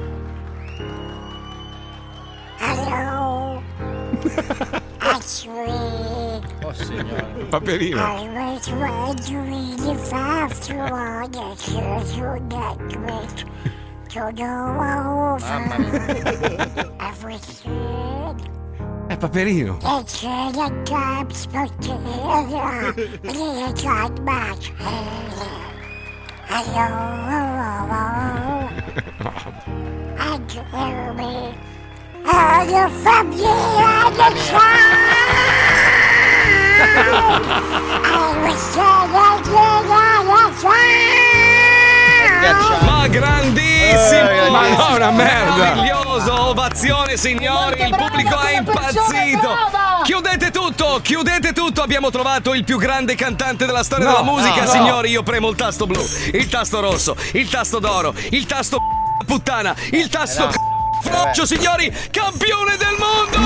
[2.58, 3.62] Hello.
[5.08, 7.46] Actually, Oh, signore.
[7.50, 7.98] Paperino.
[7.98, 13.36] I was wondering if after all the children network
[14.10, 16.08] to know over
[17.00, 18.36] everything.
[19.08, 19.78] Eh, È Paperino.
[19.80, 22.92] The children come spoke together.
[23.22, 24.58] They got back.
[26.48, 26.88] Hello.
[30.20, 31.54] And tell me
[32.32, 35.08] you from the side.
[39.50, 40.74] I was side.
[42.84, 44.30] Ma grandissimo!
[44.30, 45.54] Eh, Ma no, una merda!
[45.56, 46.48] Meraviglioso.
[46.48, 47.80] Ovazione, signori!
[47.82, 49.56] Il pubblico è impazzito!
[50.02, 51.00] Chiudete tutto!
[51.02, 51.82] Chiudete tutto!
[51.82, 54.68] Abbiamo trovato il più grande cantante della storia No, della musica, no, no.
[54.70, 55.10] signori!
[55.10, 56.02] Io premo il tasto blu,
[56.32, 58.78] il tasto rosso, il tasto d'oro, il tasto
[59.26, 60.52] puttana, il tasto Eh,
[61.10, 61.90] Froccio, signori!
[62.10, 63.38] Campione del mondo!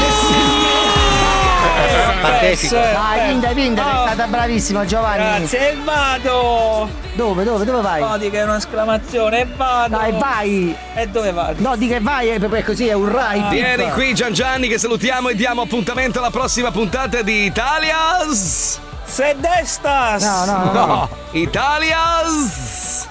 [2.20, 2.76] Pazzesco.
[2.76, 5.38] Eh, Dai, vinta, vinta, sei stata bravissima Giovanni.
[5.38, 6.88] Grazie, e vado!
[7.14, 8.00] Dove, dove, dove vai?
[8.00, 9.96] No, dica un'esclamazione, e vado!
[9.96, 10.76] Dai, vai!
[10.94, 11.54] E dove vado?
[11.58, 13.48] No, di che vai, eh, perché così è un ride.
[13.48, 18.78] Vieni qui Gian Gianni che salutiamo e diamo appuntamento alla prossima puntata di Italias!
[19.04, 20.22] Se destas!
[20.22, 20.86] No, no, no.
[20.86, 23.01] No, Italias!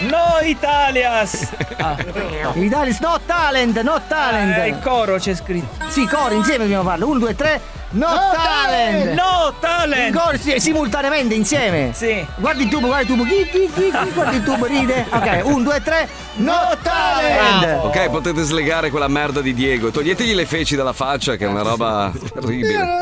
[0.00, 1.48] No Italias!
[2.54, 4.56] Italia, no talent, no talent.
[4.58, 5.84] Eh, il coro c'è scritto.
[5.88, 7.08] Sì, coro, insieme dobbiamo farlo.
[7.08, 7.60] Uno, due, tre.
[7.90, 9.14] No, talent.
[9.14, 10.14] No talent!
[10.14, 11.90] Il coro sì, simultaneamente, insieme.
[11.94, 12.24] Sì.
[12.36, 13.28] Guardi il tubo, guardi il tubo.
[13.28, 15.06] Chi, chi, chi, chi, guardi il tubo, ride.
[15.10, 16.08] Ok, un, due, tre.
[16.36, 17.84] No, talent.
[17.84, 19.90] Ok, potete slegare quella merda di Diego.
[19.90, 22.98] Toglietegli le feci dalla faccia, che è una roba terribile.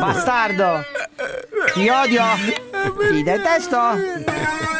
[0.00, 0.84] Bastardo.
[1.74, 2.24] Ti odio.
[3.10, 4.76] Ti detesto.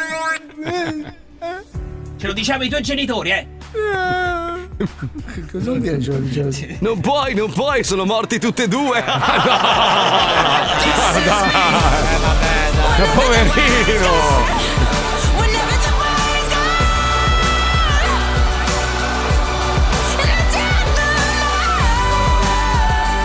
[2.17, 3.47] Ce lo diciamo i tuoi genitori, eh!
[5.51, 6.49] Cosa vuol dire ce lo dicevo?
[6.79, 9.03] Non puoi, non puoi, sono morti tutte e due.
[13.15, 14.57] Poverino.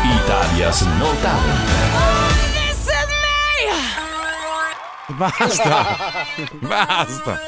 [0.04, 2.23] Italia's No Talent.
[5.08, 5.86] Basta.
[6.60, 7.40] Basta.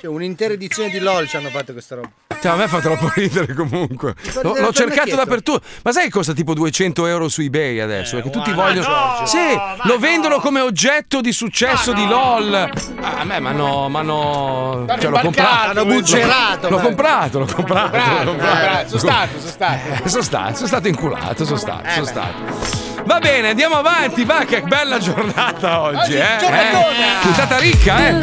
[0.00, 2.10] Cioè, un'intera edizione di LOL ci hanno fatto questa roba.
[2.40, 4.14] Cioè, a me fa troppo ridere comunque.
[4.34, 5.64] L'ho, ridere l'ho cercato dappertutto.
[5.82, 8.16] Ma sai che costa tipo 200 euro su eBay adesso?
[8.16, 8.82] Perché tutti vogliono.
[8.82, 9.26] Giorgio.
[9.26, 12.54] sì, No, lo vendono come oggetto di successo di LOL.
[13.00, 14.84] Ah, a me, ma no, ma no.
[14.86, 15.70] Cioè, l'ho comprato.
[15.70, 18.24] hanno buggerato, L'ho comprato, l'ho comprato.
[18.24, 20.02] L'ho eh, sono stato, sono stato.
[20.04, 22.83] Eh, sono stato, sono stato inculato, sono stato, Eh, sono stato.
[23.04, 26.36] Va bene, andiamo avanti, va, che bella giornata oggi, Oggi eh?
[26.40, 27.20] giornatona.
[27.20, 27.22] eh?
[27.22, 28.18] Puntata ricca, eh?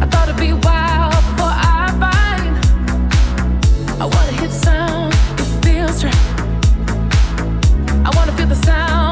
[0.00, 2.56] I thought it'd be a while before I find.
[4.00, 6.14] I want to hit sound, it feels right.
[8.04, 9.03] I want to feel the sound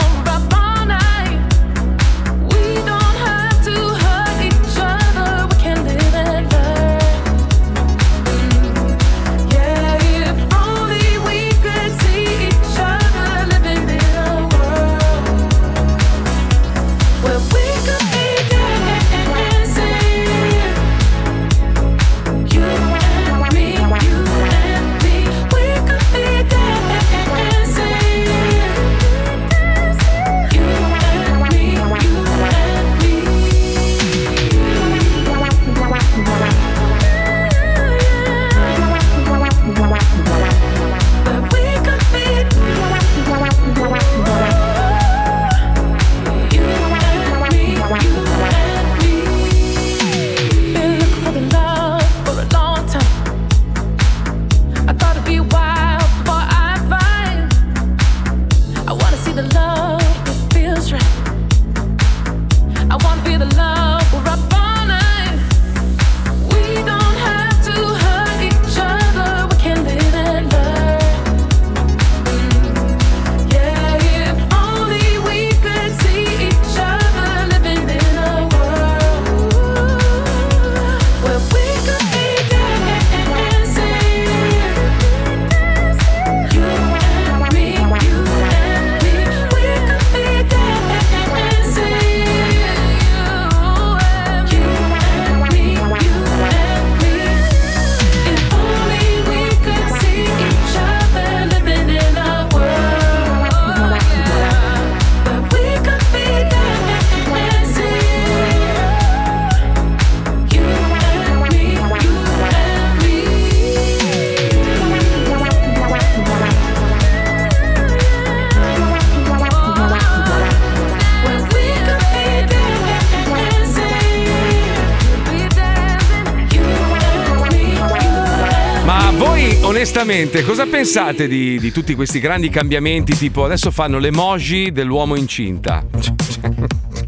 [130.22, 133.16] onestamente cosa pensate di, di tutti questi grandi cambiamenti?
[133.16, 135.84] Tipo adesso fanno l'emoji dell'uomo incinta.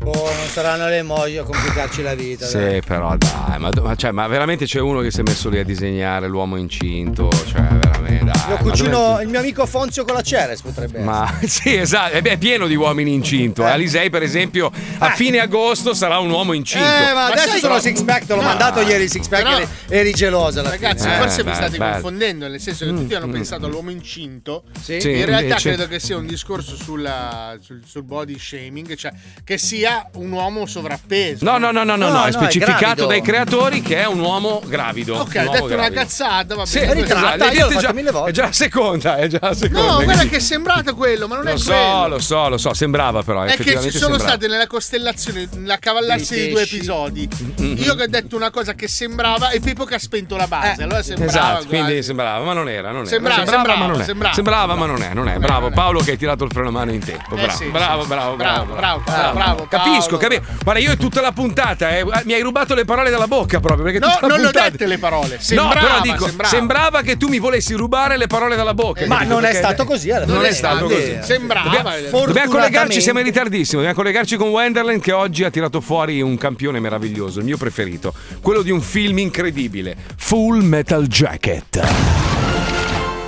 [0.07, 2.47] Oh, non saranno le emoji a complicarci la vita.
[2.51, 2.75] dai.
[2.75, 5.59] Sì, però dai, ma, ma- cioè, ma veramente c'è uno che si è messo lì
[5.59, 7.31] a disegnare l'uomo incinto?
[7.31, 8.25] Cioè, veramente.
[8.25, 11.05] Dai, Mio ma cugino, dove- il mio amico Fonzio con la Ceres potrebbe essere.
[11.05, 13.63] Ma sì, esatto, beh, è pieno di uomini incinto.
[13.67, 13.71] eh.
[13.71, 16.85] Alisei, per esempio, a fine agosto sarà un uomo incinto.
[16.87, 18.47] Eh, ma, adesso sai sono six pack, te l'ho No.
[18.49, 21.17] mandato ieri il six pack Però- eri, eri gelosa Ragazzi, fine.
[21.19, 21.93] forse Eh, vi beh, state bello.
[21.93, 23.33] confondendo, nel senso che tutti hanno mm.
[23.33, 24.65] pensato all'uomo incinto.
[24.81, 29.13] Sì, in realtà invece- credo che sia un discorso sulla- sul, sul body shaming, cioè
[29.45, 31.45] che sia un uomo sovrappeso.
[31.45, 33.07] No, no, no, no, no, No, no, no, è è specificato gravido.
[33.07, 35.15] dai creatori che è un uomo gravido.
[35.17, 36.01] Ok, uomo detto una gravido.
[36.01, 36.93] cazzata, va Sì, bene.
[36.93, 39.93] esatto, questo- l'hai detto già- È già la seconda, è già la seconda.
[39.93, 42.09] No, guarda che è sembrato quello, ma non Lo è so, quello.
[42.09, 43.43] lo so, lo so, sembrava però.
[43.45, 47.27] È che ci sono state nella costellazione l'accavallarsi Dei due episodi.
[47.61, 47.77] Mm-mm.
[47.79, 50.83] Io che ho detto una cosa che sembrava e Pippo che ha spento la base.
[50.83, 51.31] allora sembrava.
[51.31, 51.69] Esatto, guarda.
[51.85, 53.09] quindi sembrava, ma non era, non era.
[53.09, 54.05] Sembrava, ma sembrava, non è.
[54.05, 54.35] sembrava.
[54.35, 55.39] Sembrava, ma non è, non è.
[55.39, 57.35] Bravo, Paolo che hai tirato il freno a mano in tempo.
[57.35, 60.43] Eh Bravo, sì, bravo, sì, bravo, bravo, Bravo, bravo, bravo, Capisco, capisco.
[60.63, 63.85] Guarda, io è tutta la puntata, eh, mi hai rubato le parole dalla bocca proprio.
[63.85, 65.37] Perché No, non le ho dette le parole.
[65.37, 67.01] no, Sembrava, però dico, sembrava.
[67.03, 69.07] che tu mi volessi rubare le parole dalla bocca.
[69.07, 69.33] Ma capito?
[69.35, 71.19] non è stato così Non è stato Eh, così.
[71.23, 71.97] Sembrava.
[72.11, 73.81] Dobbiamo, collegarci, siamo in ritardissimo.
[73.81, 78.13] Dobbiamo collegarci con Wenderland che oggi ha tirato fuori un campione meraviglioso, il mio preferito,
[78.43, 81.81] quello di un film incredibile, Full Metal Jacket.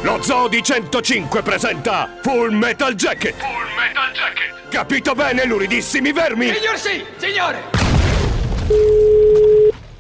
[0.03, 3.37] Lo Zoo di 105 presenta Full Metal Jacket.
[3.37, 4.69] Full Metal Jacket.
[4.71, 6.53] Capito bene, luridissimi vermi?
[6.53, 7.63] Signor sì, signore!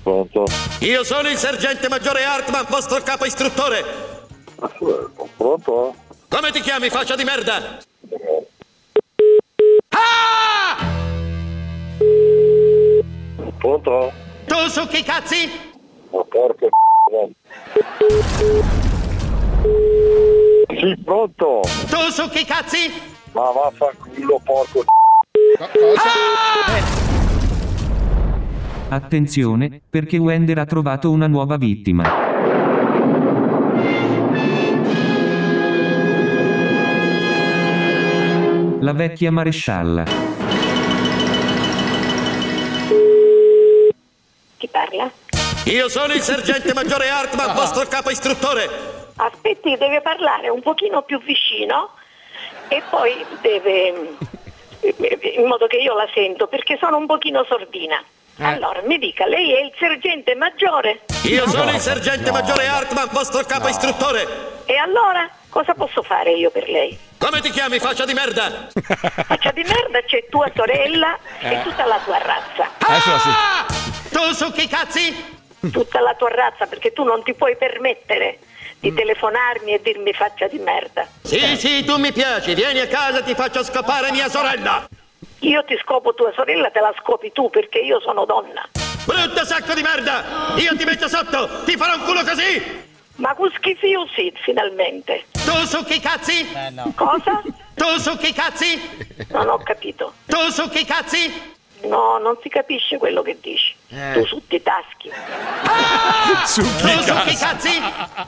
[0.03, 0.47] Pronto?
[0.81, 3.85] Io sono il sergente maggiore Hartman, vostro capo istruttore.
[5.37, 5.95] Pronto?
[6.29, 7.79] Come ti chiami, faccia di merda?
[13.59, 14.13] Pronto?
[14.47, 15.49] Tu su chi cazzi?
[16.13, 16.67] Ma porca
[20.79, 21.61] Sì, pronto?
[21.89, 22.91] Tu su chi cazzi?
[23.33, 24.85] Ma vaffanculo, porco
[28.89, 32.05] Attenzione, perché Wender ha trovato una nuova vittima.
[38.81, 40.36] La vecchia marescialla.
[44.67, 45.09] Chi parla?
[45.67, 48.69] Io sono il sergente maggiore Hartman, vostro capo istruttore.
[49.17, 51.91] Aspetti, deve parlare un pochino più vicino
[52.69, 54.17] e poi deve...
[54.81, 58.03] in modo che io la sento perché sono un pochino sordina.
[58.41, 61.05] Allora, mi dica, lei è il sergente maggiore?
[61.23, 64.65] Io sono il sergente maggiore Hartman, vostro capo istruttore.
[64.67, 66.99] E allora, cosa posso fare io per lei?
[67.19, 68.67] Come ti chiami, faccia di merda?
[69.27, 71.63] Faccia di merda c'è tua sorella e Eh.
[71.63, 72.69] tutta la tua razza.
[72.79, 73.96] Tu
[74.33, 75.35] su chi cazzi?
[75.71, 78.39] Tutta la tua razza, perché tu non ti puoi permettere
[78.79, 81.07] di telefonarmi e dirmi faccia di merda.
[81.23, 82.55] Sì, sì, tu mi piaci.
[82.55, 84.87] Vieni a casa e ti faccio scopare mia sorella.
[85.41, 88.69] Io ti scopo tua sorella, te la scopi tu perché io sono donna.
[89.05, 90.55] Brutto sacco di merda!
[90.57, 91.63] Io ti metto sotto!
[91.65, 92.85] Ti farò un culo così!
[93.17, 95.27] Ma con schifiu sì, finalmente.
[95.33, 96.47] Tu su chi cazzi?
[96.95, 97.43] Cosa?
[97.75, 98.81] Tu su chi cazzi?
[99.29, 100.13] Non ho capito.
[100.27, 101.55] Tu su chi cazzi?
[101.83, 103.75] No, non si capisce quello che dici.
[103.91, 104.13] Eh.
[104.15, 105.11] Tu su ti taschi.
[106.45, 107.81] Su tu su chi cazzi?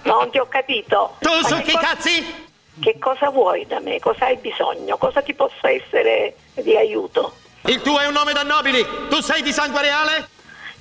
[0.03, 1.17] Non ti ho capito.
[1.21, 2.47] Tu Ma su che chi co- cazzi?
[2.81, 3.99] Che cosa vuoi da me?
[3.99, 4.97] Cosa hai bisogno?
[4.99, 7.35] Cosa ti possa essere di aiuto?
[7.63, 8.85] Il tuo è un nome da nobili.
[9.09, 10.29] Tu sei di sangue reale?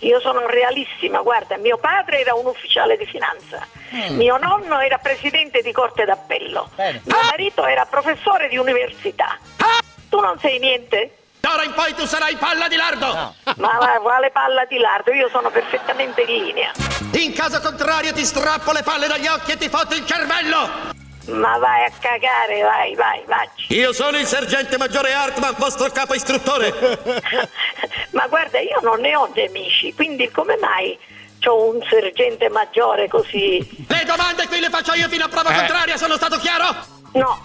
[0.02, 3.66] Io sono realissima, guarda, mio padre era un ufficiale di finanza,
[3.96, 4.16] Mm.
[4.18, 9.40] mio nonno era presidente di corte d'appello, mio marito era professore di università.
[10.08, 11.16] Tu non sei niente?
[11.40, 13.06] D'ora in poi tu sarai palla di lardo!
[13.58, 15.12] Ma va- quale palla di lardo?
[15.14, 16.72] Io sono perfettamente in linea.
[17.14, 20.96] In caso contrario ti strappo le palle dagli occhi e ti fotto il cervello!
[21.28, 23.48] Ma vai a cagare, vai, vai, vai.
[23.70, 26.74] Io sono il sergente maggiore Hartman, vostro capo istruttore.
[28.12, 30.98] Ma guarda, io non ne ho nemici, quindi come mai
[31.46, 33.86] ho un sergente maggiore così?
[33.88, 35.56] Le domande qui le faccio io fino a prova Eh.
[35.58, 36.76] contraria, sono stato chiaro?
[37.14, 37.40] No,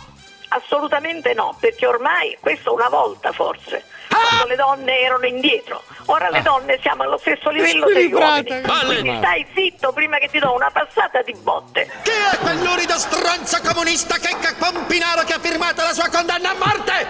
[0.55, 3.85] assolutamente no, perché ormai questo una volta forse.
[4.09, 8.61] Quando le donne erano indietro, ora le donne siamo allo stesso livello degli uomini.
[8.85, 11.91] Quindi stai zitto prima che ti do una passata di botte.
[12.03, 17.07] Chi è quell'urido stronzo comunista che Pompinaro che ha firmato la sua condanna a morte?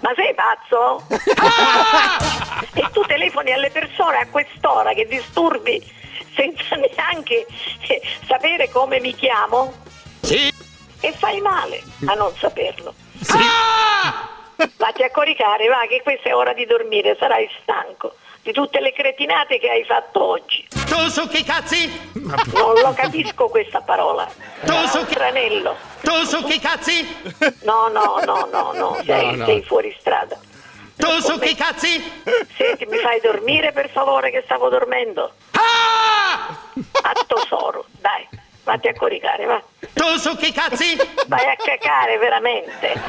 [0.00, 1.06] Ma sei pazzo?
[2.72, 5.82] e tu telefoni alle persone a quest'ora che disturbi
[6.34, 7.46] senza neanche
[7.88, 9.72] eh, sapere come mi chiamo?
[10.22, 10.52] Sì.
[11.00, 12.94] E fai male a non saperlo.
[14.76, 18.92] Vatti a coricare, va, che questa è ora di dormire, sarai stanco di tutte le
[18.92, 20.66] cretinate che hai fatto oggi.
[20.86, 22.10] Tu su chi cazzi?
[22.12, 24.28] Non lo capisco questa parola.
[24.64, 25.74] Tu su chi- tranello.
[26.02, 27.22] Tu su cazzi?
[27.62, 29.44] No, no, no, no, no, sei, No, no.
[29.46, 30.38] sei fuori strada.
[30.96, 32.22] Tu su chi cazzi?
[32.54, 35.32] Senti, mi fai dormire per favore che stavo dormendo?
[35.52, 36.54] Ah!
[37.02, 38.28] A tesoro, dai,
[38.62, 39.62] vatti a coricare, va.
[39.94, 40.96] Tu su chi cazzi?
[41.26, 43.00] Vai a cacare veramente.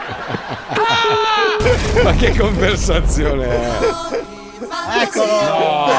[2.04, 3.80] Ma che conversazione è?
[5.02, 5.94] Eccolo!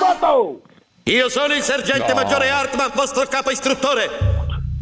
[0.00, 0.60] Fatto!
[1.04, 2.14] Io sono il sergente No.
[2.14, 4.08] maggiore Hartman, vostro capo istruttore.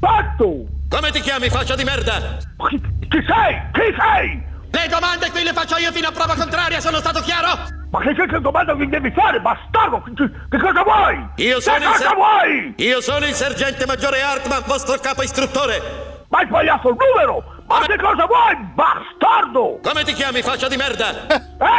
[0.01, 0.67] Fatto!
[0.89, 2.37] Come ti chiami, faccia di merda?
[2.69, 3.61] Chi, chi sei?
[3.73, 4.43] Chi sei?
[4.71, 7.81] Le domande qui le faccio io fino a prova contraria, sono stato chiaro?
[7.93, 10.03] Ma che che domanda mi devi fare, bastardo?
[10.03, 11.29] Che, che cosa vuoi?
[11.37, 12.75] Io sono che il cosa vuoi?
[12.79, 16.25] Io sono il sergente maggiore Hartman, vostro capo istruttore.
[16.29, 17.45] Ma hai sbagliato il numero!
[17.73, 19.79] Ma che cosa vuoi, bastardo?
[19.83, 21.25] Come ti chiami, faccia di merda?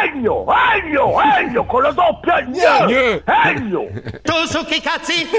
[0.03, 0.44] Ennio!
[0.74, 1.22] Ennio!
[1.22, 1.64] Ennio!
[1.65, 3.22] Con la doppia Gnio!
[3.24, 3.88] Ennio!
[4.24, 5.30] Tu su chi cazzi?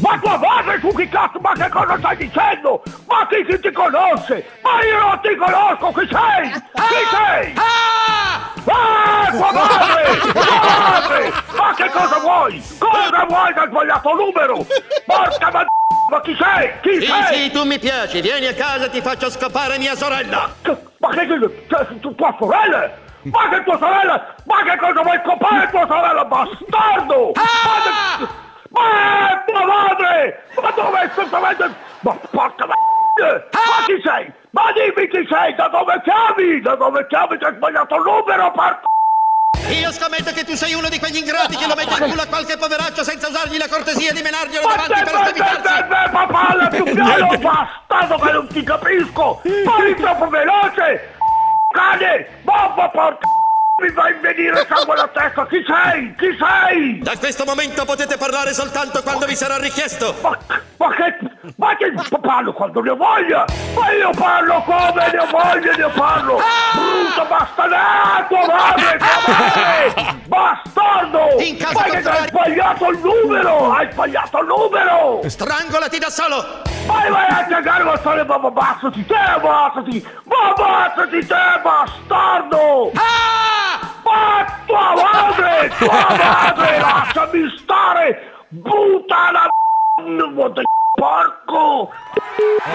[0.00, 1.38] Ma tua madre su chi cazzo?
[1.40, 2.82] Ma che cosa stai dicendo?
[3.06, 4.46] Ma chi, chi ti conosce?
[4.62, 5.92] Ma io non ti conosco!
[5.98, 6.50] Chi sei?
[6.52, 7.54] Chi sei?
[7.56, 9.30] Ah!
[9.30, 10.18] tua madre!
[10.30, 11.32] Tua madre!
[11.56, 12.62] Ma che cosa vuoi?
[12.78, 14.66] Cosa vuoi che hai sbagliato numero?
[15.06, 15.66] Porca ma...
[16.08, 16.70] Ma chi sei?
[16.82, 17.34] Chi Sì, sei?
[17.34, 20.50] sì, tu mi piaci, vieni a casa e ti faccio scopare mia sorella.
[20.98, 21.26] Ma che
[21.68, 22.90] cioè, tu- tua sorella?
[23.22, 24.34] Ma che tua sorella?
[24.44, 27.32] Ma che cosa vuoi scopare tua sorella, bastardo?
[27.34, 27.42] Ma,
[27.84, 28.26] che-
[28.70, 30.42] ma tua madre!
[30.60, 31.74] Ma dove è esattamente?
[32.00, 32.74] Ma porca ma...
[33.18, 34.32] Ma chi sei?
[34.50, 35.54] Ma dimmi chi sei?
[35.54, 36.60] Da dove chiami?
[36.60, 37.38] Da dove chiami?
[37.38, 38.80] Che hai sbagliato il numero, porca...
[39.68, 42.26] Io scommetto che tu sei uno di quegli ingrati che lo mette in culo a
[42.26, 47.38] qualche poveraccio senza usargli la cortesia di menarglielo davanti per te, ma parla più piano,
[47.38, 49.40] bastardo che non ti capisco!
[49.64, 51.14] Parli troppo veloce!
[51.72, 52.26] Cane!
[52.42, 53.26] Bomba, porca...
[53.78, 55.46] Mi va in venire sangue alla testa!
[55.48, 56.14] Chi sei?
[56.16, 56.98] Chi sei?
[57.00, 60.14] Da questo momento potete parlare soltanto quando vi sarà richiesto.
[60.22, 60.34] Ma,
[60.78, 61.18] ma che...
[61.56, 61.92] Ma che
[62.22, 63.44] parlo quando ne ho voglia!
[63.74, 66.40] Ma io parlo come ne ho voglia, ne parlo!
[66.72, 67.76] Brutto bastardo!
[68.28, 68.96] tua madre!
[68.96, 70.22] Tua madre!
[70.24, 71.40] Bastardo!
[71.42, 73.72] In caso Ma che contrario- hai sbagliato il numero!
[73.74, 75.20] Hai sbagliato il numero!
[75.28, 76.62] Strangolati da solo!
[76.86, 80.08] Vai, vai a cagare, ma stare, ma ma ammazzati te, ammazzati!
[80.24, 82.92] Ma ammazzati te, bastardo!
[84.04, 85.72] Ma tua madre!
[85.78, 86.78] Tua madre!
[86.78, 88.32] Lasciami stare!
[88.62, 89.48] Puttana!
[90.02, 90.62] m***a di
[90.98, 91.90] Porco!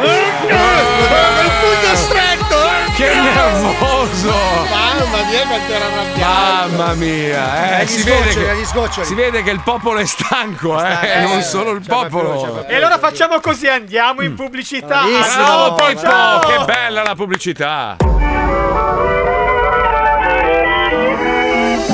[0.02, 2.92] Il pugno stretto, eh!
[2.96, 4.30] Che nervoso!
[4.70, 6.76] Mamma mia, quanto era arrabbiato!
[6.76, 11.22] Mamma mia, eh, si, vede che, si vede che il popolo è stanco, eh, Eh,
[11.22, 12.42] non solo il popolo.
[12.42, 15.02] proprio- E allora facciamo così, andiamo in pubblicità.
[15.06, 17.96] Bravo Pippo, che bella la pubblicità.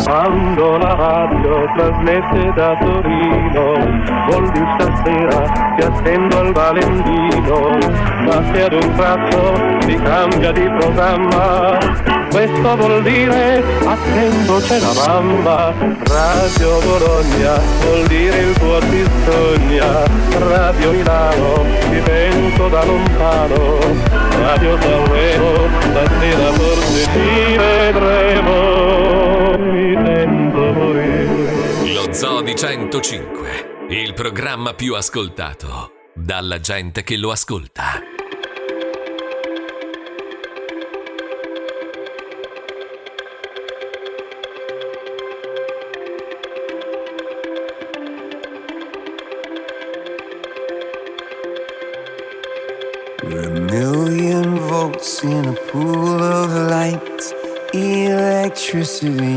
[0.07, 3.73] Quando la radio trasmette da Torino,
[4.29, 5.41] vuol dire stasera
[5.75, 7.77] ti attendo al Valentino,
[8.23, 9.53] ma se ad un tratto
[9.85, 11.77] si cambia di programma,
[12.31, 15.73] questo vuol dire attendo c'è la mamma.
[15.75, 20.03] Radio Bologna vuol dire il tuo ti sogna,
[20.39, 23.77] Radio Milano ti sento da lontano,
[24.39, 29.36] Radio Sanremo stasera forse ci vedremo.
[31.93, 38.01] Lo Zoo di 105, il programma più ascoltato dalla gente che lo ascolta.
[53.23, 57.05] We're a million volts in a pool of light.
[57.73, 59.36] Electricity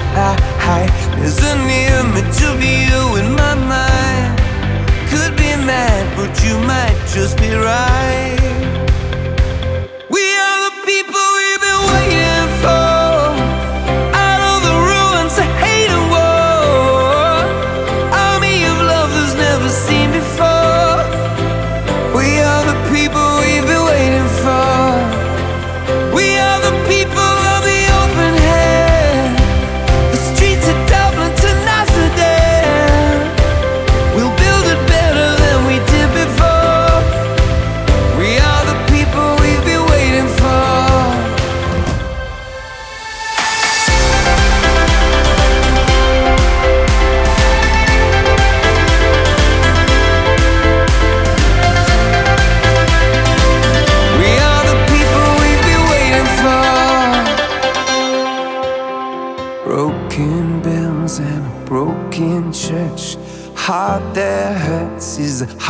[0.13, 4.37] There's an image of you in my mind.
[5.09, 8.80] Could be mad, but you might just be right.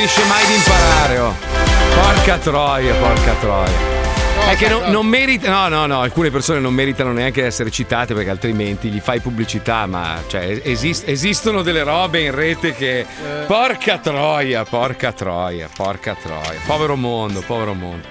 [0.00, 1.34] Finisce mai di imparare, oh.
[1.94, 3.98] Porca troia, porca troia.
[4.48, 5.50] È che non, non merita.
[5.50, 9.20] No, no, no, alcune persone non meritano neanche di essere citate perché altrimenti gli fai
[9.20, 13.04] pubblicità, ma cioè, esist- esistono delle robe in rete che.
[13.46, 16.60] Porca troia, porca troia, porca troia.
[16.64, 18.06] Povero mondo, povero mondo.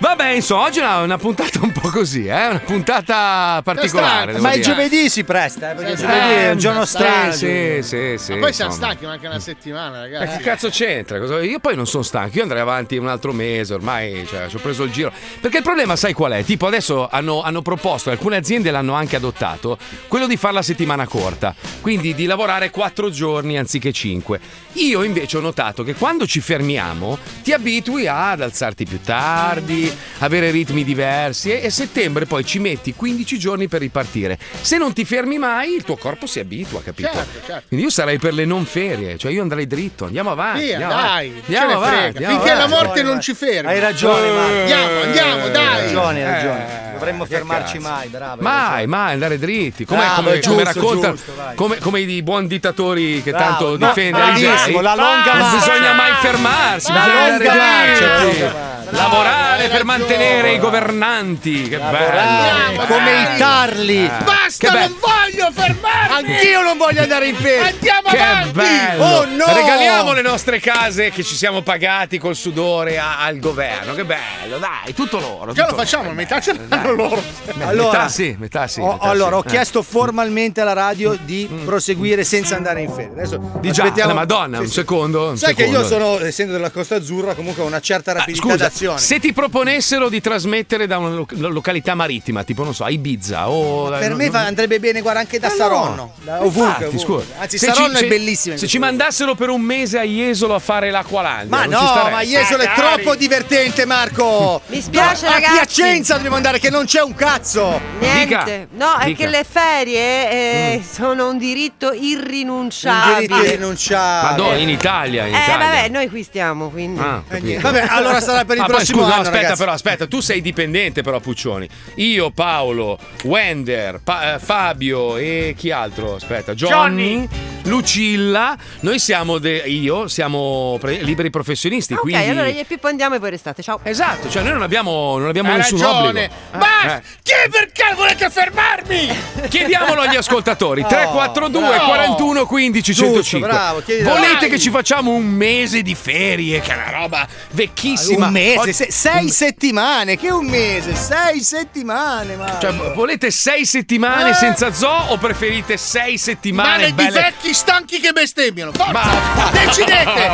[0.00, 2.46] Vabbè, insomma, oggi è una, una puntata un po' così, eh?
[2.46, 4.38] Una puntata particolare.
[4.38, 7.32] Ma il giovedì si presta, eh, perché Eh, giovedì è un giorno sì, strano.
[7.32, 8.32] Sì, sì, sì.
[8.34, 10.36] Ma poi siamo stanchi, manca una settimana, Ma ragazzi.
[10.36, 11.18] che cazzo c'entra?
[11.42, 14.60] Io poi non sono stanco, io andrei avanti un altro mese, ormai cioè, ci ho
[14.60, 15.12] preso il giro.
[15.40, 16.44] Perché il problema, sai qual è?
[16.44, 21.08] Tipo, adesso hanno, hanno proposto, alcune aziende l'hanno anche adottato, quello di fare la settimana
[21.08, 24.38] corta, quindi di lavorare quattro giorni anziché cinque.
[24.74, 29.87] Io invece ho notato che quando ci fermiamo ti abitui ad alzarti più tardi,
[30.18, 34.38] avere ritmi diversi e, e settembre poi ci metti 15 giorni per ripartire.
[34.60, 37.10] Se non ti fermi mai, il tuo corpo si abitua, capito?
[37.12, 37.62] Certo, certo.
[37.68, 40.64] Quindi io sarei per le non ferie, cioè io andrei dritto, andiamo avanti.
[40.64, 42.06] Via, andiamo dai, avanti, ce andiamo ne avanti, frega.
[42.08, 42.84] andiamo Finché la avanti.
[42.84, 43.70] morte non ci ferma.
[43.70, 44.58] Hai ragione, Marco.
[44.58, 45.66] Andiamo, andiamo, dai.
[45.66, 46.86] Hai ragione, hai Eh, ragione.
[46.98, 47.88] Dovremmo che fermarci cazzo.
[47.88, 48.42] mai, bravo.
[48.42, 49.84] Mai, mai andare dritti.
[49.84, 53.44] Come, Bravo, come, è come giusto, raccontano, giusto, come, come i buoni dittatori che Bravo,
[53.44, 58.18] tanto no, difende bravissimo, la longa Non bisogna mai fermarsi, La bisogna longa andare marcia,
[58.18, 58.38] dritti.
[58.40, 59.84] la longa Lavorare per ragione.
[59.84, 61.68] mantenere i governanti.
[61.68, 62.84] Che Lavorare bello.
[62.86, 64.04] come i tarli.
[64.04, 66.32] Eh, Basta, non voglio fermarmi.
[66.34, 67.68] Anch'io non voglio andare in ferie.
[67.70, 68.50] Andiamo Che avanti.
[68.52, 69.04] bello!
[69.04, 69.44] Oh, no!
[69.54, 73.94] Regaliamo le nostre case che ci siamo pagati col sudore a- al governo.
[73.94, 75.52] Che bello, dai, tutto loro.
[75.52, 77.22] Già lo facciamo, metà ce l'hanno loro.
[77.60, 78.80] Allora, metà sì, metà sì.
[78.80, 79.34] ho, metà allora, sì.
[79.36, 79.50] ho Eh.
[79.50, 83.10] chiesto formalmente alla radio di proseguire senza andare in ferie.
[83.12, 85.28] Adesso Di già, aspettiamo- la Madonna, Sì, un secondo.
[85.30, 85.88] un Sai che io secondo.
[86.16, 88.98] sono, essendo della Costa Azzurra, comunque ho una certa Ah, rapidità Scusa, d'azione.
[88.98, 93.50] se ti proponessero di trasmettere da una lo- località marittima, tipo non so, a Ibiza
[93.50, 95.56] o Per no, me no, va- andrebbe bene, guarda, anche da Eh, no.
[95.56, 96.12] Saronno.
[96.22, 97.22] Da ovunque, Infatti, ovunque.
[97.24, 97.40] scusa.
[97.40, 98.54] Anzi, Se Saronno ci- è se- bellissima.
[98.54, 101.94] in Se ci mandassero per un mese a Jesolo a fare l'acqualandia, Ma non ci
[101.94, 104.60] no, ma Jesolo è troppo divertente, Marco!
[104.66, 105.50] Mi spiace, No, ragazzi.
[105.52, 107.80] A Piacenza dobbiamo andare, che non c'è un cazzo!
[107.98, 109.24] Niente, no, è Dica.
[109.24, 113.12] che le ferie eh, sono un diritto irrinunciabile.
[113.12, 114.30] Un diritto irrinunciabile.
[114.30, 114.58] Ma dove?
[114.60, 115.66] In Italia, in Eh, Italia.
[115.66, 117.00] vabbè, noi qui stiamo, quindi.
[117.00, 117.60] Ah, capito.
[117.60, 119.58] Vabbè, allora sarà per il prossimo scusa, no, anno, aspetta, ragazzi.
[119.60, 121.68] però, aspetta, tu sei dipendente, però, Puccioni.
[121.96, 126.14] Io, Paolo, Wender, Pa- eh, Fabio e chi altro?
[126.16, 127.26] Aspetta, Johnny,
[127.64, 128.56] Lucilla.
[128.80, 131.94] Noi siamo, de- io, siamo pre- liberi professionisti.
[131.94, 132.28] Ok, quindi...
[132.28, 133.62] allora io e Pippo andiamo e voi restate.
[133.62, 133.80] Ciao.
[133.82, 136.24] Esatto, cioè noi non abbiamo, non abbiamo Hai nessun ragione.
[136.24, 136.34] obbligo.
[136.52, 136.96] Basta!
[136.98, 139.08] Eh, Chi perché volete fermarmi?
[139.42, 139.48] eh.
[139.48, 141.84] Chiediamolo agli ascoltatori: 342 bravo.
[141.86, 143.48] 41 15 Giusto, 105.
[143.48, 144.48] bravo, chiedi- Volete Dai.
[144.50, 146.60] che ci facciamo un mese di ferie?
[146.60, 148.26] Che è una roba vecchissima.
[148.26, 152.58] Un mese, Oggi- se- sei settimane, che un mese, sei settimane, ma.
[152.60, 154.34] Cioè, volete sei settimane Eh.
[154.34, 157.20] senza zoo o preferite sei settimane Male di belle?
[157.20, 158.72] vecchi stanchi che bestemmiano.
[158.72, 158.92] Forza!
[158.92, 160.30] Ma- Decidete!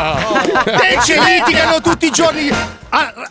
[1.05, 2.51] Ci litigano tutti i giorni.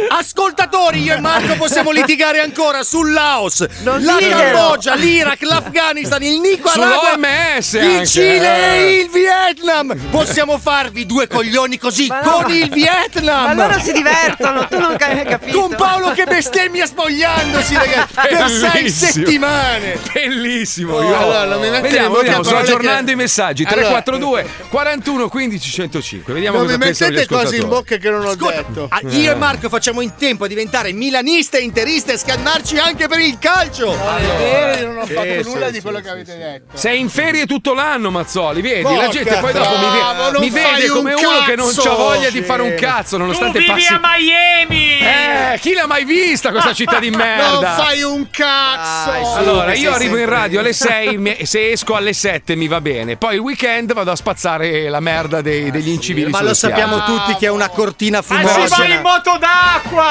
[0.09, 4.17] Ascoltatori, io e Marco possiamo litigare ancora sul Laos, Non la.
[4.19, 8.77] Cambogia, l'Iraq, l'Afghanistan, il Nicaragua, il anche, Cile eh.
[8.77, 9.95] e il Vietnam.
[10.09, 12.41] Possiamo farvi due coglioni così Ma no.
[12.43, 13.55] con il Vietnam.
[13.55, 15.59] Ma loro si divertono, tu non hai capito.
[15.59, 19.99] Con Paolo che bestemmia spogliandosi, ragazzi, per sei settimane.
[20.13, 20.95] Bellissimo.
[20.95, 23.63] Oh, io- allora, vediamo, vediamo, sto aggiornando che- i messaggi.
[23.63, 26.33] Allora- 342 41 15 105.
[26.33, 28.87] Vediamo Non cosa mi mettete cose in bocca che non ho Ascolta, detto.
[28.89, 32.79] ah, io e Marco Marco facciamo in tempo a diventare milanista e interista e scannarci
[32.79, 33.93] anche per il calcio.
[33.93, 35.71] È vero, non ho Sì, fatto sì, nulla sì.
[35.73, 36.75] di quello che avete detto.
[36.75, 38.81] Sei in ferie tutto l'anno, Mazzoli, vedi?
[38.81, 41.55] la Porca gente poi dopo mi, bravo, ve- non mi vede un come uno che
[41.55, 42.43] non ha voglia di Sì.
[42.43, 43.93] fare un cazzo, nonostante tu vivi passi.
[43.93, 44.97] a Miami!
[44.97, 47.75] Eh, chi l'ha mai vista questa città di merda?
[47.75, 49.35] Non fai un cazzo!
[49.35, 53.17] Allora, io arrivo in radio alle 6, se esco alle 7 mi va bene.
[53.17, 56.31] Poi il weekend vado a spazzare la merda dei- degli incivili.
[56.31, 59.01] Ma lo sappiamo tutti che è una cortina Ma si va in fumogena.
[59.01, 60.03] moto d'acqua!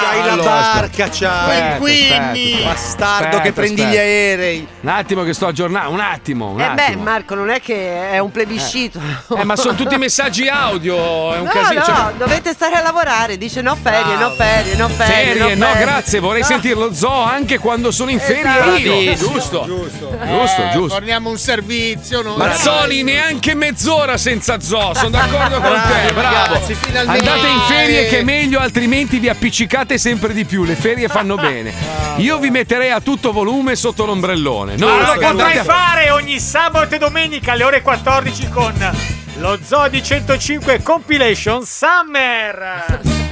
[0.00, 1.28] C'hai la Allora, barca, aspetta.
[1.46, 1.78] c'hai.
[1.78, 3.96] Quindi, bastardo Aspetta, che prendi aspetta.
[3.96, 4.66] gli aerei.
[4.80, 7.02] Un attimo che sto aggiornando, un attimo, un Eh beh, attimo.
[7.02, 9.00] Marco, non è che è un plebiscito.
[9.36, 11.78] Eh, ma sono tutti messaggi audio, è un No, casino.
[11.80, 13.36] no, cioè- dovete stare a lavorare.
[13.38, 15.34] Dice no ferie, no ferie, no ferie.
[15.34, 15.84] Ferie, no, ferie.
[15.84, 16.46] grazie, vorrei No.
[16.46, 18.76] sentire lo zoo anche quando sono in ferie Esatto.
[18.76, 19.14] io.
[19.14, 20.94] Giusto, giusto, giusto, Eh, giusto.
[20.94, 22.22] Forniamo un servizio.
[22.22, 25.70] non- Mazzoli, neanche mezz'ora senza zoo, sono d'accordo con
[26.06, 26.54] te, bravo.
[26.54, 27.28] ragazzi, finalmente.
[27.28, 30.62] Andate in ferie che è meglio, altrimenti vi appiccicate sempre di più.
[30.64, 31.72] Le ferie fanno bene.
[32.18, 34.76] Io vi metterei a tutto volume sotto l'ombrellone.
[34.76, 38.72] No, Ma lo raga, potrai a- fare ogni sabato e domenica alle ore 14 con
[39.38, 43.28] lo Zoo di 105 Compilation Summer.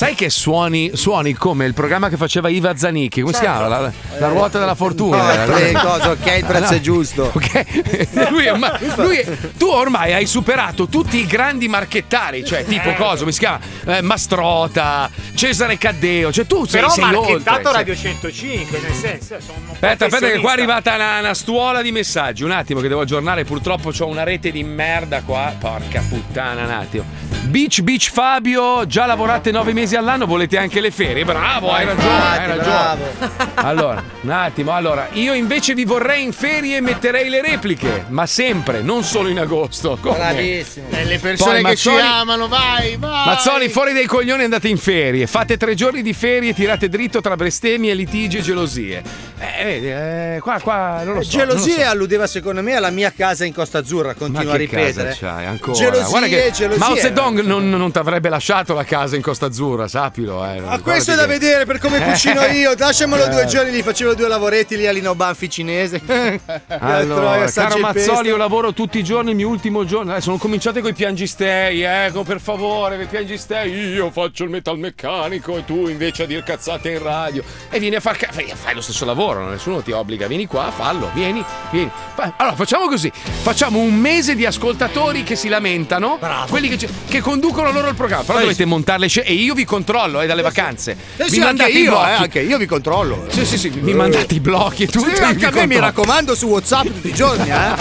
[0.00, 3.20] Sai che suoni, suoni come il programma che faceva Iva Zanicchi?
[3.20, 3.68] Come si chiama?
[3.68, 5.44] La, la ruota della fortuna.
[5.44, 7.30] No, eh, cosa, ok, il prezzo è giusto.
[7.34, 8.08] Ok.
[8.30, 9.22] Lui, ormai- lui-
[9.58, 13.18] tu ormai hai superato tutti i grandi marchettari, cioè tipo cosa?
[13.18, 13.60] Come si chiama?
[13.84, 16.32] Eh, Mastrota, Cesare Caddeo.
[16.32, 17.20] Cioè tu sei, Però sei oltre.
[17.32, 21.82] marchettato sei- Radio 105, nel senso, Aspetta, aspetta, che qua è arrivata una, una stuola
[21.82, 22.42] di messaggi.
[22.42, 23.44] Un attimo che devo aggiornare.
[23.44, 25.54] Purtroppo ho una rete di merda qua.
[25.58, 27.04] Porca puttana, un attimo.
[27.42, 31.24] Beach Beach Fabio, già lavorate nove mesi all'anno, volete anche le ferie?
[31.24, 33.48] Bravo, hai ragione, hai ragione.
[33.54, 38.26] Allora, un attimo, allora, io invece vi vorrei in ferie e metterei le repliche, ma
[38.26, 39.98] sempre, non solo in agosto.
[40.00, 40.16] Come?
[40.16, 40.86] Bravissimo.
[40.90, 43.26] E le persone Poi che ci Mazzoli- amano, vai, vai.
[43.26, 45.26] Mazzoli, fuori dai coglioni andate in ferie.
[45.26, 49.02] Fate tre giorni di ferie, tirate dritto tra bestemmie, litigi e gelosie.
[49.38, 51.38] Eh, vedi, eh, qua, qua, non lo so.
[51.44, 51.66] lo so.
[51.66, 55.08] Gelosie alludeva secondo me alla mia casa in Costa Azzurra, continua a che ripetere.
[55.08, 55.72] casa c'hai ancora?
[55.72, 56.78] Gelosie, Guarda che gelosie.
[56.78, 60.44] Mao Zedong non, non ti avrebbe lasciato la casa in Costa Azzurra, sappilo.
[60.44, 60.60] Eh.
[60.60, 62.74] Ma questo è da vedere per come cucino io.
[62.76, 66.00] Lasciamelo due giorni, gli facevo due lavoretti lì all'Ino Banfi cinese.
[66.80, 70.14] Allora, caro Mazzoli, io lavoro tutti i giorni, il mio ultimo giorno.
[70.14, 73.72] Eh, sono cominciate con i piangistei, ecco, per favore, vi piangistei.
[73.72, 77.42] Io faccio il metalmeccanico e tu invece a dir cazzate in radio.
[77.70, 80.26] E vieni a far ca- fai, lo stesso lavoro, nessuno ti obbliga.
[80.26, 81.90] Vieni qua, fallo, vieni, vieni.
[82.36, 83.10] Allora, facciamo così:
[83.42, 88.22] facciamo un mese di ascoltatori che si lamentano, quelli che, che conducono loro il programma.
[88.22, 90.96] Però Poi- dovete montare le scene e io vi controllo, eh, dalle vacanze.
[91.16, 93.26] Eh sì, mi anche mandate io, eh, anche io vi controllo.
[93.30, 95.14] Sì, sì, sì, mi mandate i blocchi e tutto.
[95.14, 97.74] Sì, anche a me mi raccomando su WhatsApp tutti i giorni, eh.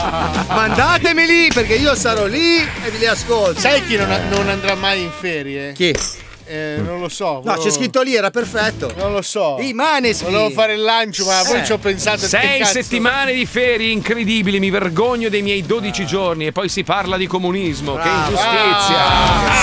[0.47, 3.59] Mandatemeli perché io sarò lì e vi li ascolto.
[3.59, 5.73] Sai chi non, non andrà mai in ferie?
[5.73, 5.95] Chi?
[6.51, 7.41] Eh, non lo so.
[7.43, 8.91] No, c'è scritto lì, era perfetto.
[8.97, 9.57] Non lo so.
[9.59, 10.31] I Maneskin.
[10.31, 11.65] Volevo fare il lancio, ma poi Eh.
[11.65, 12.21] ci ho pensato.
[12.21, 16.67] che Sei cazzo- settimane di ferie incredibili, mi vergogno dei miei 12 giorni e poi
[16.67, 17.93] si parla di comunismo.
[17.97, 18.29] Che Bravo.
[18.31, 18.97] ingiustizia!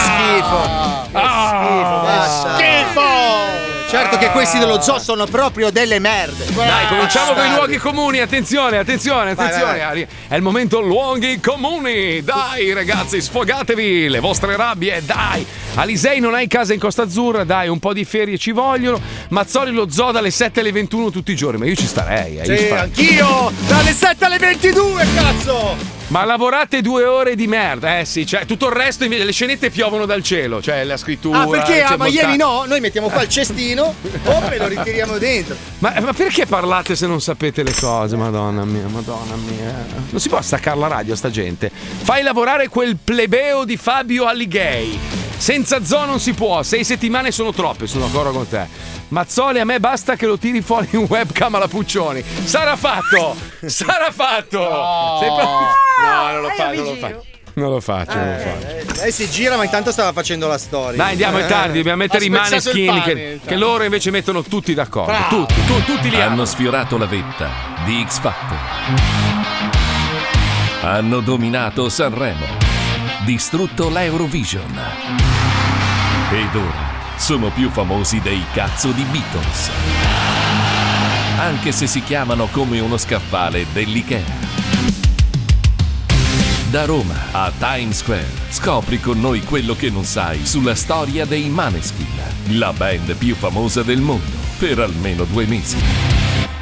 [0.05, 1.09] Schifo.
[1.13, 2.01] Ah.
[2.05, 2.55] Basta.
[2.57, 3.65] Schifo!
[3.89, 6.45] Certo che questi dello zoo sono proprio delle merde.
[6.53, 8.19] Dai, cominciamo con i luoghi comuni.
[8.21, 9.79] Attenzione, attenzione, Vai, attenzione.
[9.79, 10.07] vai.
[10.29, 12.23] È il momento luoghi comuni.
[12.23, 15.03] Dai, ragazzi, sfogatevi le vostre rabbie.
[15.05, 15.47] Dai.
[15.77, 17.45] Alisei non hai casa in Costa Azzurra.
[17.45, 18.99] Dai, un po' di ferie ci vogliono.
[19.29, 21.59] Mazzoli lo zoo dalle 7 alle 21 tutti i giorni.
[21.59, 22.39] Ma io ci starei.
[22.39, 22.85] eh, io ci Sì, farei.
[22.85, 23.53] anch'io!
[23.69, 25.95] Dalle 7 alle 22, cazzo!
[26.09, 29.71] Ma lavorate due ore di merda, eh sì, cioè tutto il resto invece le scenette
[29.71, 31.41] piovono dal cielo, cioè la scrittura.
[31.41, 32.65] Ah, perché c'è a Miami monta- no?
[32.65, 33.93] Noi mettiamo qua il cestino,
[34.23, 35.57] op, e lo ritiriamo dentro.
[35.81, 38.15] Ma, ma perché parlate se non sapete le cose?
[38.15, 39.85] Madonna mia, madonna mia.
[40.11, 41.73] Non si può staccare la radio sta gente.
[41.75, 44.97] Fai lavorare quel plebeo di Fabio Allighei.
[45.39, 48.67] Senza zoo non si può, sei settimane sono troppe, sono d'accordo con te.
[49.09, 52.23] Mazzoli, a me basta che lo tiri fuori in webcam alla Puccioni.
[52.45, 53.37] Sarà fatto!
[53.65, 54.59] Sarà fatto!
[55.21, 57.35] Sei pro- No, non lo fa, non lo fa.
[57.55, 59.01] Non lo faccio, non lo faccio.
[59.01, 60.97] Lei si gira, ma intanto stava facendo la storia.
[60.99, 64.43] Dai, andiamo, è tardi, dobbiamo mettere i maneskin pane, che, il che loro invece mettono
[64.43, 65.11] tutti d'accordo.
[65.13, 65.47] Bravo.
[65.47, 66.33] Tutti, tu- tutti li hanno.
[66.33, 67.49] Hanno sfiorato la vetta
[67.87, 68.59] di X Factor.
[70.83, 72.45] Hanno dominato Sanremo.
[73.25, 75.26] Distrutto l'Eurovision.
[76.29, 79.71] Ed ora sono più famosi dei cazzo di Beatles.
[81.39, 84.25] Anche se si chiamano come uno scaffale dell'Ikea.
[86.69, 91.49] Da Roma a Times Square scopri con noi quello che non sai sulla storia dei
[91.49, 95.79] Maneskin, la band più famosa del mondo per almeno due mesi.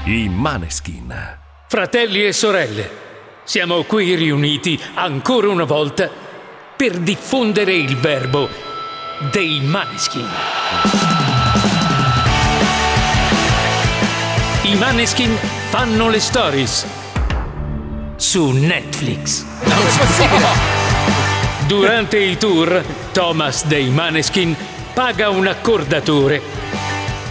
[0.04, 1.38] I Maneskin.
[1.68, 2.90] Fratelli e sorelle,
[3.44, 6.10] siamo qui riuniti ancora una volta
[6.76, 8.72] per diffondere il verbo
[9.18, 10.26] dei Maneskin.
[14.62, 15.38] I Maneskin
[15.70, 16.86] fanno le stories
[18.16, 19.44] su Netflix.
[21.66, 24.56] Durante i tour, Thomas dei Maneskin
[24.92, 26.40] paga un accordatore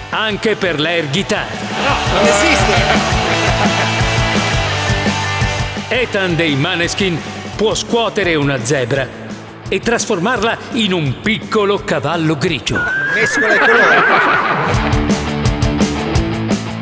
[0.09, 1.47] anche per l'air guitar.
[2.13, 3.11] Non esiste.
[5.89, 7.21] Ethan dei Maneskin
[7.55, 9.22] può scuotere una zebra
[9.73, 12.79] e trasformarla in un piccolo cavallo grigio.
[13.15, 13.95] Mescola i colori.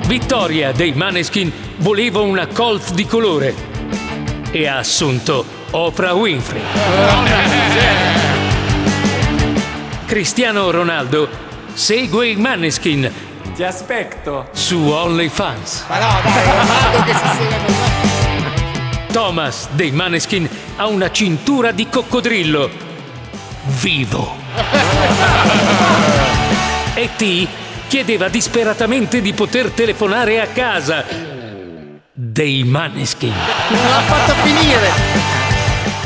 [0.07, 3.55] Vittoria dei Maneskin voleva una Colt di colore
[4.51, 6.61] e ha assunto Oprah Winfrey.
[10.05, 11.30] Cristiano Ronaldo
[11.72, 13.09] segue i Maneskin
[13.55, 14.49] Ti aspetto.
[14.51, 15.85] su OnlyFans.
[15.88, 18.10] Ma no, dai, Ronaldo che si segue con
[19.11, 22.69] Thomas dei Maneskin ha una cintura di coccodrillo.
[23.81, 24.35] Vivo.
[26.93, 27.47] E T
[27.88, 31.03] chiedeva disperatamente di poter telefonare a casa
[32.13, 33.33] dei Maneskin.
[33.69, 34.89] Non l'ha fatto finire.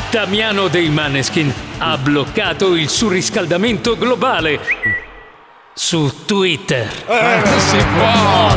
[0.09, 4.59] Damiano dei Maneskin ha bloccato il surriscaldamento globale
[5.75, 6.91] su Twitter.
[7.93, 8.55] può.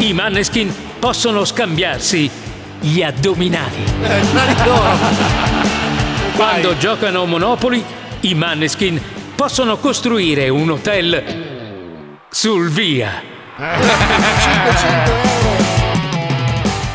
[0.00, 2.46] I Maneskin possono scambiarsi
[2.80, 3.84] gli addominali.
[6.36, 7.84] Quando giocano a Monopoli,
[8.20, 9.00] i Maneskin
[9.34, 13.20] possono costruire un hotel sul via.
[13.56, 15.26] 500 euro.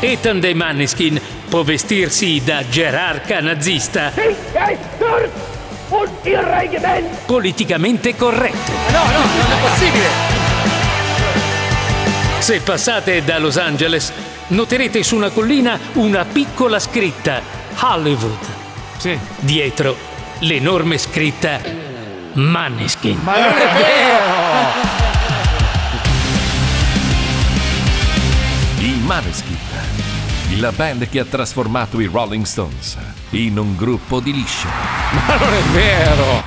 [0.00, 4.12] Ethan dei Maneskin può vestirsi da gerarca nazista
[7.26, 8.72] politicamente corretto.
[8.90, 10.06] No, no, non è possibile.
[12.38, 14.12] Se passate da Los Angeles,
[14.48, 17.40] noterete su una collina una piccola scritta
[17.80, 18.38] Hollywood.
[18.98, 19.18] Sì.
[19.40, 19.96] Dietro
[20.40, 21.60] l'enorme scritta
[22.34, 23.18] Maneskin.
[23.22, 25.02] Ma non è vero.
[28.78, 29.58] I Maneskin,
[30.58, 32.96] la band che ha trasformato i Rolling Stones
[33.30, 34.68] in un gruppo di liscio.
[35.26, 36.42] Ma non è vero.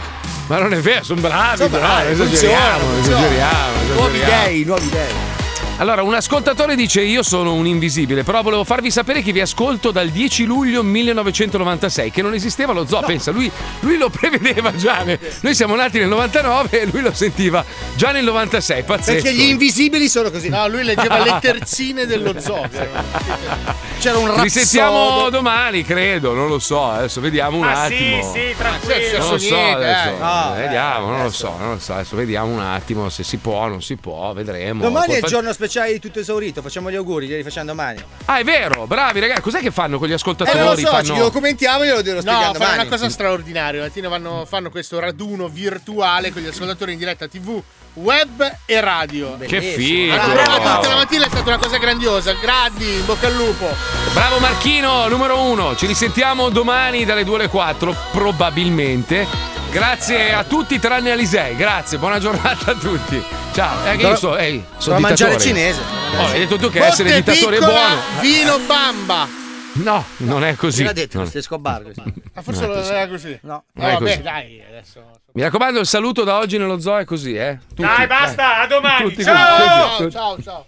[0.48, 3.20] Ma non è vero, sono bravi, Sono però, bravi, esageriamo, funziona, funziona.
[3.20, 4.44] esageriamo, Nuovi esageriamo.
[4.46, 5.37] dei, nuovi dei.
[5.80, 9.92] Allora, un ascoltatore dice: Io sono un invisibile, però volevo farvi sapere che vi ascolto
[9.92, 13.02] dal 10 luglio 1996, che non esisteva lo zoo.
[13.02, 13.50] Pensa, lui,
[13.82, 15.06] lui lo prevedeva già.
[15.42, 17.64] Noi siamo nati nel 99 e lui lo sentiva
[17.96, 18.84] già nel 96.
[18.84, 19.22] Pazzesco.
[19.22, 20.50] Perché gli invisibili sono così.
[20.50, 22.68] No, lui leggeva le terzine dello zoo.
[24.00, 25.30] C'era un Li sentiamo rapsodo.
[25.30, 26.90] domani, credo, non lo so.
[26.90, 28.32] Adesso vediamo un Ah, attimo.
[28.34, 29.18] sì, sì, tranquillo.
[29.20, 30.10] Non lo so adesso.
[30.18, 30.18] dai.
[30.20, 31.94] No, vediamo, eh, non lo so, non lo so.
[31.94, 34.82] Adesso vediamo un attimo se si può, non si può, vedremo.
[34.82, 36.62] Domani è il giorno speciale di tutto esaurito.
[36.62, 38.04] Facciamo gli auguri, glieli facciamo domani.
[38.26, 39.42] Ah, è vero, bravi ragazzi.
[39.42, 40.58] Cos'è che fanno con gli Eh, ascoltatori?
[40.58, 41.04] non lo so, fanno...
[41.04, 42.80] ci documentiamo e glielo devo No, spiegare fanno domani.
[42.80, 43.80] una cosa straordinaria.
[43.82, 47.62] La mattina vanno- fanno questo raduno virtuale con gli ascoltatori in diretta TV,
[47.96, 49.38] web e radio.
[49.40, 50.16] Che figo.
[50.16, 52.34] Provato tutta la mattina, è stata una cosa grandiosa.
[52.34, 53.68] Grandi, in bocca al lupo.
[54.14, 55.76] Bravo Marchino, numero uno.
[55.76, 59.56] Ci risentiamo domani dalle 2 alle 4, probabilmente.
[59.78, 61.56] Grazie a tutti tranne Alisei.
[61.56, 63.24] Grazie, buona giornata a tutti.
[63.54, 63.86] Ciao.
[63.86, 65.80] Eh, io so, ehi, sono mangiare cinese.
[66.18, 67.96] Oh, hai detto tu che essere Botte dittatore è buono.
[68.20, 69.28] Vino bamba.
[69.74, 70.84] No, non è così.
[70.84, 71.20] L'ha detto?
[71.22, 72.02] Non- Escobar così.
[72.34, 72.94] Ma forse Non è non così.
[72.96, 73.40] era così.
[73.44, 73.64] No.
[73.74, 74.22] Non è vabbè, così.
[74.24, 75.04] dai, adesso.
[75.34, 77.60] Mi raccomando, il saluto da oggi nello zoo è così, eh.
[77.68, 79.10] Tutti, Dai, basta, a domani.
[79.10, 79.90] Tutti Ciao!
[79.98, 80.66] così, Ciao, ciao, ciao.